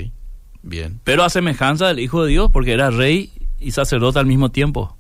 Bien. 0.63 1.01
pero 1.05 1.23
a 1.23 1.31
semejanza 1.31 1.87
del 1.87 2.01
Hijo 2.01 2.25
de 2.25 2.31
Dios, 2.33 2.51
porque 2.53 2.73
era 2.73 2.91
rey 2.91 3.33
y 3.61 3.71
sacerdote 3.71 4.19
al 4.19 4.27
mismo 4.27 4.51
tiempo. 4.51 4.97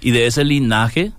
Y 0.00 0.10
de 0.10 0.26
ese 0.26 0.44
linaje 0.44 1.12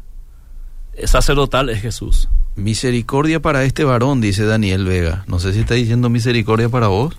eh, 0.94 1.08
sacerdotal 1.08 1.70
es 1.70 1.82
Jesús. 1.82 2.30
Misericordia 2.56 3.42
para 3.42 3.64
este 3.64 3.86
varón, 3.86 4.20
dice 4.20 4.44
Daniel 4.46 4.86
Vega. 4.86 5.24
No 5.28 5.40
sé 5.40 5.54
si 5.54 5.60
está 5.60 5.76
diciendo 5.76 6.10
misericordia 6.10 6.68
para 6.70 6.88
vos. 6.88 7.16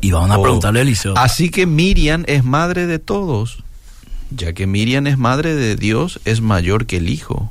Y 0.00 0.10
van 0.12 0.30
a 0.32 0.38
Oh. 0.38 0.42
preguntarle 0.42 0.80
a 0.80 0.82
Eliseo. 0.82 1.14
Así 1.16 1.50
que 1.50 1.66
Miriam 1.66 2.24
es 2.26 2.44
madre 2.44 2.86
de 2.86 2.98
todos. 2.98 3.62
Ya 4.30 4.52
que 4.52 4.66
Miriam 4.66 5.06
es 5.06 5.18
madre 5.18 5.54
de 5.54 5.76
Dios, 5.76 6.20
es 6.24 6.40
mayor 6.40 6.86
que 6.86 6.98
el 6.98 7.08
Hijo. 7.08 7.50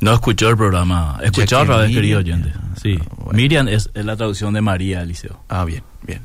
No 0.00 0.12
escuchó 0.12 0.48
el 0.50 0.56
programa. 0.56 1.18
Escuchó 1.22 1.60
otra 1.60 1.76
vez, 1.78 1.88
Miriam- 1.90 1.94
querido 1.94 2.18
oyente. 2.18 2.52
Sí. 2.82 2.98
Ah, 3.00 3.06
bueno. 3.16 3.32
Miriam 3.36 3.68
es, 3.68 3.90
es 3.94 4.04
la 4.04 4.16
traducción 4.16 4.52
de 4.54 4.60
María, 4.60 5.02
Eliseo. 5.02 5.38
Ah, 5.48 5.64
bien, 5.64 5.82
bien. 6.02 6.20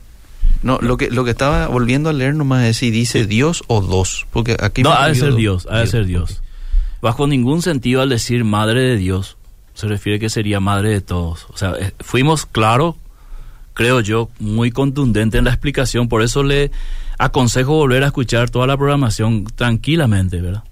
No, 0.64 0.80
lo 0.82 0.98
que, 0.98 1.10
lo 1.10 1.24
que 1.24 1.32
estaba 1.32 1.68
volviendo 1.68 2.10
a 2.10 2.14
leer 2.14 2.36
nomás 2.36 2.66
es 2.66 2.78
si 2.78 2.92
dice 2.92 3.26
Dios 3.26 3.64
o 3.68 3.80
dos. 3.82 4.26
Porque 4.32 4.58
aquí 4.60 4.82
no, 4.84 4.92
ha 4.92 5.08
de 5.08 5.16
ser. 5.16 5.36
Dios, 5.36 5.68
ha 5.72 5.78
de 5.80 5.88
ser 5.88 6.06
Dios. 6.06 6.42
Bajo 7.02 7.28
ningún 7.28 7.62
sentido 7.62 8.02
al 8.02 8.10
decir 8.10 8.44
madre 8.44 8.82
de 8.82 8.98
Dios, 8.98 9.38
se 9.76 9.88
refiere 9.88 10.20
que 10.20 10.30
sería 10.30 10.60
madre 10.60 10.90
de 10.90 11.00
todos. 11.02 11.46
O 11.50 11.56
sea, 11.58 11.74
eh, 11.80 11.94
fuimos 12.02 12.46
claros, 12.46 12.96
creo 13.80 14.02
yo, 14.02 14.30
muy 14.42 14.72
contundente 14.72 15.38
en 15.38 15.46
la 15.46 15.52
explicación. 15.52 16.10
Por 16.10 16.22
eso 16.22 16.44
le 16.44 16.70
aconsejo 17.18 17.76
volver 17.76 18.04
a 18.04 18.08
escuchar 18.08 18.50
toda 18.50 18.68
la 18.68 18.76
programación 18.76 19.46
tranquilamente, 19.56 20.42
¿verdad? 20.42 20.64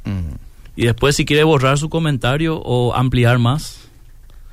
Y 0.75 0.87
después, 0.87 1.15
si 1.15 1.23
quiere 1.23 1.45
borrar 1.45 1.77
su 1.77 1.87
comentario 1.87 2.57
o 2.57 2.93
ampliar 2.93 3.39
más, 3.39 3.79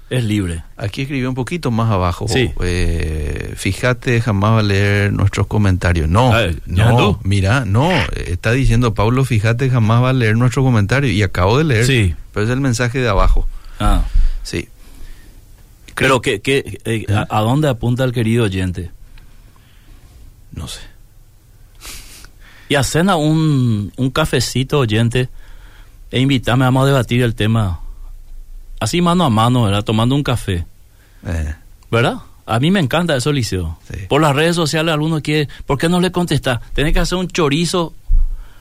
es 0.08 0.22
libre. 0.22 0.62
Aquí 0.76 1.02
escribió 1.02 1.28
un 1.28 1.34
poquito 1.34 1.72
más 1.72 1.90
abajo. 1.90 2.26
Sí. 2.28 2.52
eh, 2.62 3.54
fíjate, 3.56 4.20
jamás 4.20 4.52
va 4.52 4.58
a 4.60 4.62
leer 4.62 5.12
nuestros 5.12 5.48
comentarios. 5.48 6.08
No, 6.08 6.32
Ah, 6.32 6.46
no, 6.66 7.18
mira, 7.24 7.64
no. 7.64 7.90
Está 8.14 8.52
diciendo 8.52 8.94
Pablo, 8.94 9.24
fíjate, 9.24 9.68
jamás 9.68 10.00
va 10.00 10.10
a 10.10 10.12
leer 10.12 10.36
nuestro 10.36 10.62
comentario. 10.62 11.10
Y 11.10 11.24
acabo 11.24 11.58
de 11.58 11.64
leer. 11.64 11.86
Sí. 11.86 12.14
Pero 12.32 12.46
es 12.46 12.52
el 12.52 12.60
mensaje 12.60 13.00
de 13.00 13.08
abajo. 13.08 13.48
Ah. 13.80 14.02
Sí. 14.44 14.68
Pero, 15.94 16.20
¿qué, 16.20 16.40
qué, 16.40 16.80
eh, 16.84 17.06
a, 17.12 17.26
a 17.38 17.40
dónde 17.42 17.68
apunta 17.68 18.04
el 18.04 18.12
querido 18.12 18.44
oyente? 18.44 18.90
No 20.52 20.66
sé. 20.68 20.80
Y 22.68 22.76
hacen 22.76 23.10
a 23.10 23.16
un, 23.16 23.92
un 23.96 24.10
cafecito 24.10 24.78
oyente 24.78 25.28
e 26.10 26.18
invítame, 26.20 26.64
vamos 26.64 26.84
a 26.84 26.86
debatir 26.86 27.22
el 27.22 27.34
tema 27.34 27.80
así 28.80 29.02
mano 29.02 29.24
a 29.24 29.30
mano, 29.30 29.64
¿verdad? 29.64 29.84
Tomando 29.84 30.14
un 30.14 30.22
café, 30.22 30.66
Eh, 31.26 31.54
¿verdad? 31.90 32.16
A 32.46 32.58
mí 32.60 32.70
me 32.70 32.80
encanta 32.80 33.16
eso, 33.16 33.32
Liceo. 33.32 33.78
Sí. 33.90 34.00
Por 34.08 34.20
las 34.22 34.34
redes 34.34 34.54
sociales 34.56 34.92
alguno 34.92 35.20
quiere, 35.22 35.48
¿por 35.66 35.78
qué 35.78 35.88
no 35.88 36.00
le 36.00 36.10
contesta? 36.12 36.60
Tenés 36.74 36.92
que 36.94 37.00
hacer 37.00 37.16
un 37.18 37.28
chorizo, 37.28 37.94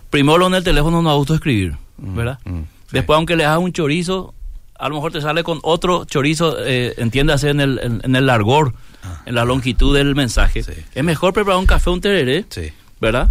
primero 0.09 0.47
en 0.47 0.53
el 0.55 0.63
teléfono 0.63 1.01
no 1.01 1.09
autoescribir, 1.09 1.77
Mm, 1.97 2.15
¿verdad? 2.15 2.39
mm, 2.45 2.59
sí. 2.61 2.67
Después, 2.91 3.15
aunque 3.17 3.35
le 3.35 3.45
hagas 3.45 3.59
un 3.59 3.71
chorizo, 3.71 4.33
a 4.77 4.89
lo 4.89 4.95
mejor 4.95 5.11
te 5.11 5.21
sale 5.21 5.43
con 5.43 5.59
otro 5.63 6.05
chorizo, 6.05 6.55
eh, 6.65 6.93
entiéndase, 6.97 7.49
en 7.49 7.59
el, 7.61 7.79
en, 7.81 8.01
en 8.03 8.15
el 8.15 8.25
largor, 8.25 8.73
Ah. 9.05 9.21
en 9.25 9.35
la 9.35 9.43
longitud 9.43 9.93
del 9.95 10.15
mensaje. 10.15 10.63
Sí. 10.63 10.71
Es 10.95 11.03
mejor 11.03 11.33
preparar 11.33 11.59
un 11.59 11.65
café, 11.65 11.89
un 11.89 11.99
tereré, 11.99 12.45
sí. 12.49 12.71
¿verdad? 13.01 13.29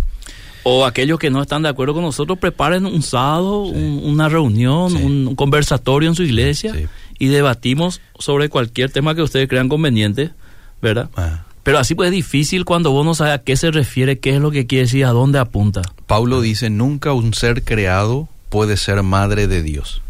O 0.64 0.84
aquellos 0.84 1.18
que 1.18 1.30
no 1.30 1.40
están 1.40 1.62
de 1.62 1.70
acuerdo 1.70 1.94
con 1.94 2.02
nosotros, 2.02 2.38
preparen 2.38 2.84
un 2.84 3.02
sábado, 3.02 3.62
un- 3.62 4.00
una 4.04 4.28
reunión, 4.28 4.94
un, 4.96 5.26
un 5.28 5.34
conversatorio 5.34 6.10
en 6.10 6.14
su 6.14 6.22
iglesia 6.24 6.74
y 7.18 7.26
debatimos 7.28 8.00
sobre 8.18 8.48
cualquier 8.50 8.90
tema 8.92 9.14
que 9.14 9.22
ustedes 9.22 9.48
crean 9.48 9.68
conveniente, 9.70 10.30
¿verdad? 10.82 11.08
Ah. 11.16 11.44
Pero 11.62 11.78
así 11.78 11.94
pues 11.94 12.08
es 12.08 12.12
difícil 12.12 12.64
cuando 12.66 12.90
vos 12.90 13.04
no 13.06 13.14
sabes 13.14 13.32
a 13.34 13.38
qué 13.38 13.56
se 13.56 13.70
refiere, 13.70 14.18
qué 14.18 14.34
es 14.34 14.40
lo 14.42 14.50
que 14.50 14.66
quiere 14.66 14.84
decir, 14.84 15.04
a 15.06 15.10
dónde 15.10 15.38
apunta. 15.38 15.80
Pablo 16.06 16.40
dice, 16.42 16.68
nunca 16.70 17.12
un 17.14 17.32
ser 17.34 17.62
creado 17.64 18.28
puede 18.50 18.76
ser 18.76 19.02
madre 19.02 19.46
de 19.46 19.62
Dios. 19.62 20.02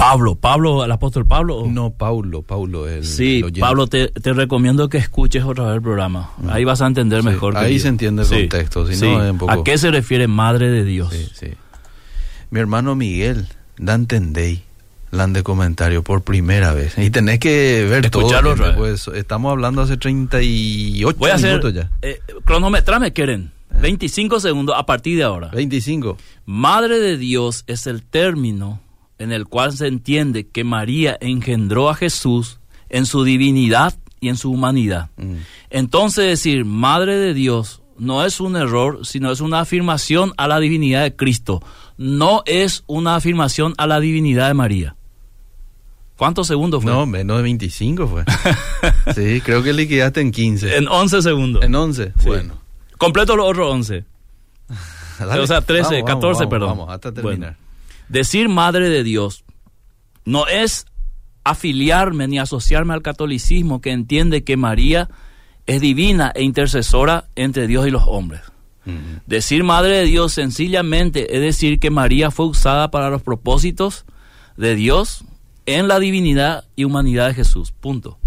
Pablo, 0.00 0.34
Pablo, 0.34 0.82
el 0.84 0.90
apóstol 0.92 1.26
Pablo. 1.26 1.64
No, 1.68 1.90
Paulo, 1.90 2.40
Paulo. 2.42 2.88
El, 2.88 3.04
Sí, 3.04 3.42
el. 3.44 3.52
Pablo, 3.60 3.86
te, 3.86 4.08
te 4.08 4.32
recomiendo 4.32 4.88
que 4.88 4.96
escuches 4.96 5.44
otra 5.44 5.66
vez 5.66 5.74
el 5.76 5.82
programa. 5.82 6.30
Ahí 6.48 6.64
vas 6.64 6.80
a 6.80 6.86
entender 6.86 7.20
Sí, 7.20 7.26
mejor. 7.28 7.56
ahí 7.56 7.78
se 7.78 7.88
entiende 7.88 8.22
el 8.22 8.28
contexto, 8.28 8.86
si 8.86 8.94
sí. 8.96 9.04
no 9.04 9.22
es 9.22 9.30
un 9.30 9.36
poco- 9.38 9.52
¿A 9.52 9.62
qué 9.62 9.76
se 9.76 9.90
refiere 9.90 10.26
madre 10.26 10.70
de 10.70 10.84
Dios? 10.84 11.12
Mi 12.50 12.60
hermano 12.60 12.94
Miguel, 12.96 13.46
da 13.76 13.92
entendéis, 13.94 14.60
lan 15.10 15.34
de 15.34 15.42
comentario 15.42 16.02
por 16.02 16.22
primera 16.22 16.72
vez. 16.72 16.96
Y 16.96 17.10
tenés 17.10 17.38
que 17.38 17.86
ver 17.88 18.06
Escucharlo 18.06 18.56
todo. 18.56 18.74
Pues, 18.76 19.06
estamos 19.08 19.50
hablando 19.52 19.82
hace 19.82 19.98
38 19.98 21.18
Voy 21.18 21.30
a 21.30 21.34
hacer 21.34 21.50
minutos 21.50 21.74
ya. 21.74 21.90
eh, 22.00 22.20
cronometrame, 22.46 23.12
quieren. 23.12 23.52
25 23.82 24.40
segundos 24.40 24.74
a 24.78 24.84
partir 24.86 25.16
de 25.18 25.24
ahora. 25.24 25.48
25. 25.48 26.16
Madre 26.46 26.98
de 26.98 27.18
Dios 27.18 27.64
es 27.68 27.86
el 27.86 28.02
término 28.02 28.80
en 29.20 29.32
el 29.32 29.46
cual 29.46 29.76
se 29.76 29.86
entiende 29.86 30.48
que 30.48 30.64
María 30.64 31.16
engendró 31.20 31.90
a 31.90 31.94
Jesús 31.94 32.58
en 32.88 33.04
su 33.04 33.22
divinidad 33.22 33.94
y 34.18 34.30
en 34.30 34.36
su 34.36 34.50
humanidad. 34.50 35.10
Mm. 35.18 35.34
Entonces 35.68 36.24
decir 36.24 36.64
Madre 36.64 37.16
de 37.18 37.34
Dios 37.34 37.82
no 37.98 38.24
es 38.24 38.40
un 38.40 38.56
error, 38.56 39.04
sino 39.04 39.30
es 39.30 39.42
una 39.42 39.60
afirmación 39.60 40.32
a 40.38 40.48
la 40.48 40.58
divinidad 40.58 41.02
de 41.02 41.14
Cristo. 41.14 41.62
No 41.98 42.42
es 42.46 42.82
una 42.86 43.14
afirmación 43.14 43.74
a 43.76 43.86
la 43.86 44.00
divinidad 44.00 44.48
de 44.48 44.54
María. 44.54 44.96
¿Cuántos 46.16 46.46
segundos 46.46 46.82
fue? 46.82 46.90
No, 46.90 47.04
menos 47.04 47.36
de 47.36 47.42
25 47.42 48.08
fue. 48.08 48.24
sí, 49.14 49.42
creo 49.42 49.62
que 49.62 49.74
liquidaste 49.74 50.22
en 50.22 50.30
15. 50.30 50.78
En 50.78 50.88
11 50.88 51.20
segundos. 51.20 51.62
En 51.62 51.74
11. 51.74 52.14
Sí. 52.18 52.26
Bueno. 52.26 52.54
Completo 52.96 53.36
los 53.36 53.50
otros 53.50 53.70
11. 53.70 54.04
Dale. 55.18 55.40
O 55.42 55.46
sea, 55.46 55.60
13, 55.60 56.04
14, 56.04 56.22
vamos, 56.22 56.46
perdón. 56.46 56.68
Vamos, 56.70 56.90
hasta 56.90 57.12
terminar. 57.12 57.38
Bueno. 57.38 57.69
Decir 58.10 58.48
madre 58.48 58.88
de 58.88 59.04
Dios 59.04 59.44
no 60.24 60.48
es 60.48 60.86
afiliarme 61.44 62.26
ni 62.26 62.40
asociarme 62.40 62.92
al 62.92 63.02
catolicismo 63.02 63.80
que 63.80 63.92
entiende 63.92 64.42
que 64.42 64.56
María 64.56 65.08
es 65.66 65.80
divina 65.80 66.32
e 66.34 66.42
intercesora 66.42 67.28
entre 67.36 67.68
Dios 67.68 67.86
y 67.86 67.92
los 67.92 68.02
hombres. 68.06 68.40
Decir 69.26 69.62
madre 69.62 69.98
de 69.98 70.04
Dios 70.06 70.32
sencillamente 70.32 71.36
es 71.36 71.40
decir 71.40 71.78
que 71.78 71.90
María 71.90 72.32
fue 72.32 72.46
usada 72.46 72.90
para 72.90 73.10
los 73.10 73.22
propósitos 73.22 74.04
de 74.56 74.74
Dios 74.74 75.24
en 75.66 75.86
la 75.86 76.00
divinidad 76.00 76.64
y 76.74 76.82
humanidad 76.82 77.28
de 77.28 77.34
Jesús. 77.34 77.70
Punto. 77.70 78.18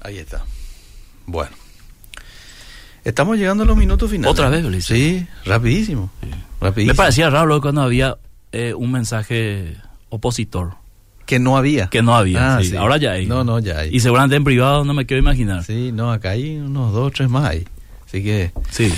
Ahí 0.00 0.18
está. 0.18 0.44
Bueno. 1.26 1.50
Estamos 3.02 3.38
llegando 3.38 3.64
a 3.64 3.66
los 3.66 3.76
minutos 3.76 4.08
finales. 4.08 4.30
Otra 4.30 4.48
vez, 4.50 4.62
Belice. 4.62 4.94
Sí, 4.94 5.26
rapidísimo. 5.44 6.12
rapidísimo. 6.60 6.92
Me 6.92 6.96
parecía 6.96 7.28
raro 7.28 7.60
cuando 7.60 7.82
había 7.82 8.16
eh, 8.58 8.74
un 8.74 8.92
mensaje 8.92 9.76
opositor. 10.08 10.74
Que 11.26 11.38
no 11.38 11.56
había. 11.56 11.88
Que 11.88 12.02
no 12.02 12.16
había. 12.16 12.56
Ah, 12.56 12.62
sí. 12.62 12.70
sí. 12.70 12.76
Ahora 12.76 12.96
ya 12.96 13.12
hay. 13.12 13.26
No, 13.26 13.44
no, 13.44 13.58
ya 13.58 13.80
hay. 13.80 13.94
Y 13.94 14.00
seguramente 14.00 14.36
en 14.36 14.44
privado 14.44 14.84
no 14.84 14.94
me 14.94 15.06
quiero 15.06 15.22
imaginar. 15.22 15.64
Sí, 15.64 15.92
no, 15.92 16.10
acá 16.10 16.30
hay 16.30 16.56
unos 16.56 16.92
dos, 16.92 17.12
tres 17.12 17.28
más 17.28 17.44
ahí. 17.44 17.66
Así 18.06 18.22
que... 18.22 18.52
Sí. 18.70 18.92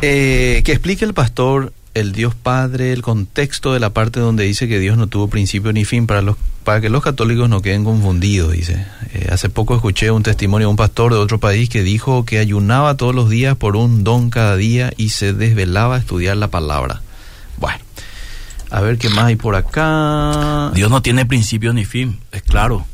Eh, 0.00 0.62
que 0.64 0.72
explique 0.72 1.04
el 1.04 1.14
pastor 1.14 1.72
el 1.94 2.12
Dios 2.12 2.34
Padre, 2.34 2.92
el 2.92 3.02
contexto 3.02 3.72
de 3.72 3.80
la 3.80 3.90
parte 3.90 4.18
donde 4.18 4.44
dice 4.44 4.66
que 4.66 4.78
Dios 4.78 4.96
no 4.96 5.06
tuvo 5.06 5.28
principio 5.28 5.72
ni 5.72 5.84
fin 5.84 6.06
para 6.06 6.22
los 6.22 6.36
para 6.64 6.80
que 6.80 6.88
los 6.88 7.02
católicos 7.02 7.48
no 7.48 7.60
queden 7.60 7.82
confundidos, 7.82 8.52
dice. 8.52 8.86
Eh, 9.14 9.28
hace 9.32 9.48
poco 9.48 9.74
escuché 9.74 10.12
un 10.12 10.22
testimonio 10.22 10.68
de 10.68 10.70
un 10.70 10.76
pastor 10.76 11.12
de 11.12 11.18
otro 11.18 11.40
país 11.40 11.68
que 11.68 11.82
dijo 11.82 12.24
que 12.24 12.38
ayunaba 12.38 12.96
todos 12.96 13.14
los 13.14 13.28
días 13.28 13.56
por 13.56 13.74
un 13.74 14.04
don 14.04 14.30
cada 14.30 14.56
día 14.56 14.92
y 14.96 15.08
se 15.08 15.32
desvelaba 15.32 15.96
a 15.96 15.98
estudiar 15.98 16.36
la 16.36 16.48
palabra. 16.48 17.02
A 18.72 18.80
ver 18.80 18.96
qué 18.96 19.10
más 19.10 19.26
hay 19.26 19.36
por 19.36 19.54
acá. 19.54 20.70
Dios 20.74 20.90
no 20.90 21.02
tiene 21.02 21.26
principio 21.26 21.74
ni 21.74 21.84
fin, 21.84 22.20
es 22.32 22.42
claro. 22.42 22.86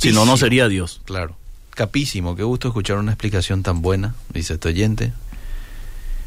Si 0.00 0.10
no, 0.12 0.24
no 0.24 0.36
sería 0.36 0.66
Dios. 0.66 1.02
Claro. 1.04 1.36
Capísimo, 1.70 2.34
qué 2.34 2.42
gusto 2.42 2.68
escuchar 2.68 2.98
una 2.98 3.12
explicación 3.12 3.62
tan 3.62 3.80
buena, 3.80 4.16
dice 4.32 4.54
este 4.54 4.70
oyente. 4.70 5.12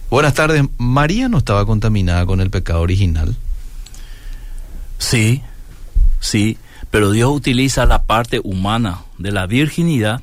Buenas 0.09 0.35
tardes. 0.35 0.63
¿María 0.77 1.27
no 1.27 1.39
estaba 1.39 1.65
contaminada 1.65 2.25
con 2.25 2.39
el 2.39 2.49
pecado 2.49 2.79
original? 2.79 3.35
Sí, 4.99 5.41
sí, 6.21 6.57
pero 6.89 7.11
Dios 7.11 7.29
utiliza 7.29 7.85
la 7.85 8.03
parte 8.03 8.39
humana 8.41 9.01
de 9.17 9.33
la 9.33 9.47
virginidad 9.47 10.21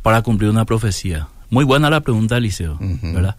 para 0.00 0.22
cumplir 0.22 0.48
una 0.48 0.64
profecía. 0.64 1.28
Muy 1.50 1.66
buena 1.66 1.90
la 1.90 2.00
pregunta, 2.00 2.38
Eliseo. 2.38 2.78
¿verdad? 2.80 3.36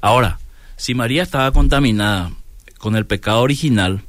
Ahora, 0.00 0.38
si 0.76 0.94
María 0.94 1.22
estaba 1.22 1.50
contaminada 1.52 2.30
con 2.78 2.96
el 2.96 3.06
pecado 3.06 3.40
original, 3.40 4.02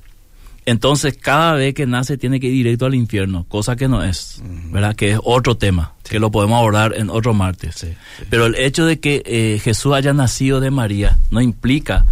entonces 0.65 1.17
cada 1.19 1.53
vez 1.53 1.73
que 1.73 1.87
nace 1.87 2.17
tiene 2.17 2.39
que 2.39 2.47
ir 2.47 2.53
directo 2.53 2.85
al 2.85 2.93
infierno, 2.93 3.45
cosa 3.47 3.75
que 3.75 3.87
no 3.87 4.03
es, 4.03 4.41
¿verdad? 4.71 4.95
Que 4.95 5.13
es 5.13 5.19
otro 5.23 5.57
tema, 5.57 5.93
que 6.07 6.19
lo 6.19 6.31
podemos 6.31 6.59
abordar 6.59 6.93
en 6.95 7.09
otro 7.09 7.33
martes. 7.33 7.75
Sí, 7.75 7.87
sí. 7.87 8.25
Pero 8.29 8.45
el 8.45 8.55
hecho 8.55 8.85
de 8.85 8.99
que 8.99 9.23
eh, 9.25 9.59
Jesús 9.63 9.93
haya 9.93 10.13
nacido 10.13 10.59
de 10.59 10.69
María 10.69 11.17
no 11.31 11.41
implica 11.41 12.05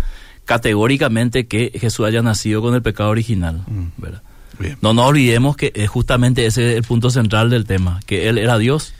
categóricamente 0.46 1.46
que 1.46 1.72
Jesús 1.76 2.08
haya 2.08 2.24
nacido 2.24 2.62
con 2.62 2.74
el 2.74 2.82
pecado 2.82 3.10
original. 3.10 3.64
¿verdad? 3.98 4.24
Bien. 4.58 4.78
No 4.82 4.94
nos 4.94 5.06
olvidemos 5.06 5.56
que 5.56 5.72
es 5.76 5.90
justamente 5.90 6.46
ese 6.46 6.72
es 6.72 6.78
el 6.78 6.84
punto 6.84 7.12
central 7.12 7.52
del 7.52 7.66
tema, 7.66 8.00
que 8.08 8.28
Él 8.28 8.40
era 8.40 8.58
Dios. 8.58 8.94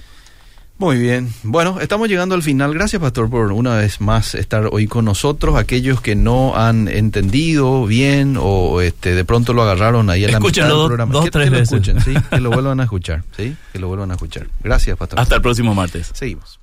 Muy 0.80 0.98
bien. 0.98 1.30
Bueno, 1.42 1.80
estamos 1.82 2.08
llegando 2.08 2.36
al 2.36 2.44
final. 2.44 2.74
Gracias, 2.74 3.02
Pastor, 3.02 3.30
por 3.32 3.52
una 3.52 3.76
vez 3.76 4.00
más 4.00 4.36
estar 4.36 4.70
hoy 4.72 4.86
con 4.86 5.06
nosotros. 5.06 5.56
Aquellos 5.56 6.02
que 6.02 6.16
no 6.16 6.56
han 6.56 6.88
entendido 6.88 7.86
bien 7.88 8.38
o 8.40 8.80
este 8.82 9.16
de 9.16 9.26
pronto 9.26 9.54
lo 9.54 9.64
agarraron 9.64 10.12
ahí 10.12 10.24
en 10.26 10.34
la 10.34 10.40
mitad 10.40 10.68
del 10.68 10.86
programa. 10.86 11.12
dos, 11.14 11.26
que, 11.26 11.32
tres 11.32 11.46
que 11.46 11.50
lo 11.52 11.58
veces. 11.60 11.74
escuchen, 11.74 12.02
sí, 12.02 12.14
que 12.30 12.40
lo 12.40 12.52
vuelvan 12.52 12.80
a 12.80 12.84
escuchar, 12.84 13.24
sí, 13.36 13.56
que 13.74 13.80
lo 13.80 13.88
vuelvan 13.88 14.12
a 14.12 14.14
escuchar. 14.14 14.48
Gracias, 14.64 14.96
Pastor. 14.98 15.20
Hasta 15.20 15.36
el 15.36 15.42
próximo 15.42 15.74
martes. 15.74 16.12
Seguimos. 16.14 16.60